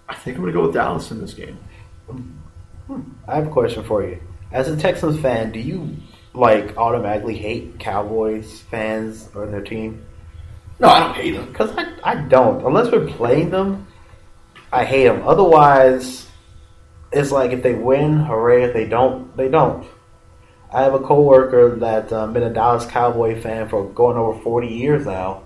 I 0.07 0.13
think 0.15 0.38
I'm 0.38 0.43
gonna 0.43 0.53
go 0.53 0.63
with 0.67 0.73
Dallas 0.75 1.09
in 1.11 1.19
this 1.19 1.34
game. 1.34 1.57
I 3.27 3.35
have 3.35 3.47
a 3.47 3.51
question 3.51 3.83
for 3.83 4.03
you. 4.03 4.19
As 4.51 4.67
a 4.67 4.75
Texans 4.75 5.19
fan, 5.19 5.51
do 5.51 5.59
you 5.59 5.95
like 6.33 6.77
automatically 6.77 7.37
hate 7.37 7.79
Cowboys 7.79 8.61
fans 8.61 9.29
or 9.35 9.45
their 9.47 9.61
team? 9.61 10.05
No, 10.79 10.87
I 10.87 10.99
don't 10.99 11.15
hate 11.15 11.31
them. 11.31 11.47
Because 11.47 11.71
I, 11.77 11.93
I 12.03 12.15
don't. 12.15 12.65
Unless 12.65 12.91
we're 12.91 13.07
playing 13.07 13.51
them, 13.51 13.87
I 14.71 14.85
hate 14.85 15.05
them. 15.05 15.27
Otherwise, 15.27 16.27
it's 17.11 17.31
like 17.31 17.51
if 17.51 17.61
they 17.63 17.75
win, 17.75 18.17
hooray. 18.17 18.63
If 18.63 18.73
they 18.73 18.87
don't, 18.87 19.35
they 19.35 19.49
don't. 19.49 19.85
I 20.71 20.83
have 20.83 20.93
a 20.93 20.99
coworker 20.99 21.75
that's 21.75 22.11
um, 22.11 22.33
been 22.33 22.43
a 22.43 22.53
Dallas 22.53 22.85
Cowboy 22.85 23.41
fan 23.41 23.69
for 23.69 23.89
going 23.89 24.17
over 24.17 24.39
40 24.41 24.67
years 24.67 25.05
now. 25.05 25.43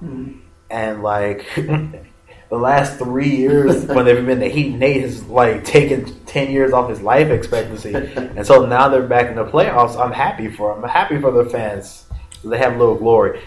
And 0.69 1.01
like 1.01 1.45
the 2.53 2.59
last 2.59 2.99
three 2.99 3.35
years 3.35 3.83
when 3.87 4.05
they've 4.05 4.23
been 4.23 4.39
the 4.39 4.47
Heat, 4.47 4.67
and 4.67 4.79
Nate 4.79 5.01
has 5.01 5.23
like 5.25 5.65
taken 5.65 6.23
10 6.25 6.51
years 6.51 6.71
off 6.71 6.87
his 6.87 7.01
life 7.01 7.29
expectancy. 7.29 7.95
and 8.15 8.45
so 8.45 8.67
now 8.67 8.89
they're 8.89 9.07
back 9.07 9.27
in 9.27 9.35
the 9.35 9.43
playoffs. 9.43 9.99
I'm 9.99 10.11
happy 10.11 10.49
for 10.49 10.75
them. 10.75 10.83
I'm 10.83 10.89
happy 10.89 11.19
for 11.19 11.31
the 11.31 11.49
fans. 11.49 12.05
They 12.43 12.59
have 12.59 12.75
a 12.75 12.77
little 12.77 12.95
glory. 12.95 13.41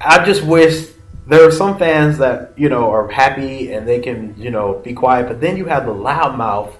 I 0.00 0.24
just 0.24 0.42
wish 0.42 0.88
there 1.28 1.46
are 1.46 1.52
some 1.52 1.78
fans 1.78 2.18
that 2.18 2.52
you 2.56 2.68
know 2.68 2.90
are 2.90 3.08
happy 3.08 3.72
and 3.72 3.86
they 3.86 4.00
can 4.00 4.34
you 4.36 4.50
know 4.50 4.80
be 4.80 4.92
quiet, 4.92 5.28
but 5.28 5.40
then 5.40 5.56
you 5.56 5.66
have 5.66 5.86
the 5.86 5.94
loudmouth 5.94 6.74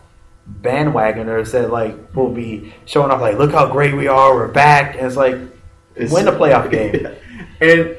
bandwagoners 0.62 1.52
that 1.52 1.70
like 1.70 1.94
will 2.16 2.32
be 2.32 2.74
showing 2.86 3.12
off 3.12 3.20
like, 3.20 3.38
look 3.38 3.52
how 3.52 3.70
great 3.70 3.94
we 3.94 4.08
are, 4.08 4.34
we're 4.34 4.48
back, 4.48 4.96
and 4.96 5.06
it's 5.06 5.16
like 5.16 5.34
win 5.34 6.24
the 6.24 6.32
playoff 6.32 6.70
game. 6.72 7.06
and 7.60 7.96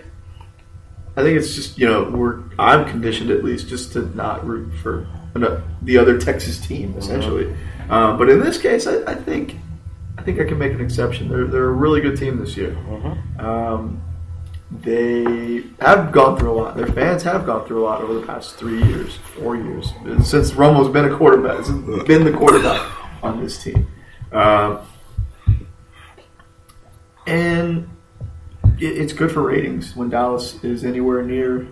I 1.16 1.22
think 1.22 1.38
it's 1.38 1.54
just 1.54 1.78
you 1.78 1.88
know 1.88 2.10
we're 2.10 2.42
I'm 2.58 2.86
conditioned 2.90 3.30
at 3.30 3.44
least 3.44 3.68
just 3.68 3.94
to 3.94 4.16
not 4.16 4.46
root 4.46 4.74
for 4.82 5.08
the 5.82 5.98
other 5.98 6.18
Texas 6.18 6.60
team 6.60 6.96
essentially. 6.98 7.54
Um, 7.90 8.18
but 8.18 8.30
in 8.30 8.40
this 8.40 8.60
case, 8.60 8.88
I, 8.88 9.04
I 9.04 9.16
think 9.16 9.56
I 10.18 10.22
think 10.22 10.40
I 10.40 10.46
can 10.46 10.58
make 10.58 10.74
an 10.74 10.82
exception. 10.82 11.30
They're 11.30 11.46
they're 11.46 11.68
a 11.68 11.72
really 11.72 12.02
good 12.02 12.18
team 12.18 12.40
this 12.40 12.56
year. 12.58 12.76
Um, 13.40 14.02
they 14.72 15.64
have 15.80 16.12
gone 16.12 16.40
through 16.40 16.52
a 16.52 16.58
lot. 16.58 16.76
Their 16.76 16.88
fans 16.88 17.22
have 17.24 17.46
gone 17.46 17.68
through 17.68 17.84
a 17.84 17.86
lot 17.86 18.02
over 18.02 18.16
the 18.16 18.26
past 18.26 18.56
three 18.56 18.84
years, 18.84 19.18
four 19.18 19.56
years 19.56 19.92
since 20.24 20.52
Romo's 20.54 20.92
been 20.92 21.06
a 21.06 21.16
quarterback. 21.16 21.66
Since 21.66 22.08
been 22.08 22.24
the 22.24 22.32
quarterback 22.32 22.82
on 23.24 23.44
this 23.44 23.62
team. 23.62 23.88
Um, 24.32 24.80
and 27.28 27.88
it's 28.80 29.14
good 29.14 29.32
for 29.32 29.42
ratings 29.42 29.96
when 29.96 30.10
Dallas 30.10 30.64
is 30.64 30.84
anywhere 30.84 31.24
near 31.24 31.68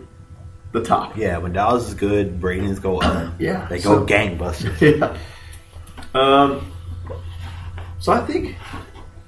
the 0.71 0.83
top. 0.83 1.17
Yeah, 1.17 1.37
when 1.37 1.53
Dallas 1.53 1.87
is 1.87 1.93
good, 1.93 2.41
ratings 2.41 2.79
go 2.79 2.99
up. 3.01 3.33
Yeah, 3.39 3.65
they 3.67 3.79
go 3.79 3.99
so- 3.99 4.05
gangbusters. 4.05 4.79
yeah. 4.99 5.17
Um, 6.13 6.71
so 7.99 8.11
I 8.11 8.25
think 8.25 8.55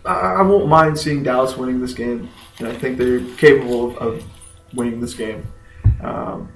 I, 0.05 0.11
I 0.13 0.41
won't 0.41 0.67
mind 0.67 0.97
seeing 0.99 1.23
Dallas 1.23 1.55
winning 1.57 1.79
this 1.81 1.93
game, 1.93 2.29
and 2.59 2.67
I 2.67 2.75
think 2.75 2.97
they're 2.97 3.21
capable 3.37 3.89
of, 3.91 3.97
of 3.97 4.23
winning 4.73 4.99
this 5.01 5.13
game. 5.13 5.47
Um, 6.01 6.51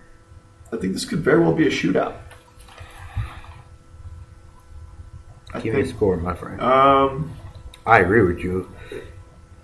I 0.71 0.77
think 0.77 0.93
this 0.93 1.05
could 1.05 1.19
very 1.19 1.39
well 1.39 1.53
be 1.53 1.67
a 1.67 1.69
shootout. 1.71 2.15
I 5.53 5.61
Give 5.61 5.73
me 5.73 5.81
a 5.81 5.87
score, 5.87 6.17
my 6.17 6.35
friend. 6.35 6.59
Um, 6.61 7.33
I 7.85 7.99
agree 7.99 8.21
with 8.21 8.39
you. 8.39 8.69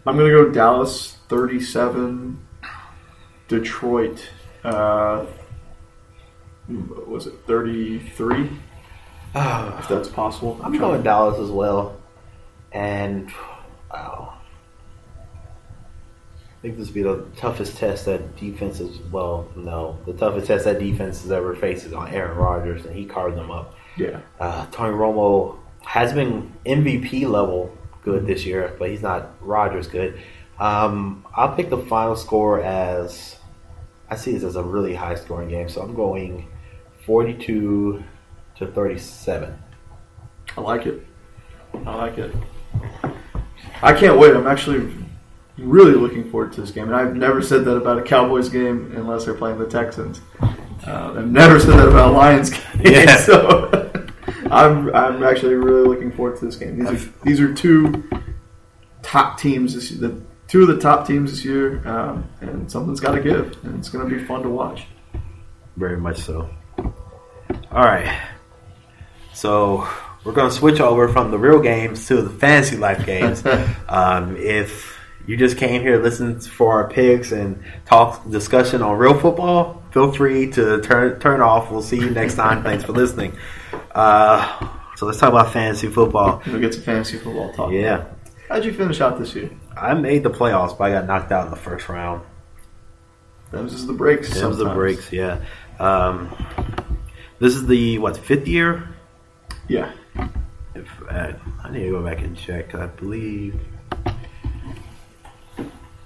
I'm 0.05 0.17
gonna 0.17 0.29
go 0.29 0.49
Dallas 0.49 1.17
37, 1.29 2.37
Detroit. 3.47 4.29
Uh, 4.63 5.25
was 7.07 7.27
it 7.27 7.33
33? 7.47 8.49
If 9.35 9.87
that's 9.87 10.09
possible. 10.09 10.59
I'm 10.61 10.77
going 10.77 11.01
Dallas 11.03 11.39
as 11.39 11.49
well, 11.49 11.99
and 12.71 13.31
wow, 13.91 14.33
I 16.35 16.61
think 16.61 16.77
this 16.77 16.87
will 16.87 16.93
be 16.93 17.03
the 17.03 17.25
toughest 17.37 17.77
test 17.77 18.05
that 18.05 18.35
defense 18.37 18.79
is. 18.79 18.99
Well, 19.11 19.49
no, 19.55 19.97
the 20.05 20.13
toughest 20.13 20.47
test 20.47 20.65
that 20.65 20.79
defense 20.79 21.23
has 21.23 21.31
ever 21.31 21.55
faced 21.55 21.85
is 21.85 21.93
on 21.93 22.09
Aaron 22.09 22.37
Rodgers, 22.37 22.85
and 22.85 22.95
he 22.95 23.05
carved 23.05 23.37
them 23.37 23.49
up. 23.49 23.73
Yeah. 23.97 24.19
Uh, 24.39 24.65
Tony 24.71 24.93
Romo 24.93 25.57
has 25.81 26.13
been 26.13 26.53
MVP 26.65 27.27
level 27.27 27.75
good 28.03 28.27
this 28.27 28.45
year, 28.45 28.75
but 28.77 28.89
he's 28.89 29.01
not 29.01 29.31
Rodgers 29.41 29.87
good. 29.87 30.19
Um, 30.59 31.25
I'll 31.35 31.55
pick 31.55 31.69
the 31.69 31.77
final 31.77 32.15
score 32.15 32.61
as 32.61 33.37
I 34.09 34.15
see 34.15 34.33
this 34.33 34.43
as 34.43 34.55
a 34.55 34.63
really 34.63 34.93
high 34.93 35.15
scoring 35.15 35.49
game, 35.49 35.69
so 35.69 35.81
I'm 35.81 35.95
going 35.95 36.47
42 37.05 38.03
to 38.57 38.67
37. 38.67 39.57
I 40.55 40.61
like 40.61 40.85
it. 40.85 41.05
I 41.85 41.95
like 41.95 42.17
it. 42.17 42.35
I 43.81 43.93
can't 43.93 44.19
wait. 44.19 44.35
I'm 44.35 44.47
actually 44.47 44.93
really 45.57 45.93
looking 45.93 46.29
forward 46.29 46.53
to 46.53 46.61
this 46.61 46.71
game. 46.71 46.85
And 46.85 46.95
I've 46.95 47.15
never 47.15 47.41
said 47.41 47.65
that 47.65 47.75
about 47.75 47.97
a 47.97 48.03
Cowboys 48.03 48.49
game 48.49 48.93
unless 48.95 49.25
they're 49.25 49.33
playing 49.33 49.57
the 49.57 49.67
Texans. 49.67 50.21
Uh, 50.85 51.15
I've 51.17 51.31
never 51.31 51.59
said 51.59 51.79
that 51.79 51.87
about 51.87 52.09
a 52.09 52.11
Lions 52.11 52.49
game. 52.77 52.81
Yeah. 52.83 53.17
So 53.17 53.91
I'm 54.53 54.95
I'm 54.95 55.23
actually 55.23 55.55
really 55.55 55.87
looking 55.87 56.11
forward 56.11 56.37
to 56.39 56.45
this 56.45 56.55
game. 56.55 56.79
These 56.79 56.89
are 56.91 57.13
these 57.23 57.39
are 57.39 57.53
two 57.53 58.09
top 59.01 59.39
teams 59.39 59.75
this 59.75 59.89
the 59.89 60.21
two 60.47 60.61
of 60.61 60.67
the 60.67 60.79
top 60.79 61.07
teams 61.07 61.31
this 61.31 61.43
year, 61.43 61.85
um, 61.87 62.29
and 62.41 62.71
something's 62.71 62.99
got 62.99 63.13
to 63.13 63.21
give, 63.21 63.57
and 63.63 63.79
it's 63.79 63.89
going 63.89 64.07
to 64.07 64.15
be 64.15 64.23
fun 64.23 64.43
to 64.43 64.49
watch. 64.49 64.85
Very 65.75 65.97
much 65.97 66.19
so. 66.19 66.49
All 66.77 67.83
right. 67.83 68.21
So 69.33 69.87
we're 70.23 70.33
going 70.33 70.49
to 70.49 70.55
switch 70.55 70.79
over 70.79 71.09
from 71.09 71.31
the 71.31 71.39
real 71.39 71.59
games 71.59 72.07
to 72.07 72.21
the 72.21 72.29
fantasy 72.29 72.77
life 72.77 73.05
games. 73.05 73.43
um, 73.89 74.37
if 74.37 74.99
you 75.25 75.37
just 75.37 75.57
came 75.57 75.81
here 75.81 75.97
to 75.97 76.03
listen 76.03 76.39
for 76.39 76.73
our 76.73 76.89
picks 76.89 77.31
and 77.31 77.63
talk 77.85 78.29
discussion 78.29 78.81
on 78.81 78.97
real 78.97 79.17
football, 79.19 79.81
feel 79.91 80.11
free 80.11 80.51
to 80.51 80.81
turn 80.81 81.19
turn 81.19 81.41
off. 81.41 81.71
We'll 81.71 81.81
see 81.81 81.97
you 81.97 82.11
next 82.11 82.35
time. 82.35 82.61
Thanks 82.61 82.83
for 82.83 82.91
listening. 82.91 83.35
Uh, 83.93 84.69
so 84.95 85.05
let's 85.05 85.19
talk 85.19 85.29
about 85.29 85.53
fantasy 85.53 85.87
football. 85.87 86.41
We'll 86.47 86.59
get 86.59 86.73
some 86.73 86.83
fantasy 86.83 87.17
football 87.17 87.53
talk. 87.53 87.71
Yeah, 87.71 88.05
How'd 88.49 88.65
you 88.65 88.73
finish 88.73 89.01
out 89.01 89.17
this 89.17 89.33
year? 89.35 89.49
I 89.75 89.93
made 89.93 90.23
the 90.23 90.29
playoffs, 90.29 90.77
but 90.77 90.85
I 90.85 90.91
got 90.91 91.07
knocked 91.07 91.31
out 91.31 91.45
in 91.45 91.51
the 91.51 91.57
first 91.57 91.89
round. 91.89 92.23
Those 93.51 93.71
just 93.71 93.87
the 93.87 93.93
breaks. 93.93 94.33
That 94.33 94.47
was 94.47 94.57
the 94.57 94.69
breaks. 94.73 95.11
Yeah. 95.11 95.39
Um, 95.79 96.31
this 97.39 97.55
is 97.55 97.65
the 97.67 97.97
what 97.99 98.17
fifth 98.17 98.47
year 98.47 98.89
Yeah. 99.67 99.91
If 100.75 100.87
uh, 101.09 101.33
I 101.63 101.71
need 101.71 101.83
to 101.83 101.91
go 101.91 102.03
back 102.03 102.21
and 102.21 102.35
check, 102.37 102.73
I 102.75 102.87
believe. 102.87 103.59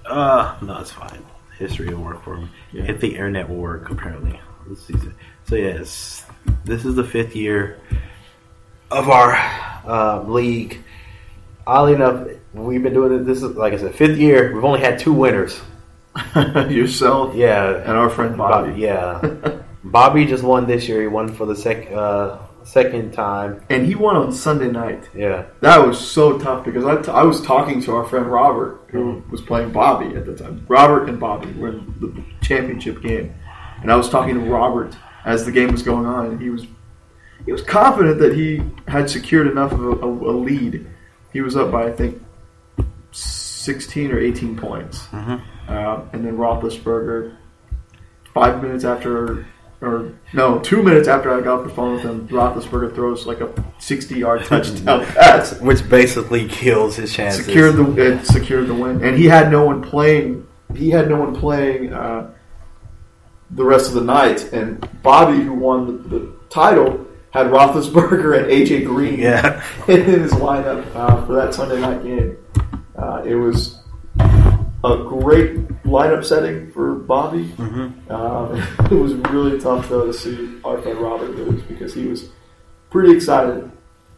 Uh, 0.04 0.56
no, 0.62 0.78
it's 0.80 0.90
fine. 0.90 1.22
History 1.58 1.92
will 1.92 2.02
work 2.02 2.22
for 2.22 2.36
me. 2.38 2.48
Yeah. 2.72 2.84
If 2.84 3.00
the 3.00 3.08
internet 3.08 3.48
will 3.48 3.56
work, 3.56 3.90
apparently. 3.90 4.40
This 4.68 4.84
season. 4.86 5.14
So 5.46 5.56
yes, 5.56 6.24
this 6.64 6.84
is 6.84 6.94
the 6.94 7.04
fifth 7.04 7.34
year 7.34 7.78
of 8.90 9.08
our 9.08 9.32
uh, 9.86 10.22
league. 10.24 10.82
Oddly 11.66 11.94
enough, 11.94 12.26
we've 12.52 12.82
been 12.82 12.92
doing 12.94 13.12
it. 13.20 13.24
This 13.24 13.42
is 13.42 13.56
like 13.56 13.72
I 13.72 13.78
said, 13.78 13.94
fifth 13.94 14.18
year. 14.18 14.54
We've 14.54 14.64
only 14.64 14.80
had 14.80 14.98
two 14.98 15.12
winners. 15.12 15.60
Yourself 16.34 17.34
Yeah, 17.34 17.76
and 17.76 17.92
our 17.92 18.10
friend 18.10 18.36
Bobby. 18.36 18.80
yeah. 18.80 19.60
Bobby 19.84 20.26
just 20.26 20.42
won 20.42 20.66
this 20.66 20.88
year. 20.88 21.00
He 21.02 21.06
won 21.06 21.32
for 21.32 21.46
the 21.46 21.54
sec 21.56 21.90
uh, 21.92 22.38
second 22.64 23.12
time. 23.12 23.62
And 23.70 23.86
he 23.86 23.94
won 23.94 24.16
on 24.16 24.32
Sunday 24.32 24.70
night. 24.70 25.08
Yeah. 25.14 25.44
That 25.60 25.86
was 25.86 25.98
so 25.98 26.38
tough 26.38 26.64
because 26.64 26.84
I, 26.84 27.00
t- 27.00 27.10
I 27.10 27.22
was 27.22 27.40
talking 27.42 27.80
to 27.82 27.94
our 27.94 28.04
friend 28.04 28.26
Robert, 28.26 28.80
who 28.88 29.22
was 29.30 29.40
playing 29.40 29.70
Bobby 29.70 30.14
at 30.16 30.26
the 30.26 30.36
time. 30.36 30.66
Robert 30.68 31.08
and 31.08 31.18
Bobby 31.20 31.52
were 31.52 31.68
in 31.68 31.94
the 32.00 32.24
championship 32.46 33.00
game, 33.00 33.32
and 33.82 33.90
I 33.92 33.96
was 33.96 34.08
talking 34.08 34.34
to 34.34 34.40
Robert 34.40 34.94
as 35.24 35.44
the 35.44 35.52
game 35.52 35.70
was 35.72 35.82
going 35.82 36.06
on, 36.06 36.26
and 36.26 36.40
he 36.40 36.50
was 36.50 36.66
he 37.46 37.52
was 37.52 37.62
confident 37.62 38.18
that 38.18 38.34
he 38.34 38.62
had 38.86 39.08
secured 39.08 39.46
enough 39.46 39.72
of 39.72 39.82
a, 39.82 39.90
a, 39.90 40.06
a 40.08 40.34
lead. 40.36 40.86
He 41.32 41.40
was 41.40 41.56
up 41.56 41.70
by 41.70 41.86
I 41.88 41.92
think 41.92 42.20
sixteen 43.12 44.10
or 44.12 44.18
eighteen 44.18 44.56
points, 44.56 45.06
Mhm. 45.12 45.40
uh, 45.68 46.00
and 46.12 46.24
then 46.24 46.36
Roethlisberger 46.36 47.34
five 48.34 48.62
minutes 48.62 48.84
after, 48.84 49.46
or 49.80 50.12
no, 50.32 50.58
two 50.60 50.82
minutes 50.82 51.08
after 51.08 51.32
I 51.32 51.40
got 51.40 51.60
off 51.60 51.64
the 51.66 51.74
phone 51.74 51.94
with 51.94 52.02
him, 52.02 52.28
Roethlisberger 52.28 52.94
throws 52.94 53.26
like 53.26 53.40
a 53.40 53.46
60-yard 53.80 54.44
touchdown 54.44 55.04
pass, 55.06 55.58
Which 55.60 55.88
basically 55.88 56.46
kills 56.46 56.96
his 56.96 57.12
chances. 57.12 57.44
secured 57.46 57.76
the 57.76 57.96
it 58.18 58.26
secured 58.26 58.66
the 58.68 58.74
win, 58.74 59.02
and 59.02 59.16
he 59.16 59.26
had 59.26 59.50
no 59.50 59.64
one 59.64 59.82
playing. 59.82 60.46
He 60.76 60.90
had 60.90 61.08
no 61.08 61.16
one 61.16 61.34
playing 61.34 61.92
uh, 61.92 62.30
the 63.50 63.64
rest 63.64 63.88
of 63.88 63.94
the 63.94 64.02
night, 64.04 64.52
and 64.52 64.86
Bobby, 65.02 65.38
who 65.42 65.54
won 65.54 65.86
the, 65.86 66.08
the 66.18 66.32
title, 66.50 67.06
had 67.30 67.46
Roethlisberger 67.46 68.38
and 68.38 68.46
AJ 68.50 68.86
Green 68.86 69.18
Yeah. 69.18 69.62
in 69.88 70.04
his 70.04 70.32
lineup 70.32 70.84
uh, 70.94 71.24
for 71.26 71.34
that 71.34 71.54
Sunday 71.54 71.80
night 71.80 72.02
game. 72.02 72.36
Uh, 72.96 73.22
it 73.24 73.34
was 73.34 73.78
a 74.84 74.96
great 75.06 75.56
lineup 75.84 76.24
setting 76.24 76.70
for 76.72 76.94
Bobby. 76.94 77.44
Mm-hmm. 77.56 78.10
Uh, 78.10 78.86
it 78.90 78.94
was 78.94 79.14
really 79.14 79.58
tough 79.60 79.88
though 79.88 80.06
to 80.06 80.12
see 80.12 80.58
our 80.64 80.80
friend 80.80 80.98
Robert 80.98 81.30
lose 81.30 81.62
because 81.62 81.94
he 81.94 82.06
was 82.06 82.28
pretty 82.90 83.12
excited. 83.14 83.70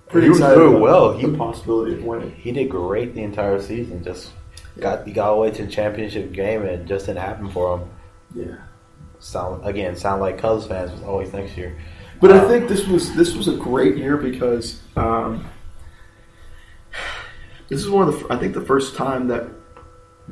Pretty 0.09 0.26
He 0.26 0.31
was 0.31 0.39
excited 0.41 0.62
about 0.62 0.81
well. 0.81 1.12
He- 1.16 1.26
the 1.26 1.37
possibility 1.39 1.95
of 1.95 2.05
winning. 2.05 2.33
He 2.33 2.53
did 2.53 2.68
great 2.70 3.14
the 3.14 3.22
entire 3.22 3.61
season. 3.62 4.03
Just 4.05 4.31
got 4.78 5.07
he 5.07 5.12
got 5.12 5.31
all 5.31 5.35
the 5.37 5.41
way 5.43 5.51
to 5.51 5.64
the 5.66 5.70
championship 5.70 6.33
game 6.33 6.62
and 6.62 6.70
it 6.70 6.87
just 6.87 7.07
didn't 7.07 7.20
happen 7.20 7.51
for 7.51 7.78
him. 7.78 7.89
Yeah. 8.35 8.57
Sound 9.20 9.64
again, 9.66 9.94
sound 9.96 10.20
like 10.20 10.38
Cubs 10.38 10.66
fans 10.66 10.90
was 10.92 11.02
always 11.02 11.32
next 11.32 11.56
year. 11.56 11.76
But 12.20 12.32
I 12.32 12.38
Uh, 12.38 12.48
think 12.48 12.68
this 12.68 12.86
was 12.86 13.14
this 13.14 13.34
was 13.36 13.48
a 13.48 13.56
great 13.56 13.96
year 13.96 14.16
because 14.16 14.80
um, 14.96 15.44
this 17.68 17.80
is 17.80 17.88
one 17.88 18.08
of 18.08 18.18
the 18.18 18.32
I 18.32 18.36
think 18.36 18.54
the 18.54 18.60
first 18.60 18.96
time 18.96 19.28
that 19.28 19.46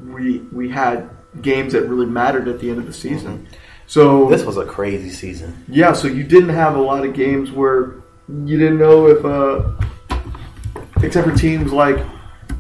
we 0.07 0.39
we 0.53 0.69
had 0.71 1.11
games 1.43 1.73
that 1.75 1.83
really 1.89 2.07
mattered 2.07 2.49
at 2.49 2.61
the 2.61 2.71
end 2.71 2.79
of 2.79 2.87
the 2.87 2.93
season. 2.93 3.47
So 3.87 4.29
This 4.29 4.45
was 4.45 4.57
a 4.59 4.65
crazy 4.67 5.09
season. 5.11 5.65
yeah, 5.67 5.93
so 5.95 6.09
you 6.09 6.23
didn't 6.25 6.51
have 6.51 6.77
a 6.77 6.81
lot 6.81 7.07
of 7.07 7.15
games 7.15 7.51
where 7.51 7.95
you 8.45 8.59
didn't 8.59 8.77
know 8.79 9.07
if, 9.07 9.25
uh, 9.25 9.63
except 11.03 11.27
for 11.27 11.35
teams 11.35 11.73
like 11.73 11.97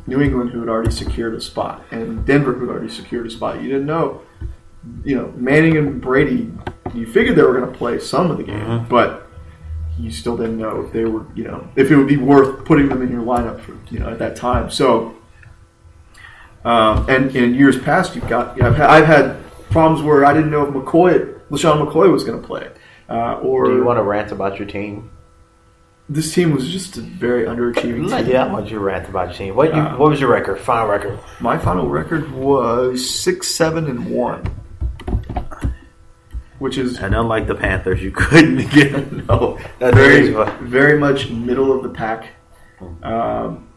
New 0.06 0.22
England 0.22 0.50
who 0.50 0.60
had 0.60 0.70
already 0.70 0.90
secured 0.90 1.34
a 1.34 1.40
spot 1.40 1.84
and 1.90 2.24
Denver 2.24 2.54
who 2.54 2.66
had 2.66 2.70
already 2.70 2.88
secured 2.88 3.26
a 3.26 3.30
spot. 3.30 3.60
You 3.60 3.68
didn't 3.68 3.84
know, 3.84 4.22
you 5.04 5.16
know, 5.16 5.32
Manning 5.36 5.76
and 5.76 6.00
Brady. 6.00 6.50
You 6.94 7.06
figured 7.06 7.36
they 7.36 7.42
were 7.42 7.58
going 7.58 7.70
to 7.70 7.76
play 7.78 7.98
some 7.98 8.30
of 8.30 8.36
the 8.38 8.42
game, 8.44 8.60
Mhm. 8.64 8.88
but 8.88 9.26
you 9.98 10.10
still 10.10 10.36
didn't 10.36 10.58
know 10.58 10.82
if 10.86 10.92
they 10.92 11.04
were, 11.04 11.22
you 11.34 11.44
know, 11.44 11.66
if 11.76 11.90
it 11.90 11.96
would 11.96 12.06
be 12.06 12.16
worth 12.16 12.64
putting 12.64 12.88
them 12.88 13.02
in 13.02 13.10
your 13.10 13.22
lineup 13.22 13.60
for, 13.60 13.72
you 13.90 13.98
know, 13.98 14.08
at 14.08 14.18
that 14.20 14.36
time. 14.36 14.70
So, 14.70 15.14
um, 16.64 17.06
and 17.08 17.34
in 17.34 17.54
years 17.54 17.78
past, 17.78 18.14
you've 18.14 18.28
got, 18.28 18.60
I've 18.62 18.76
had, 18.76 18.90
I've 18.90 19.06
had 19.06 19.36
problems 19.70 20.02
where 20.02 20.24
I 20.24 20.32
didn't 20.32 20.50
know 20.50 20.66
if 20.66 20.72
McCoy, 20.74 21.34
LeSean 21.50 21.84
McCoy 21.86 22.10
was 22.12 22.24
going 22.24 22.40
to 22.40 22.46
play, 22.46 22.68
uh, 23.08 23.34
or 23.42 23.66
Do 23.66 23.74
you 23.76 23.84
want 23.84 23.98
to 23.98 24.02
rant 24.02 24.32
about 24.32 24.58
your 24.58 24.68
team? 24.68 25.10
this 26.10 26.32
team 26.32 26.54
was 26.54 26.66
just 26.70 26.96
a 26.96 27.02
very 27.02 27.44
underachieving 27.44 28.08
team. 28.08 28.26
Yeah, 28.32 28.46
I 28.46 28.50
want 28.52 28.70
you 28.70 28.78
rant 28.78 29.08
about 29.10 29.28
your 29.28 29.34
team. 29.36 29.54
What 29.56 29.74
you, 29.74 29.80
Uh, 29.80 29.94
what 29.98 30.08
was 30.08 30.18
your 30.20 30.30
record? 30.30 30.58
Final 30.58 30.88
record? 30.88 31.18
My 31.38 31.58
final 31.58 31.86
record 31.88 32.32
was 32.32 33.06
six, 33.08 33.48
seven, 33.48 33.86
and 33.88 34.06
one, 34.10 34.42
which 36.58 36.78
is 36.78 36.98
And 36.98 37.14
unlike 37.14 37.46
the 37.46 37.54
Panthers, 37.54 38.02
you 38.02 38.10
couldn't 38.10 38.70
get 38.72 39.12
no. 39.28 39.58
That's 39.78 39.96
very, 39.96 40.30
very. 40.30 40.50
very 40.60 40.98
much 40.98 41.30
middle 41.30 41.72
of 41.76 41.82
the 41.82 41.90
pack. 41.90 42.28
Um, 43.02 43.68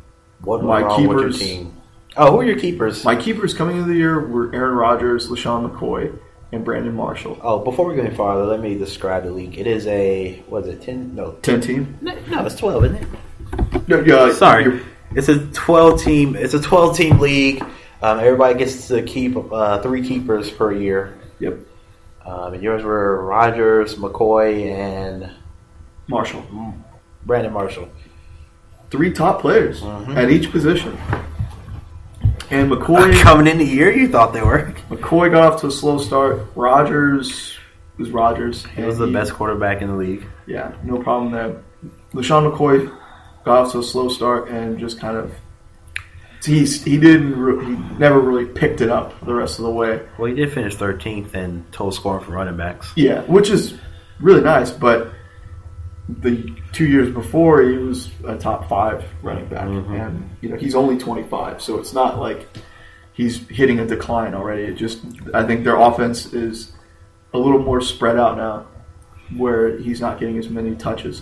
What 0.41 0.63
my 0.63 0.82
went 0.82 0.86
wrong 0.86 1.07
with 1.07 1.17
your 1.19 1.29
keepers- 1.29 1.39
team? 1.39 1.73
Oh, 2.17 2.32
who 2.32 2.39
are 2.41 2.43
your 2.43 2.59
keepers? 2.59 3.05
my 3.05 3.15
keepers 3.15 3.53
coming 3.53 3.77
into 3.77 3.88
the 3.88 3.95
year 3.97 4.19
were 4.19 4.53
Aaron 4.53 4.75
Rodgers, 4.75 5.29
LeSean 5.29 5.69
McCoy, 5.69 6.13
and 6.51 6.65
Brandon 6.65 6.93
Marshall. 6.93 7.39
Oh, 7.41 7.59
before 7.59 7.86
we 7.86 7.95
go 7.95 8.01
any 8.01 8.13
farther, 8.13 8.43
let 8.45 8.59
me 8.59 8.77
describe 8.77 9.23
the 9.23 9.32
league. 9.32 9.57
It 9.57 9.65
is 9.65 9.88
a 9.88 10.43
what 10.49 10.63
is 10.63 10.69
it? 10.75 10.82
Ten? 10.82 11.15
No, 11.15 11.32
Ten 11.41 11.61
team. 11.61 11.97
no, 12.01 12.13
no, 12.27 12.45
it's 12.45 12.55
twelve, 12.55 12.84
isn't 12.84 12.97
it? 12.97 13.88
No, 13.88 14.01
yeah, 14.01 14.34
Sorry, 14.34 14.82
it's 15.15 15.29
a 15.29 15.39
twelve 15.51 16.01
team. 16.01 16.36
It's 16.36 16.53
a 16.53 16.61
twelve 16.61 16.97
team 16.97 17.19
league. 17.19 17.63
Um, 18.01 18.19
everybody 18.19 18.59
gets 18.59 18.89
to 18.89 19.01
keep 19.03 19.38
uh, 19.38 19.82
three 19.82 20.05
keepers 20.05 20.49
per 20.49 20.73
year. 20.73 21.17
Yep. 21.39 21.59
Um, 22.26 22.53
and 22.53 22.63
yours 22.63 22.84
were 22.84 23.26
Rodgers, 23.26 23.95
McCoy, 23.95 24.72
and 24.72 25.30
Marshall. 26.07 26.43
Brandon 27.26 27.51
Marshall. 27.53 27.89
Three 28.89 29.11
top 29.11 29.41
players 29.41 29.82
Mhm. 29.82 30.15
at 30.17 30.30
each 30.30 30.51
position. 30.51 30.97
And 32.49 32.69
McCoy 32.69 33.13
Coming 33.22 33.47
in 33.47 33.57
the 33.57 33.65
year, 33.65 33.91
you 33.91 34.09
thought 34.09 34.34
they 34.34 34.41
were. 34.41 34.74
McCoy 34.89 35.32
got 35.32 35.53
off 35.53 35.61
to 35.61 35.67
a 35.67 35.72
slow 35.72 35.97
start. 35.97 36.41
Rodgers 36.55 37.57
was 37.97 38.09
Rodgers. 38.11 38.65
He 38.76 38.84
was 38.84 38.97
the 38.97 39.07
best 39.07 39.34
quarterback 39.34 39.82
in 39.82 39.88
the 39.89 39.95
league. 39.95 40.26
Yeah, 40.47 40.72
no 40.84 40.97
problem 40.97 41.32
there. 41.32 41.55
LeSean 42.13 42.51
McCoy 42.51 42.91
got 43.45 43.59
off 43.65 43.72
to 43.72 43.80
a 43.80 43.84
slow 43.84 44.09
start 44.09 44.49
and 44.49 44.78
just 44.78 44.99
kind 44.99 45.15
of 45.15 45.32
he's 46.45 46.83
he 46.83 46.97
didn't 46.97 47.37
re- 47.37 47.63
he 47.65 47.71
never 47.97 48.19
really 48.19 48.45
picked 48.45 48.81
it 48.81 48.89
up 48.89 49.19
the 49.25 49.33
rest 49.33 49.59
of 49.59 49.65
the 49.65 49.71
way. 49.71 50.01
Well, 50.17 50.27
he 50.29 50.35
did 50.35 50.51
finish 50.51 50.75
13th 50.75 51.33
in 51.35 51.65
total 51.71 51.91
scoring 51.91 52.23
for 52.23 52.31
running 52.31 52.57
backs. 52.57 52.91
Yeah, 52.95 53.21
which 53.21 53.49
is 53.49 53.75
really 54.19 54.41
nice, 54.41 54.71
but 54.71 55.11
the 56.09 56.53
two 56.73 56.85
years 56.87 57.13
before 57.13 57.61
he 57.61 57.77
was 57.77 58.09
a 58.27 58.37
top 58.37 58.67
five 58.67 59.03
running 59.21 59.45
back, 59.47 59.65
Mhm. 59.67 59.99
and 60.07 60.29
you 60.41 60.49
know 60.49 60.55
he's 60.57 60.75
only 60.75 60.97
twenty 60.97 61.23
five, 61.23 61.61
so 61.61 61.77
it's 61.79 61.93
not 61.93 62.19
like 62.19 62.47
he's 63.13 63.47
hitting 63.47 63.79
a 63.79 63.85
decline 63.85 64.33
already. 64.33 64.63
It 64.63 64.73
just 64.75 64.99
I 65.33 65.43
think 65.43 65.63
their 65.63 65.75
offense 65.77 66.33
is 66.33 66.73
a 67.33 67.37
little 67.37 67.59
more 67.61 67.79
spread 67.81 68.17
out 68.17 68.35
now, 68.37 68.65
where 69.37 69.77
he's 69.77 70.01
not 70.01 70.19
getting 70.19 70.37
as 70.37 70.49
many 70.49 70.75
touches. 70.75 71.21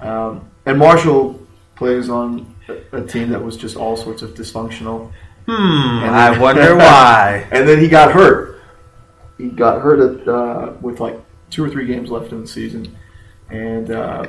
Um, 0.00 0.42
and 0.64 0.78
Marshall 0.78 1.38
plays 1.76 2.08
on 2.08 2.51
a, 2.92 3.02
team 3.02 3.30
that 3.30 3.42
was 3.42 3.56
just 3.56 3.76
all 3.76 3.96
sorts 3.96 4.22
of 4.22 4.34
dysfunctional. 4.34 5.12
Hmm, 5.46 5.52
And 6.04 6.14
I 6.14 6.38
wonder 6.38 6.76
why. 6.76 7.46
And 7.52 7.68
then 7.68 7.80
he 7.80 7.88
got 7.88 8.12
hurt. 8.12 8.60
He 9.38 9.48
got 9.48 9.82
hurt 9.82 10.20
at, 10.20 10.28
uh, 10.28 10.72
with 10.80 11.00
like 11.00 11.18
two 11.50 11.64
or 11.64 11.68
three 11.70 11.86
games 11.86 12.10
left 12.10 12.32
in 12.32 12.42
the 12.42 12.46
season, 12.46 12.96
and 13.50 13.90
uh, 13.90 14.26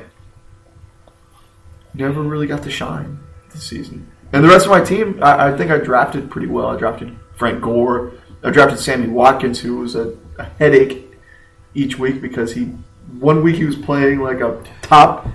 never 1.93 2.21
really 2.21 2.47
got 2.47 2.63
to 2.63 2.71
shine 2.71 3.19
this 3.53 3.63
season. 3.63 4.09
And 4.31 4.43
the 4.43 4.47
rest 4.49 4.65
of 4.65 4.71
my 4.71 4.81
team, 4.81 5.19
I, 5.21 5.49
I 5.49 5.57
think 5.57 5.69
I 5.69 5.77
drafted 5.77 6.31
pretty 6.31 6.47
well. 6.47 6.67
I 6.67 6.77
drafted 6.77 7.15
Frank 7.37 7.61
Gore. 7.61 8.13
I 8.43 8.49
drafted 8.49 8.79
Sammy 8.79 9.07
Watkins, 9.07 9.59
who 9.59 9.77
was 9.77 9.95
a, 9.95 10.15
a 10.39 10.45
headache 10.57 11.11
each 11.75 11.97
week 11.99 12.21
because 12.21 12.53
he 12.53 12.65
one 13.19 13.43
week 13.43 13.57
he 13.57 13.65
was 13.65 13.75
playing 13.75 14.19
like 14.19 14.41
a 14.41 14.61
top 14.81 15.27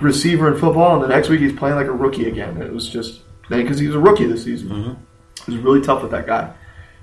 receiver 0.00 0.52
in 0.52 0.58
football, 0.58 0.94
and 0.94 1.02
the 1.04 1.08
next 1.08 1.28
week 1.28 1.40
he's 1.40 1.52
playing 1.52 1.76
like 1.76 1.86
a 1.86 1.92
rookie 1.92 2.28
again. 2.28 2.60
It 2.60 2.72
was 2.72 2.88
just 2.88 3.20
because 3.48 3.78
he 3.78 3.86
was 3.86 3.96
a 3.96 4.00
rookie 4.00 4.26
this 4.26 4.44
season. 4.44 4.68
Mhm. 4.68 4.96
It 5.48 5.54
was 5.54 5.56
really 5.58 5.80
tough 5.80 6.02
with 6.02 6.10
that 6.10 6.26
guy. 6.26 6.52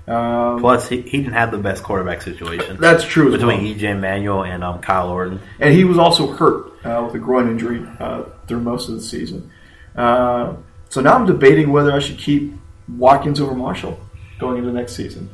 Um, 0.06 0.60
Plus, 0.60 0.86
he, 0.88 1.00
he 1.00 1.18
didn't 1.22 1.32
have 1.32 1.50
the 1.50 1.56
best 1.56 1.82
quarterback 1.82 2.20
situation 2.20 2.76
that's 2.78 3.04
true 3.04 3.30
between 3.30 3.64
well. 3.64 3.74
EJ 3.74 3.98
Manuel 3.98 4.44
and 4.44 4.62
um, 4.62 4.80
Kyle 4.82 5.08
Orton. 5.08 5.40
And 5.60 5.72
he 5.72 5.84
was 5.84 5.96
also 5.96 6.30
hurt 6.32 6.66
uh, 6.84 7.02
with 7.06 7.14
a 7.14 7.18
groin 7.18 7.48
injury 7.48 7.86
uh, 7.98 8.24
through 8.46 8.60
most 8.60 8.90
of 8.90 8.96
the 8.96 9.00
season. 9.00 9.50
Uh, 9.96 10.56
so 10.90 11.00
now 11.00 11.14
I'm 11.14 11.24
debating 11.24 11.72
whether 11.72 11.90
I 11.90 12.00
should 12.00 12.18
keep 12.18 12.52
Watkins 12.86 13.40
over 13.40 13.54
Marshall 13.54 13.98
going 14.38 14.58
into 14.58 14.72
next 14.72 14.94
season. 14.94 15.30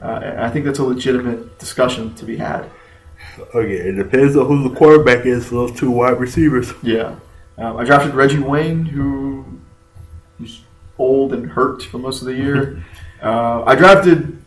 Uh, 0.00 0.34
I 0.38 0.48
think 0.48 0.64
that's 0.64 0.78
a 0.78 0.84
legitimate 0.84 1.58
discussion 1.58 2.14
to 2.14 2.24
be 2.24 2.36
had. 2.36 2.70
Okay, 3.54 3.72
it 3.76 3.92
depends 3.96 4.36
on 4.36 4.46
who 4.46 4.68
the 4.68 4.74
quarterback 4.74 5.26
is 5.26 5.46
for 5.48 5.54
those 5.56 5.72
two 5.78 5.90
wide 5.90 6.20
receivers. 6.20 6.72
Yeah. 6.82 7.16
Um, 7.58 7.76
I 7.76 7.84
drafted 7.84 8.14
Reggie 8.14 8.38
Wayne, 8.38 8.84
who 8.84 9.44
was 10.40 10.60
old 10.98 11.32
and 11.32 11.46
hurt 11.50 11.82
for 11.82 11.98
most 11.98 12.20
of 12.20 12.26
the 12.26 12.34
year. 12.34 12.84
uh, 13.22 13.64
I 13.64 13.74
drafted 13.74 14.44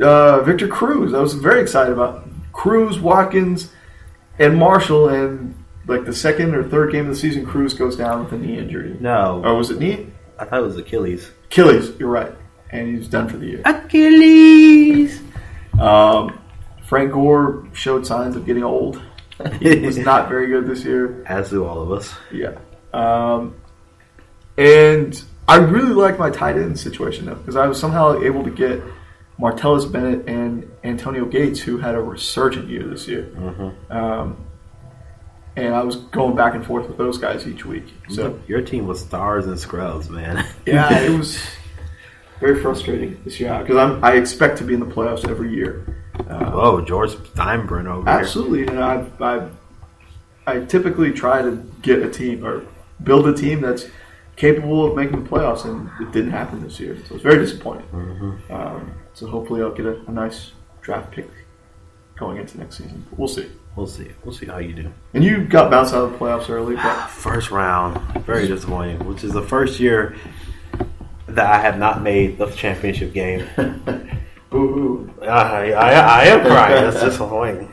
uh, 0.00 0.40
Victor 0.42 0.68
Cruz. 0.68 1.12
I 1.14 1.20
was 1.20 1.34
very 1.34 1.60
excited 1.60 1.92
about 1.92 2.26
Cruz, 2.52 2.98
Watkins, 2.98 3.72
and 4.38 4.56
Marshall. 4.56 5.08
And 5.08 5.54
like 5.86 6.04
the 6.04 6.14
second 6.14 6.54
or 6.54 6.62
third 6.64 6.92
game 6.92 7.02
of 7.08 7.14
the 7.14 7.20
season, 7.20 7.44
Cruz 7.46 7.74
goes 7.74 7.96
down 7.96 8.24
with 8.24 8.32
a 8.32 8.38
knee 8.38 8.58
injury. 8.58 8.96
No, 9.00 9.42
Oh, 9.44 9.56
was 9.56 9.70
it 9.70 9.78
knee? 9.78 10.06
I 10.38 10.44
thought 10.44 10.60
it 10.60 10.66
was 10.66 10.76
Achilles. 10.76 11.30
Achilles. 11.46 11.92
You're 11.98 12.08
right. 12.08 12.32
And 12.70 12.96
he's 12.96 13.08
done 13.08 13.28
for 13.28 13.36
the 13.36 13.46
year. 13.46 13.62
Achilles. 13.64 15.20
Um, 15.78 16.38
Frank 16.90 17.12
Gore 17.12 17.68
showed 17.72 18.04
signs 18.04 18.34
of 18.34 18.44
getting 18.44 18.64
old. 18.64 19.00
He 19.60 19.76
was 19.78 19.96
not 19.96 20.28
very 20.28 20.48
good 20.48 20.66
this 20.66 20.84
year. 20.84 21.24
As 21.24 21.48
do 21.48 21.64
all 21.64 21.80
of 21.80 21.92
us. 21.92 22.12
Yeah. 22.30 22.58
Um, 22.92 23.54
and 24.58 25.22
I 25.48 25.56
really 25.56 25.94
like 25.94 26.18
my 26.18 26.28
tight 26.28 26.56
end 26.56 26.78
situation 26.78 27.24
though, 27.24 27.36
because 27.36 27.56
I 27.56 27.66
was 27.66 27.80
somehow 27.80 28.20
able 28.20 28.44
to 28.44 28.50
get 28.50 28.82
Martellus 29.38 29.90
Bennett 29.90 30.28
and 30.28 30.70
Antonio 30.84 31.24
Gates, 31.24 31.58
who 31.58 31.78
had 31.78 31.94
a 31.94 32.02
resurgent 32.02 32.68
year 32.68 32.86
this 32.86 33.08
year. 33.08 33.30
Mm-hmm. 33.34 33.92
Um, 33.92 34.44
and 35.56 35.74
I 35.74 35.84
was 35.84 35.96
going 35.96 36.36
back 36.36 36.54
and 36.54 36.66
forth 36.66 36.86
with 36.86 36.98
those 36.98 37.16
guys 37.16 37.46
each 37.46 37.64
week. 37.64 37.86
So 38.10 38.38
your 38.46 38.60
team 38.60 38.86
was 38.86 39.00
stars 39.00 39.46
and 39.46 39.58
scrubs, 39.58 40.10
man. 40.10 40.44
yeah, 40.66 41.00
it 41.00 41.10
was 41.16 41.40
very 42.40 42.60
frustrating 42.60 43.22
this 43.24 43.40
year 43.40 43.58
because 43.60 43.76
I'm 43.76 44.04
I 44.04 44.16
expect 44.16 44.58
to 44.58 44.64
be 44.64 44.74
in 44.74 44.80
the 44.80 44.86
playoffs 44.86 45.26
every 45.26 45.54
year. 45.54 45.86
Uh, 46.28 46.50
Whoa, 46.50 46.80
George 46.84 47.10
Steinbrenner 47.10 47.94
over 47.96 48.08
Absolutely, 48.08 48.66
and 48.66 48.78
I've, 48.78 49.20
I've 49.22 49.50
I 50.46 50.60
typically 50.64 51.12
try 51.12 51.42
to 51.42 51.56
get 51.82 52.02
a 52.02 52.10
team 52.10 52.44
or 52.44 52.64
build 53.02 53.26
a 53.28 53.34
team 53.34 53.60
that's 53.60 53.86
capable 54.36 54.86
of 54.86 54.96
making 54.96 55.22
the 55.22 55.28
playoffs, 55.28 55.64
and 55.64 55.88
it 56.00 56.12
didn't 56.12 56.30
happen 56.32 56.62
this 56.62 56.80
year. 56.80 56.96
So 57.06 57.14
it's 57.14 57.22
very 57.22 57.38
disappointing. 57.38 57.86
here. 57.90 58.00
hmm 58.00 58.52
Um, 58.52 58.92
so 59.14 59.26
hopefully, 59.26 59.62
I'll 59.62 59.70
get 59.72 59.86
a, 59.86 60.00
a 60.06 60.10
nice 60.12 60.52
draft 60.82 61.10
pick 61.12 61.28
going 62.16 62.38
into 62.38 62.58
next 62.58 62.78
season. 62.78 63.04
We'll 63.16 63.28
see. 63.28 63.46
We'll 63.76 63.86
see. 63.86 64.08
We'll 64.24 64.34
see 64.34 64.46
how 64.46 64.58
you 64.58 64.72
do. 64.72 64.92
And 65.14 65.22
you 65.22 65.44
got 65.44 65.70
bounced 65.70 65.94
out 65.94 66.04
of 66.04 66.12
the 66.12 66.18
playoffs 66.18 66.48
early, 66.50 66.74
but 66.74 67.06
First 67.10 67.50
round, 67.50 67.98
very 68.24 68.48
disappointing. 68.48 69.06
Which 69.06 69.22
is 69.24 69.32
the 69.32 69.42
first 69.42 69.78
year 69.78 70.16
that 71.28 71.46
I 71.46 71.60
have 71.60 71.78
not 71.78 72.02
made 72.02 72.38
the 72.38 72.46
championship 72.46 73.12
game. 73.12 73.46
boo 74.50 74.72
hoo. 74.72 75.22
I, 75.22 75.72
I, 75.72 75.90
I 75.90 76.24
am 76.24 76.46
crying. 76.46 76.84
That's 76.84 77.00
disappointing. 77.04 77.72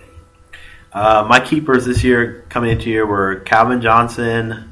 Uh, 0.93 1.25
my 1.27 1.39
keepers 1.39 1.85
this 1.85 2.03
year 2.03 2.45
coming 2.49 2.71
into 2.71 2.89
year 2.89 3.05
were 3.05 3.41
Calvin 3.41 3.81
Johnson. 3.81 4.71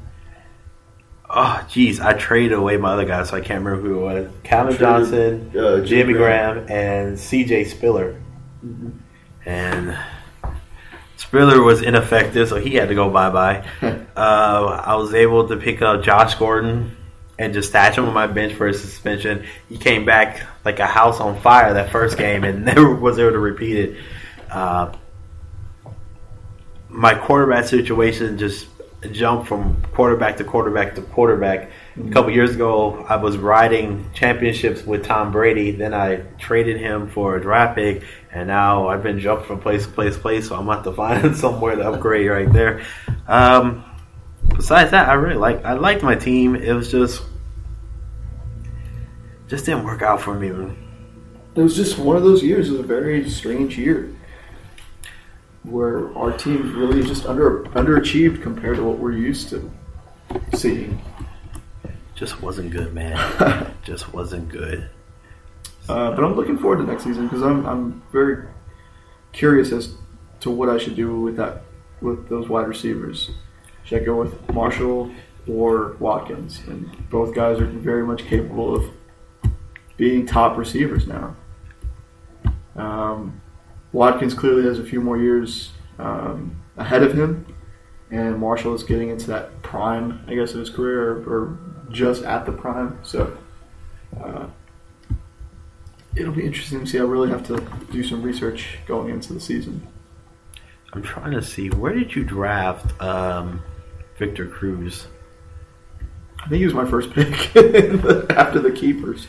Oh, 1.28 1.66
geez, 1.68 2.00
I 2.00 2.12
traded 2.12 2.52
away 2.52 2.76
my 2.76 2.92
other 2.92 3.04
guys, 3.04 3.30
so 3.30 3.36
I 3.36 3.40
can't 3.40 3.64
remember 3.64 3.88
who 3.88 3.98
it 3.98 4.02
was. 4.02 4.30
Calvin 4.44 4.76
Traded, 4.76 4.80
Johnson, 4.80 5.50
uh, 5.50 5.76
Jimmy 5.78 5.88
Jimmy 5.88 6.12
Graham, 6.14 6.66
and 6.70 7.18
C.J. 7.18 7.64
Spiller. 7.64 8.22
Mm-hmm. 8.64 8.90
And 9.44 9.98
Spiller 11.16 11.62
was 11.62 11.82
ineffective, 11.82 12.48
so 12.48 12.56
he 12.56 12.74
had 12.74 12.88
to 12.88 12.94
go 12.94 13.10
bye 13.10 13.30
bye. 13.30 13.68
uh, 14.16 14.82
I 14.84 14.94
was 14.96 15.14
able 15.14 15.48
to 15.48 15.56
pick 15.56 15.82
up 15.82 16.02
Josh 16.02 16.36
Gordon 16.36 16.96
and 17.38 17.52
just 17.52 17.68
stash 17.68 17.98
him 17.98 18.06
on 18.06 18.14
my 18.14 18.26
bench 18.26 18.54
for 18.54 18.66
his 18.66 18.80
suspension. 18.80 19.44
He 19.68 19.76
came 19.76 20.04
back 20.04 20.46
like 20.64 20.78
a 20.78 20.86
house 20.86 21.20
on 21.20 21.40
fire 21.40 21.74
that 21.74 21.90
first 21.90 22.16
game 22.16 22.44
and 22.44 22.64
never 22.66 22.94
was 22.94 23.18
able 23.18 23.32
to 23.32 23.38
repeat 23.38 23.76
it. 23.76 23.98
Uh, 24.50 24.92
my 26.88 27.14
quarterback 27.14 27.66
situation 27.66 28.38
just 28.38 28.66
jumped 29.12 29.46
from 29.46 29.82
quarterback 29.92 30.38
to 30.38 30.44
quarterback 30.44 30.94
to 30.94 31.02
quarterback. 31.02 31.70
A 31.98 32.10
couple 32.10 32.30
years 32.30 32.54
ago, 32.54 33.04
I 33.08 33.16
was 33.16 33.36
riding 33.36 34.10
championships 34.14 34.84
with 34.84 35.04
Tom 35.04 35.32
Brady. 35.32 35.70
Then 35.72 35.94
I 35.94 36.22
traded 36.38 36.78
him 36.78 37.08
for 37.08 37.36
a 37.36 37.40
draft 37.40 37.76
pick, 37.76 38.02
and 38.32 38.48
now 38.48 38.88
I've 38.88 39.02
been 39.02 39.20
jumped 39.20 39.46
from 39.46 39.60
place 39.60 39.86
to 39.86 39.92
place 39.92 40.14
to 40.14 40.20
place. 40.20 40.48
So 40.48 40.56
I'm 40.56 40.66
going 40.66 40.76
have 40.76 40.84
to 40.84 40.92
find 40.94 41.36
somewhere 41.36 41.76
to 41.76 41.88
upgrade 41.88 42.28
right 42.28 42.52
there. 42.52 42.82
Um, 43.26 43.84
besides 44.56 44.90
that, 44.90 45.08
I 45.08 45.14
really 45.14 45.36
like 45.36 45.64
I 45.64 45.74
liked 45.74 46.02
my 46.02 46.14
team. 46.14 46.56
It 46.56 46.72
was 46.72 46.90
just 46.90 47.22
just 49.48 49.66
didn't 49.66 49.84
work 49.84 50.02
out 50.02 50.20
for 50.20 50.34
me. 50.34 50.48
It 51.54 51.62
was 51.62 51.76
just 51.76 51.98
one 51.98 52.16
of 52.16 52.22
those 52.22 52.42
years. 52.42 52.68
It 52.68 52.72
was 52.72 52.80
a 52.80 52.84
very 52.84 53.28
strange 53.30 53.78
year 53.78 54.12
where 55.62 56.16
our 56.16 56.36
team 56.36 56.76
really 56.76 57.02
just 57.02 57.26
under 57.26 57.64
underachieved 57.64 58.42
compared 58.42 58.76
to 58.76 58.84
what 58.84 58.98
we're 58.98 59.12
used 59.12 59.50
to 59.50 59.70
seeing. 60.54 61.00
Just 62.14 62.40
wasn't 62.40 62.70
good, 62.70 62.94
man. 62.94 63.74
just 63.84 64.12
wasn't 64.12 64.48
good. 64.48 64.88
Uh, 65.88 66.10
but 66.12 66.24
I'm 66.24 66.34
looking 66.34 66.58
forward 66.58 66.78
to 66.78 66.84
next 66.84 67.04
season 67.04 67.28
because 67.28 67.42
I'm 67.42 67.66
I'm 67.66 68.02
very 68.10 68.48
curious 69.32 69.70
as 69.72 69.94
to 70.40 70.50
what 70.50 70.68
I 70.68 70.78
should 70.78 70.96
do 70.96 71.20
with 71.20 71.36
that 71.36 71.62
with 72.00 72.28
those 72.28 72.48
wide 72.48 72.68
receivers. 72.68 73.30
Should 73.86 74.02
I 74.02 74.04
go 74.04 74.16
with 74.16 74.52
Marshall 74.52 75.10
or 75.48 75.96
Watkins? 76.00 76.60
And 76.66 77.08
both 77.08 77.34
guys 77.34 77.60
are 77.60 77.66
very 77.66 78.04
much 78.04 78.24
capable 78.24 78.74
of 78.74 78.90
being 79.96 80.26
top 80.26 80.58
receivers 80.58 81.06
now. 81.06 81.36
Um, 82.74 83.40
Watkins 83.92 84.34
clearly 84.34 84.64
has 84.64 84.78
a 84.78 84.84
few 84.84 85.00
more 85.00 85.16
years 85.16 85.70
um, 85.98 86.60
ahead 86.76 87.02
of 87.02 87.14
him, 87.14 87.46
and 88.10 88.38
Marshall 88.38 88.74
is 88.74 88.82
getting 88.82 89.08
into 89.08 89.28
that 89.28 89.62
prime, 89.62 90.22
I 90.26 90.34
guess, 90.34 90.52
of 90.52 90.60
his 90.60 90.68
career, 90.68 91.12
or, 91.12 91.16
or 91.22 91.58
just 91.90 92.22
at 92.24 92.44
the 92.44 92.52
prime. 92.52 92.98
So. 93.02 93.36
Uh, 94.20 94.46
it'll 96.16 96.32
be 96.32 96.44
interesting 96.44 96.80
to 96.80 96.86
see. 96.86 96.98
I 96.98 97.02
really 97.02 97.28
have 97.28 97.46
to 97.48 97.64
do 97.92 98.02
some 98.02 98.22
research 98.22 98.78
going 98.86 99.10
into 99.10 99.32
the 99.32 99.40
season. 99.40 99.86
I'm 100.92 101.02
trying 101.02 101.32
to 101.32 101.42
see 101.42 101.68
where 101.68 101.92
did 101.92 102.14
you 102.14 102.24
draft 102.24 103.00
um, 103.02 103.62
Victor 104.18 104.46
Cruz? 104.46 105.06
I 106.44 106.48
think 106.48 106.60
he 106.60 106.64
was 106.64 106.74
my 106.74 106.84
first 106.86 107.10
pick 107.12 107.32
after 108.30 108.60
the 108.60 108.70
keepers, 108.74 109.26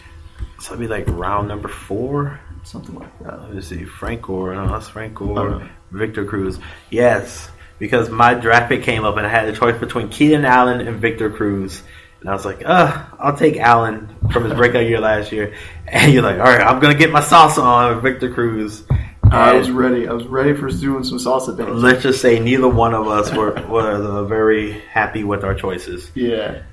So 0.59 0.73
it'd 0.73 0.79
be 0.79 0.87
like 0.87 1.05
round 1.07 1.47
number 1.47 1.67
four. 1.67 2.39
something 2.63 2.95
like 2.95 3.19
that. 3.19 3.41
Let 3.41 3.53
me 3.53 3.61
see, 3.61 3.83
Frank 3.85 4.21
Gore. 4.23 4.53
No, 4.53 4.67
that's 4.67 4.89
Frank 4.89 5.15
Gore. 5.15 5.39
Oh, 5.39 5.57
no. 5.59 5.69
Victor 5.91 6.25
Cruz. 6.25 6.59
Yes, 6.91 7.49
because 7.79 8.09
my 8.09 8.33
draft 8.33 8.69
pick 8.69 8.83
came 8.83 9.03
up 9.03 9.17
and 9.17 9.25
I 9.25 9.29
had 9.29 9.47
a 9.49 9.53
choice 9.55 9.79
between 9.79 10.09
Keenan 10.09 10.45
Allen 10.45 10.85
and 10.85 10.99
Victor 10.99 11.29
Cruz. 11.31 11.81
And 12.21 12.29
I 12.29 12.33
was 12.33 12.45
like, 12.45 12.63
uh, 12.65 13.05
I'll 13.19 13.37
take 13.37 13.57
Allen 13.57 14.13
from 14.31 14.43
his 14.43 14.53
breakout 14.53 14.85
year 14.85 14.99
last 14.99 15.31
year. 15.31 15.55
And 15.89 16.11
you're 16.11 16.21
like, 16.23 16.35
all 16.37 16.43
right, 16.45 16.59
I'm 16.59 16.81
going 16.81 16.91
to 16.91 16.99
get 16.99 17.11
my 17.13 17.21
salsa 17.21 17.63
on 17.63 18.01
Victor 18.01 18.33
Cruz. 18.33 18.83
I 19.31 19.53
was 19.53 19.69
ready. 19.71 20.07
I 20.07 20.13
was 20.13 20.25
ready 20.25 20.53
for 20.53 20.69
doing 20.69 21.03
some 21.03 21.17
salsa 21.17 21.57
dance. 21.57 21.81
let's 21.81 22.03
just 22.03 22.21
say 22.21 22.39
neither 22.39 22.67
one 22.67 22.93
of 22.93 23.07
us 23.07 23.33
were, 23.33 23.53
were 23.67 24.25
very 24.25 24.79
happy 24.91 25.23
with 25.23 25.43
our 25.43 25.53
choices. 25.53 26.11
Yeah. 26.15 26.63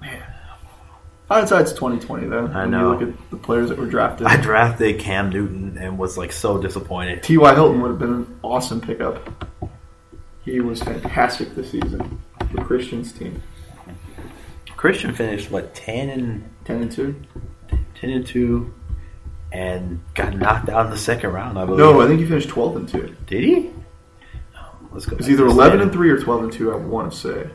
Man. 0.00 0.22
Hindsight's 1.30 1.72
twenty 1.72 1.98
twenty 1.98 2.26
though. 2.26 2.46
I 2.46 2.62
when 2.62 2.70
know. 2.70 2.92
you 2.92 2.98
look 2.98 3.14
at 3.14 3.30
the 3.30 3.36
players 3.36 3.68
that 3.70 3.78
were 3.78 3.86
drafted. 3.86 4.26
I 4.26 4.36
drafted 4.36 4.98
Cam 4.98 5.30
Newton 5.30 5.78
and 5.78 5.98
was 5.98 6.18
like 6.18 6.32
so 6.32 6.60
disappointed. 6.60 7.22
T. 7.22 7.38
Y. 7.38 7.54
Hilton 7.54 7.80
would 7.80 7.90
have 7.90 7.98
been 7.98 8.12
an 8.12 8.40
awesome 8.42 8.80
pickup. 8.80 9.46
He 10.44 10.60
was 10.60 10.82
fantastic 10.82 11.54
this 11.54 11.70
season 11.70 12.20
for 12.50 12.64
Christian's 12.64 13.12
team. 13.12 13.42
Christian 14.76 15.14
finished 15.14 15.50
what 15.50 15.74
ten 15.74 16.10
and 16.10 16.48
Ten 16.64 16.82
and 16.82 16.92
two. 16.92 17.20
10 17.96 18.10
and 18.10 18.26
2 18.26 18.72
and 19.52 20.00
got 20.14 20.34
knocked 20.36 20.68
out 20.68 20.86
in 20.86 20.90
the 20.90 20.96
second 20.98 21.30
round, 21.32 21.58
I 21.58 21.64
believe. 21.64 21.78
No, 21.78 22.00
I 22.00 22.06
think 22.06 22.20
he 22.20 22.26
finished 22.26 22.48
twelve 22.48 22.74
and 22.76 22.88
two. 22.88 23.14
Did 23.26 23.44
he? 23.44 23.70
Oh, 24.56 24.76
let's 24.92 25.06
go. 25.06 25.14
It 25.14 25.18
was 25.18 25.26
back 25.26 25.32
either 25.34 25.46
eleven 25.46 25.80
and 25.80 25.92
three 25.92 26.10
or 26.10 26.18
twelve 26.20 26.42
and 26.42 26.52
two. 26.52 26.72
I 26.72 26.76
want 26.76 27.12
to 27.12 27.18
say. 27.18 27.50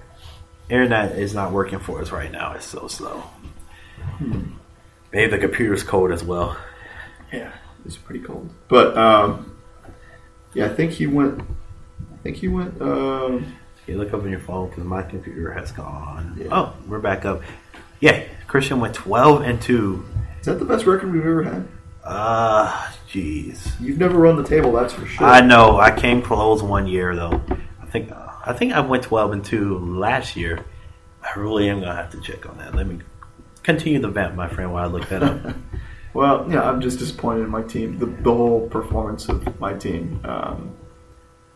Internet 0.70 1.18
is 1.18 1.34
not 1.34 1.54
working 1.54 1.80
for 1.80 2.02
us 2.02 2.12
right 2.12 2.32
now. 2.32 2.52
It's 2.54 2.66
so 2.66 2.88
slow. 2.88 3.24
Hmm. 4.18 4.52
Maybe 5.14 5.32
the 5.32 5.38
computer's 5.38 5.84
cold 5.84 6.12
as 6.12 6.24
well. 6.24 6.58
Yeah, 7.32 7.52
it's 7.86 7.96
pretty 7.98 8.20
cold. 8.24 8.50
But 8.68 8.98
um, 8.98 9.58
yeah, 10.54 10.66
I 10.66 10.70
think 10.70 10.92
he 10.92 11.08
went. 11.08 11.42
I 11.42 12.18
think 12.24 12.38
he 12.38 12.48
went. 12.50 12.82
Um, 12.82 13.56
You 13.88 13.98
look 13.98 14.14
up 14.14 14.22
on 14.24 14.30
your 14.30 14.40
phone 14.42 14.68
because 14.70 14.84
my 14.84 15.02
computer 15.02 15.52
has 15.54 15.72
gone. 15.72 16.36
Yeah. 16.38 16.48
Oh, 16.52 16.74
we're 16.88 17.00
back 17.00 17.24
up. 17.24 17.42
Yeah, 18.02 18.26
Christian 18.48 18.82
went 18.82 18.94
12 18.94 19.42
and 19.44 19.62
2. 19.62 20.06
is 20.42 20.46
that 20.48 20.60
the 20.60 20.66
best 20.66 20.86
record 20.86 21.12
we've 21.14 21.22
ever 21.22 21.44
had? 21.44 21.68
Uh, 22.08 22.72
jeez. 23.12 23.80
You've 23.82 23.98
never 23.98 24.18
run 24.18 24.38
the 24.38 24.48
table, 24.48 24.72
that's 24.72 24.94
for 24.94 25.06
sure. 25.06 25.28
I 25.28 25.42
know. 25.42 25.78
I 25.78 25.92
came 25.92 26.22
close 26.22 26.64
one 26.64 26.88
year 26.88 27.16
though. 27.16 27.42
I 27.82 27.86
think 27.86 28.12
I 28.12 28.54
think 28.54 28.72
I 28.72 28.80
went 28.80 29.04
12 29.04 29.32
and 29.34 29.44
2 29.44 29.78
last 29.98 30.38
year. 30.38 30.64
I 31.22 31.38
really 31.38 31.70
am 31.70 31.82
gonna 31.82 31.96
have 31.96 32.12
to 32.12 32.22
check 32.22 32.48
on 32.50 32.58
that. 32.60 32.74
Let 32.74 32.88
me 32.88 33.00
continue 33.64 34.00
the 34.00 34.08
vent, 34.08 34.36
my 34.36 34.48
friend, 34.48 34.72
while 34.72 34.86
I 34.86 34.88
look 34.92 35.10
that 35.10 35.22
up. 35.22 35.54
well, 36.14 36.50
yeah, 36.50 36.62
I'm 36.62 36.80
just 36.80 37.00
disappointed 37.00 37.44
in 37.44 37.50
my 37.50 37.64
team. 37.64 38.00
The, 38.00 38.06
the 38.06 38.34
whole 38.34 38.70
performance 38.70 39.28
of 39.28 39.60
my 39.60 39.74
team. 39.74 40.22
Um, 40.24 40.78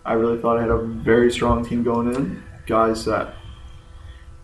I 0.04 0.14
really 0.14 0.42
thought 0.42 0.58
I 0.58 0.62
had 0.62 0.70
a 0.70 0.82
very 0.82 1.32
strong 1.32 1.64
team 1.66 1.84
going 1.84 2.14
in. 2.14 2.44
Guys 2.66 3.06
that 3.06 3.36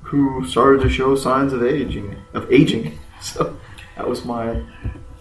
who 0.04 0.46
started 0.48 0.82
to 0.84 0.90
show 0.90 1.16
signs 1.16 1.52
of 1.52 1.64
aging, 1.64 2.16
of 2.34 2.52
aging. 2.52 2.98
So 3.20 3.58
that 3.96 4.08
was 4.08 4.24
my, 4.26 4.64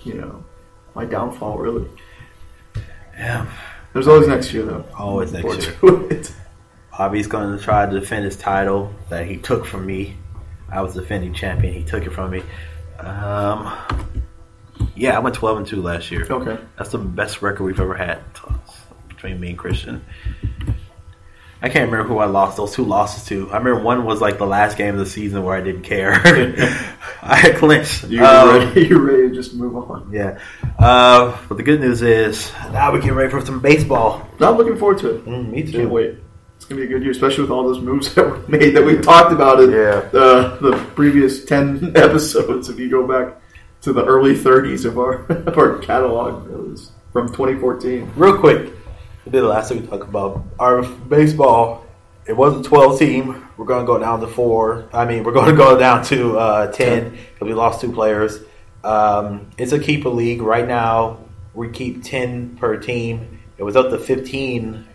you 0.05 0.13
know, 0.13 0.45
my 0.97 1.05
downfall. 1.05 1.59
Really. 1.59 1.89
yeah. 3.17 3.47
There's 3.93 4.09
always 4.09 4.27
next 4.27 4.53
year 4.53 4.65
though. 4.65 4.85
Always 4.99 5.33
next 5.33 5.69
year. 5.83 6.23
Bobby's 6.99 7.27
going 7.27 7.57
to 7.57 7.63
try 7.63 7.87
to 7.87 8.01
defend 8.01 8.25
his 8.25 8.37
title 8.37 8.93
that 9.11 9.27
he 9.27 9.37
took 9.37 9.67
from 9.67 9.85
me. 9.85 10.17
I 10.71 10.81
was 10.81 10.95
defending 10.95 11.35
champion. 11.35 11.75
He 11.75 11.85
took 11.85 12.07
it 12.07 12.11
from 12.11 12.31
me. 12.31 12.43
Um, 12.99 13.71
yeah, 14.95 15.15
I 15.15 15.19
went 15.21 15.37
12 15.37 15.59
and 15.59 15.67
2 15.67 15.83
last 15.83 16.11
year. 16.11 16.27
Okay. 16.29 16.59
That's 16.79 16.91
the 16.91 16.99
best 16.99 17.43
record 17.43 17.65
we've 17.65 17.81
ever 17.81 17.95
had 17.95 18.21
between 19.09 19.39
me 19.39 19.51
and 19.51 19.59
Christian. 19.59 20.05
I 21.61 21.69
can't 21.69 21.91
remember 21.91 22.13
who 22.13 22.19
I 22.19 22.27
lost 22.27 22.57
those 22.57 22.75
two 22.75 22.85
losses 22.85 23.25
to. 23.27 23.51
I 23.51 23.59
remember 23.59 23.83
one 23.83 24.05
was 24.05 24.21
like 24.21 24.39
the 24.39 24.47
last 24.47 24.77
game 24.79 24.95
of 24.95 25.01
the 25.01 25.07
season 25.07 25.43
where 25.43 25.57
I 25.57 25.61
didn't 25.61 25.83
care. 25.83 26.13
I 27.31 27.37
had 27.37 27.57
clinched. 27.57 28.05
You 28.05 28.25
Um, 28.25 28.49
ready? 28.59 28.87
You 28.89 28.99
ready 28.99 29.29
to 29.29 29.35
just 29.35 29.55
move 29.55 29.77
on? 29.77 30.09
Yeah. 30.13 30.39
Uh, 30.79 31.37
but 31.49 31.57
the 31.57 31.63
good 31.65 31.81
news 31.81 32.03
is 32.03 32.53
now 32.73 32.93
we 32.93 33.01
get 33.01 33.13
ready 33.15 33.31
for 33.31 33.45
some 33.45 33.61
baseball. 33.61 34.29
I'm 34.41 34.57
looking 34.57 34.77
forward 34.77 34.99
to 34.99 35.17
it. 35.17 35.25
Mm, 35.27 35.51
me 35.51 35.63
Can't 35.71 35.91
wait. 35.91 36.19
It's 36.57 36.65
gonna 36.65 36.81
be 36.81 36.87
a 36.87 36.91
good 36.91 37.03
year, 37.03 37.13
especially 37.13 37.43
with 37.43 37.51
all 37.51 37.65
those 37.65 37.81
moves 37.83 38.15
that 38.15 38.29
were 38.29 38.39
made 38.49 38.75
that 38.77 38.85
we 38.85 38.97
talked 38.99 39.33
about 39.33 39.61
in 39.63 39.71
Yeah. 39.73 40.03
uh, 40.19 40.57
the 40.61 40.73
previous 40.95 41.45
ten 41.45 41.93
episodes. 41.97 42.69
If 42.69 42.79
you 42.79 42.89
go 42.91 43.07
back 43.07 43.41
to 43.83 43.93
the 43.93 44.05
early 44.05 44.35
30s 44.35 44.85
of 44.85 44.99
our 44.99 45.25
of 45.27 45.57
our 45.59 45.79
catalog, 45.79 46.49
it 46.51 46.57
was 46.59 46.91
from 47.13 47.29
2014. 47.29 48.11
Real 48.17 48.39
quick, 48.39 48.73
did 49.25 49.33
the 49.33 49.43
last 49.43 49.71
week 49.73 49.89
talk 49.91 50.05
about 50.05 50.43
our 50.59 50.83
baseball. 50.83 51.85
It 52.27 52.37
was 52.37 52.59
a 52.59 52.63
12 52.63 52.99
team. 52.99 53.46
We're 53.57 53.67
going 53.67 53.85
to 53.85 53.87
go 53.87 53.99
down 53.99 54.21
to 54.21 54.27
four. 54.27 54.89
I 54.93 55.05
mean, 55.05 55.25
we're 55.25 55.33
going 55.33 55.51
to 55.51 55.57
go 55.57 55.79
down 55.79 56.05
to 56.05 56.39
uh, 56.39 56.73
10 56.73 57.11
because 57.11 57.47
we 57.47 57.55
lost 57.55 57.81
two 57.81 57.93
players. 57.93 58.41
Um, 58.85 59.51
it's 59.59 59.73
a 59.73 59.79
keeper 59.79 60.11
league. 60.11 60.43
Right 60.43 60.67
now, 60.67 61.19
we 61.55 61.71
keep 61.71 62.03
10 62.03 62.57
per 62.57 62.77
team. 62.77 63.41
It 63.59 63.63
was 63.63 63.77
up 63.77 63.91
to 63.91 63.99
15 63.99 64.87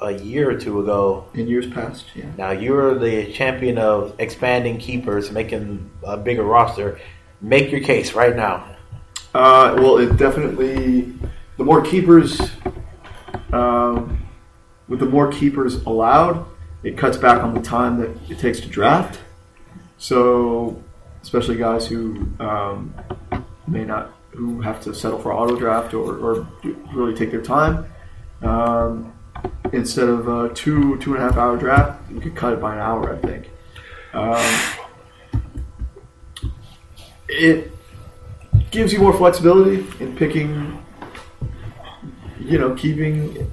a 0.00 0.10
year 0.10 0.50
or 0.50 0.58
two 0.58 0.80
ago. 0.80 1.28
In 1.34 1.46
years 1.46 1.68
past, 1.68 2.06
yeah. 2.14 2.30
Now, 2.36 2.50
you're 2.50 2.98
the 2.98 3.32
champion 3.32 3.78
of 3.78 4.16
expanding 4.18 4.78
keepers, 4.78 5.30
making 5.30 5.90
a 6.02 6.16
bigger 6.16 6.42
roster. 6.42 7.00
Make 7.40 7.70
your 7.70 7.80
case 7.80 8.12
right 8.12 8.34
now. 8.34 8.76
Uh, 9.34 9.74
well, 9.78 9.98
it 9.98 10.16
definitely 10.16 11.14
the 11.56 11.64
more 11.64 11.80
keepers, 11.80 12.40
um, 13.52 14.18
with 14.88 15.00
the 15.00 15.06
more 15.06 15.30
keepers 15.30 15.76
allowed, 15.84 16.46
it 16.82 16.96
cuts 16.96 17.16
back 17.16 17.42
on 17.42 17.54
the 17.54 17.60
time 17.60 17.98
that 17.98 18.10
it 18.30 18.38
takes 18.38 18.60
to 18.60 18.68
draft. 18.68 19.20
So, 19.98 20.82
especially 21.22 21.56
guys 21.56 21.86
who 21.86 22.26
um, 22.40 22.94
may 23.66 23.84
not 23.84 24.12
who 24.30 24.60
have 24.62 24.80
to 24.82 24.94
settle 24.94 25.18
for 25.18 25.32
auto 25.32 25.56
draft 25.56 25.94
or, 25.94 26.16
or 26.16 26.48
really 26.92 27.14
take 27.14 27.30
their 27.30 27.42
time. 27.42 27.86
Um, 28.40 29.12
instead 29.72 30.08
of 30.08 30.26
a 30.28 30.52
two 30.54 30.98
two 30.98 31.14
and 31.14 31.22
a 31.22 31.26
half 31.26 31.36
hour 31.36 31.56
draft, 31.56 32.10
you 32.10 32.20
could 32.20 32.34
cut 32.34 32.52
it 32.52 32.60
by 32.60 32.74
an 32.74 32.80
hour. 32.80 33.14
I 33.14 33.18
think. 33.18 33.50
Um, 34.12 34.82
it 37.28 37.72
gives 38.70 38.92
you 38.92 38.98
more 38.98 39.12
flexibility 39.12 39.86
in 40.02 40.16
picking, 40.16 40.82
you 42.40 42.58
know, 42.58 42.74
keeping 42.74 43.50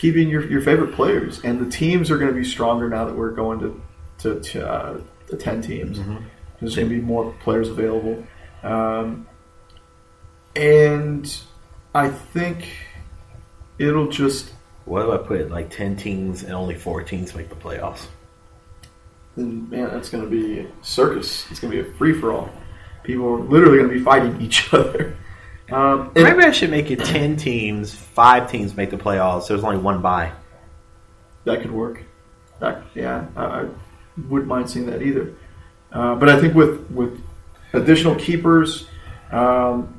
keeping 0.00 0.30
your, 0.30 0.48
your 0.50 0.62
favorite 0.62 0.94
players, 0.94 1.40
and 1.44 1.60
the 1.60 1.70
teams 1.70 2.10
are 2.10 2.16
going 2.16 2.32
to 2.32 2.36
be 2.36 2.44
stronger 2.44 2.88
now 2.88 3.04
that 3.04 3.14
we're 3.14 3.32
going 3.32 3.60
to 3.60 3.82
to, 4.18 4.40
to 4.40 4.66
uh, 4.66 5.00
the 5.28 5.36
ten 5.36 5.60
teams. 5.60 5.98
There's 6.60 6.74
going 6.76 6.88
to 6.88 6.94
be 6.94 7.00
more 7.00 7.34
players 7.40 7.68
available, 7.68 8.26
um, 8.62 9.26
and 10.56 11.40
I 11.94 12.08
think 12.08 12.68
it'll 13.78 14.08
just 14.08 14.50
What 14.84 15.02
do 15.02 15.12
I 15.12 15.18
put? 15.18 15.40
It? 15.40 15.50
Like 15.50 15.70
10 15.70 15.96
teams 15.96 16.42
and 16.42 16.52
only 16.52 16.74
four 16.74 17.02
teams 17.02 17.34
make 17.34 17.48
the 17.48 17.54
playoffs. 17.54 18.06
then 19.36 19.68
man, 19.70 19.90
that's 19.90 20.08
going 20.08 20.24
to 20.24 20.30
be 20.30 20.66
circus. 20.82 21.46
It's 21.50 21.60
going 21.60 21.76
to 21.76 21.82
be 21.82 21.88
a 21.88 21.92
free 21.94 22.12
for 22.12 22.32
all. 22.32 22.50
People 23.02 23.26
are 23.26 23.40
literally 23.40 23.78
going 23.78 23.88
to 23.90 23.94
be 23.94 24.02
fighting 24.02 24.40
each 24.40 24.72
other. 24.74 25.16
Um, 25.72 26.12
and- 26.14 26.24
Maybe 26.24 26.42
I 26.44 26.50
should 26.50 26.70
make 26.70 26.90
it 26.90 27.04
10 27.04 27.36
teams, 27.36 27.94
five 27.94 28.50
teams 28.50 28.76
make 28.76 28.90
the 28.90 28.96
playoffs. 28.96 29.42
So 29.42 29.54
There's 29.54 29.64
only 29.64 29.78
one 29.78 30.00
bye. 30.02 30.32
That 31.44 31.62
could 31.62 31.70
work. 31.70 32.02
That 32.58 32.82
yeah, 32.94 33.26
I, 33.34 33.44
I 33.44 33.68
wouldn't 34.28 34.48
mind 34.48 34.68
seeing 34.68 34.86
that 34.86 35.02
either. 35.02 35.32
Uh, 35.92 36.14
but 36.14 36.28
I 36.28 36.38
think 36.38 36.54
with 36.54 36.90
with 36.90 37.18
additional 37.72 38.14
keepers, 38.14 38.86
um, 39.32 39.98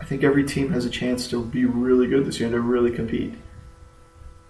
I 0.00 0.04
think 0.04 0.22
every 0.22 0.44
team 0.44 0.72
has 0.72 0.84
a 0.84 0.90
chance 0.90 1.28
to 1.28 1.44
be 1.44 1.64
really 1.64 2.06
good 2.06 2.24
this 2.24 2.38
year 2.38 2.46
and 2.46 2.54
to 2.54 2.60
really 2.60 2.92
compete. 2.92 3.34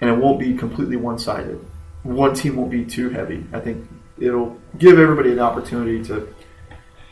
And 0.01 0.11
it 0.11 0.18
won't 0.18 0.39
be 0.39 0.55
completely 0.55 0.97
one 0.97 1.18
sided. 1.18 1.64
One 2.03 2.34
team 2.34 2.57
won't 2.57 2.70
be 2.70 2.84
too 2.84 3.09
heavy. 3.09 3.47
I 3.53 3.61
think 3.61 3.89
it'll 4.18 4.61
give 4.76 4.99
everybody 4.99 5.32
an 5.32 5.41
opportunity 5.41 6.05
to 6.05 6.32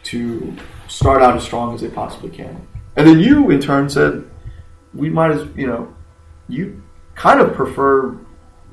to 0.04 0.56
start 0.88 1.22
out 1.22 1.36
as 1.36 1.42
strong 1.44 1.74
as 1.74 1.80
they 1.80 1.88
possibly 1.88 2.30
can. 2.30 2.66
And 2.96 3.06
then 3.06 3.18
you, 3.20 3.50
in 3.50 3.60
turn, 3.60 3.88
said 3.88 4.24
we 4.92 5.10
might 5.10 5.32
as 5.32 5.46
you 5.56 5.66
know 5.66 5.92
you 6.48 6.82
kind 7.14 7.40
of 7.40 7.54
prefer 7.54 8.16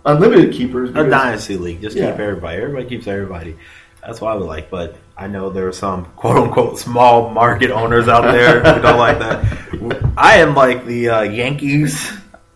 unlimited 0.06 0.54
keepers. 0.54 0.90
A 0.92 1.10
dynasty 1.10 1.58
league. 1.58 1.82
Just 1.82 1.96
Yeah. 1.96 2.12
keep 2.12 2.20
everybody. 2.20 2.58
Everybody 2.62 2.86
keeps 2.90 3.08
everybody. 3.08 3.56
That's 4.06 4.20
what 4.20 4.32
I 4.32 4.36
would 4.36 4.48
like. 4.48 4.70
But 4.72 4.96
I 5.18 5.28
know 5.28 5.50
there 5.52 5.68
are 5.68 5.72
some 5.74 6.06
quote 6.16 6.38
unquote 6.38 6.80
small 6.80 7.30
market 7.30 7.72
owners 7.72 8.08
out 8.08 8.24
there 8.32 8.60
who 8.64 8.82
don't 8.82 8.98
like 8.98 9.20
that. 9.20 10.14
I 10.18 10.38
am 10.40 10.56
like 10.56 10.86
the 10.86 11.10
uh, 11.10 11.22
Yankees 11.22 12.12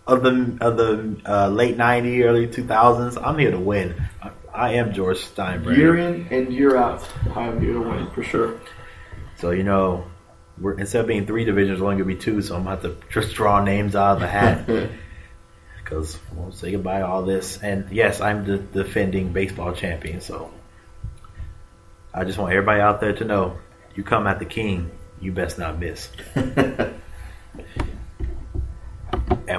of 0.08 0.22
the 0.24 0.58
of 0.62 0.78
the 0.78 1.16
uh, 1.26 1.48
late 1.50 1.78
'90s, 1.78 2.24
early 2.26 2.48
2000s. 2.48 3.22
I'm 3.24 3.38
here 3.38 3.52
to 3.52 3.60
win. 3.60 3.96
I, 4.22 4.30
I 4.54 4.74
am 4.74 4.94
George 4.94 5.18
Steinbrenner. 5.20 5.78
year 5.78 5.98
in 5.98 6.28
and 6.32 6.52
year 6.54 6.78
out. 6.78 7.08
I'm 7.36 7.60
here 7.60 7.74
to 7.74 7.82
win 7.82 8.10
for 8.12 8.24
sure. 8.24 8.60
So 9.46 9.52
you 9.52 9.62
know, 9.62 10.06
we're 10.60 10.74
instead 10.80 11.02
of 11.02 11.08
being 11.08 11.28
three 11.28 11.46
divisions, 11.46 11.80
we're 11.80 11.86
only 11.92 12.02
gonna 12.02 12.16
be 12.16 12.20
two. 12.20 12.42
So 12.42 12.56
I'm 12.56 12.64
gonna 12.64 12.82
have 12.82 12.82
to 12.82 12.98
just 13.12 13.36
draw 13.36 13.64
names 13.64 13.96
out 13.96 14.14
of 14.14 14.22
the 14.22 14.28
hat 14.28 14.66
because 15.84 16.18
we'll 16.34 16.52
say 16.52 16.72
goodbye 16.72 16.98
to 16.98 17.06
all 17.06 17.22
this. 17.22 17.62
And 17.62 17.88
yes, 17.92 18.22
I'm 18.22 18.44
the 18.44 18.58
defending 18.58 19.34
baseball 19.34 19.74
champion. 19.74 20.20
So 20.20 20.52
I 22.12 22.24
just 22.24 22.40
want 22.40 22.54
everybody 22.54 22.82
out 22.82 23.00
there 23.00 23.14
to 23.14 23.24
know, 23.24 23.60
you 23.94 24.02
come 24.02 24.26
at 24.26 24.40
the 24.40 24.46
king, 24.46 24.90
you 25.22 25.32
best 25.32 25.60
not 25.60 25.78
miss. 25.78 26.10
and 26.34 26.96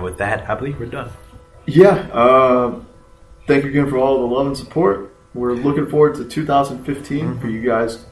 with 0.03 0.18
that, 0.18 0.51
I 0.51 0.57
believe 0.57 0.80
we're 0.80 0.87
done. 0.87 1.11
Yeah. 1.64 1.95
Uh, 2.12 2.80
thank 3.47 3.62
you 3.62 3.70
again 3.70 3.89
for 3.89 3.99
all 3.99 4.18
the 4.18 4.34
love 4.34 4.49
and 4.49 4.57
support. 4.57 5.14
We're 5.32 5.55
looking 5.55 5.87
forward 5.87 6.16
to 6.16 6.24
2015 6.24 7.39
for 7.39 7.47
you 7.47 7.62
guys 7.62 8.05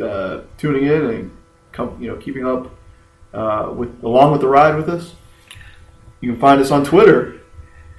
uh, 0.00 0.42
tuning 0.56 0.84
in 0.84 1.04
and 1.06 1.36
come, 1.72 1.96
you 2.00 2.08
know, 2.08 2.16
keeping 2.16 2.46
up 2.46 2.70
uh, 3.32 3.72
with 3.74 4.02
along 4.02 4.32
with 4.32 4.40
the 4.40 4.48
ride 4.48 4.76
with 4.76 4.88
us. 4.88 5.14
You 6.20 6.32
can 6.32 6.40
find 6.40 6.60
us 6.60 6.70
on 6.70 6.84
Twitter. 6.84 7.34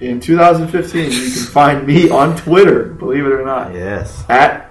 In 0.00 0.18
2015, 0.20 1.04
you 1.10 1.30
can 1.30 1.30
find 1.52 1.86
me 1.86 2.08
on 2.10 2.36
Twitter. 2.36 2.84
Believe 2.86 3.26
it 3.26 3.32
or 3.32 3.44
not, 3.44 3.74
Yes. 3.74 4.24
at 4.28 4.70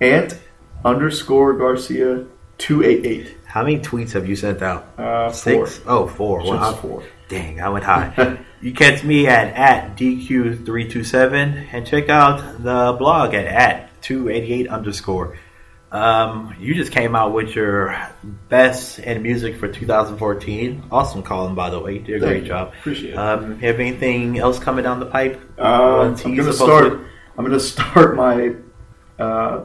ant 0.00 0.38
underscore 0.84 1.54
Garcia 1.54 2.24
two 2.58 2.82
eight 2.84 3.04
eight. 3.04 3.36
How 3.46 3.62
many 3.64 3.80
tweets 3.80 4.12
have 4.12 4.28
you 4.28 4.36
sent 4.36 4.62
out? 4.62 4.86
Uh, 4.96 5.30
four. 5.30 5.66
Six? 5.66 5.80
Oh, 5.86 6.06
four. 6.06 6.42
Just 6.42 6.52
I- 6.52 6.74
four. 6.80 7.02
Dang, 7.28 7.60
I 7.60 7.68
went 7.68 7.84
high. 7.84 8.38
you 8.60 8.72
catch 8.72 9.04
me 9.04 9.26
at 9.28 9.54
at 9.54 9.96
DQ327 9.96 11.68
and 11.72 11.86
check 11.86 12.08
out 12.08 12.62
the 12.62 12.94
blog 12.98 13.34
at 13.34 13.46
at 13.46 14.02
288 14.02 14.68
underscore. 14.68 15.36
Um, 15.92 16.54
you 16.60 16.74
just 16.74 16.92
came 16.92 17.16
out 17.16 17.32
with 17.32 17.54
your 17.56 17.96
best 18.48 19.00
in 19.00 19.22
music 19.22 19.56
for 19.56 19.66
2014. 19.66 20.84
Awesome, 20.92 21.22
Colin, 21.22 21.54
by 21.56 21.68
the 21.70 21.80
way. 21.80 21.94
You 21.94 22.00
did 22.00 22.16
a 22.16 22.20
Thank 22.20 22.30
great 22.30 22.42
you. 22.44 22.48
job. 22.48 22.72
Appreciate 22.78 23.10
it. 23.14 23.16
Um, 23.16 23.58
have 23.58 23.80
anything 23.80 24.38
else 24.38 24.58
coming 24.60 24.84
down 24.84 25.00
the 25.00 25.06
pipe? 25.06 25.40
Uh, 25.58 26.14
I'm 26.24 26.36
gonna 26.36 26.52
start. 26.52 26.84
to- 26.84 27.04
I'm 27.36 27.44
gonna 27.44 27.58
start 27.58 28.16
my 28.16 28.54
uh, 29.18 29.64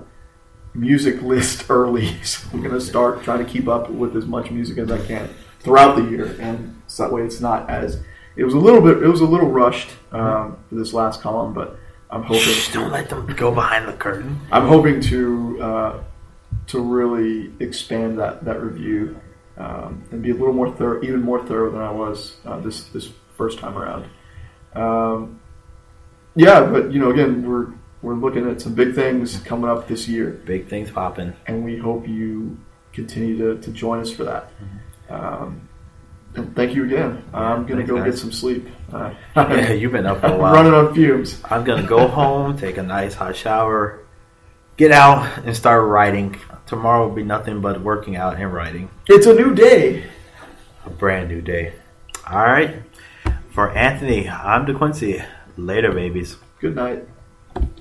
music 0.73 1.21
list 1.21 1.65
early. 1.69 2.07
So 2.23 2.47
I'm 2.53 2.61
gonna 2.63 2.81
start 2.81 3.21
trying 3.23 3.45
to 3.45 3.51
keep 3.51 3.67
up 3.67 3.89
with 3.89 4.15
as 4.15 4.25
much 4.25 4.49
music 4.49 4.77
as 4.79 4.89
I 4.91 5.05
can 5.05 5.29
throughout 5.59 5.95
the 5.95 6.03
year, 6.03 6.35
and 6.39 6.81
so 6.87 7.03
that 7.03 7.11
way 7.13 7.21
it's 7.23 7.39
not 7.41 7.69
as. 7.69 8.01
It 8.35 8.43
was 8.43 8.53
a 8.53 8.59
little 8.59 8.81
bit. 8.81 9.01
It 9.03 9.07
was 9.07 9.21
a 9.21 9.25
little 9.25 9.49
rushed 9.49 9.89
um, 10.11 10.57
for 10.69 10.75
this 10.75 10.91
last 10.93 11.21
column, 11.21 11.53
but 11.53 11.77
I'm 12.09 12.23
hoping. 12.23 12.41
Shh, 12.43 12.73
don't 12.73 12.85
To, 12.85 12.89
let 12.91 13.09
them 13.09 13.25
go 13.35 13.53
behind 13.53 13.87
the 13.87 13.93
curtain. 13.93 14.39
I'm 14.51 14.67
hoping 14.67 14.99
to 15.01 15.61
uh, 15.61 16.03
to 16.67 16.79
really 16.81 17.51
expand 17.59 18.17
that 18.19 18.43
that 18.45 18.61
review 18.61 19.19
um, 19.57 20.03
and 20.11 20.21
be 20.21 20.31
a 20.31 20.33
little 20.33 20.53
more 20.53 20.71
thorough, 20.75 21.01
even 21.03 21.21
more 21.21 21.43
thorough 21.45 21.71
than 21.71 21.81
I 21.81 21.91
was 21.91 22.37
uh, 22.45 22.59
this 22.59 22.83
this 22.89 23.09
first 23.37 23.59
time 23.59 23.77
around. 23.77 24.05
Um, 24.73 25.39
yeah, 26.35 26.65
but 26.65 26.91
you 26.91 26.99
know, 26.99 27.11
again, 27.11 27.47
we're 27.47 27.67
we're 28.01 28.15
looking 28.15 28.49
at 28.49 28.61
some 28.61 28.73
big 28.75 28.93
things 28.93 29.37
coming 29.39 29.69
up 29.69 29.87
this 29.87 30.07
year, 30.07 30.31
Big 30.45 30.67
things 30.67 30.91
popping. 30.91 31.33
and 31.47 31.63
we 31.65 31.77
hope 31.77 32.07
you 32.07 32.57
continue 32.93 33.37
to, 33.37 33.61
to 33.61 33.71
join 33.71 33.99
us 33.99 34.11
for 34.11 34.23
that. 34.25 34.51
Um, 35.09 35.67
and 36.35 36.55
thank 36.55 36.75
you 36.75 36.83
again. 36.85 37.23
I'm 37.33 37.65
gonna 37.65 37.77
thanks, 37.77 37.89
go 37.89 37.97
guys. 37.97 38.05
get 38.11 38.17
some 38.19 38.31
sleep. 38.31 38.67
Uh, 38.93 39.13
Yeah, 39.35 39.71
you've 39.71 39.91
been 39.91 40.05
up 40.05 40.21
for 40.21 40.27
a 40.27 40.37
while. 40.37 40.53
running 40.53 40.73
on 40.73 40.93
fumes. 40.93 41.41
I'm 41.45 41.63
gonna 41.63 41.87
go 41.87 42.07
home, 42.07 42.57
take 42.57 42.77
a 42.77 42.83
nice 42.83 43.13
hot 43.15 43.35
shower, 43.35 44.01
get 44.77 44.91
out, 44.91 45.39
and 45.45 45.55
start 45.55 45.87
writing. 45.87 46.35
Tomorrow 46.67 47.07
will 47.07 47.15
be 47.15 47.23
nothing 47.23 47.61
but 47.61 47.81
working 47.81 48.15
out 48.15 48.37
and 48.37 48.51
writing. 48.51 48.89
It's 49.07 49.27
a 49.27 49.33
new 49.33 49.53
day. 49.53 50.05
A 50.85 50.89
brand 50.89 51.29
new 51.29 51.41
day. 51.41 51.73
All 52.29 52.43
right. 52.43 52.81
For 53.51 53.69
Anthony, 53.71 54.27
I'm 54.27 54.65
DeQuincy. 54.65 55.25
Later, 55.57 55.91
babies. 55.91 56.37
Good 56.59 56.75
night. 56.75 57.07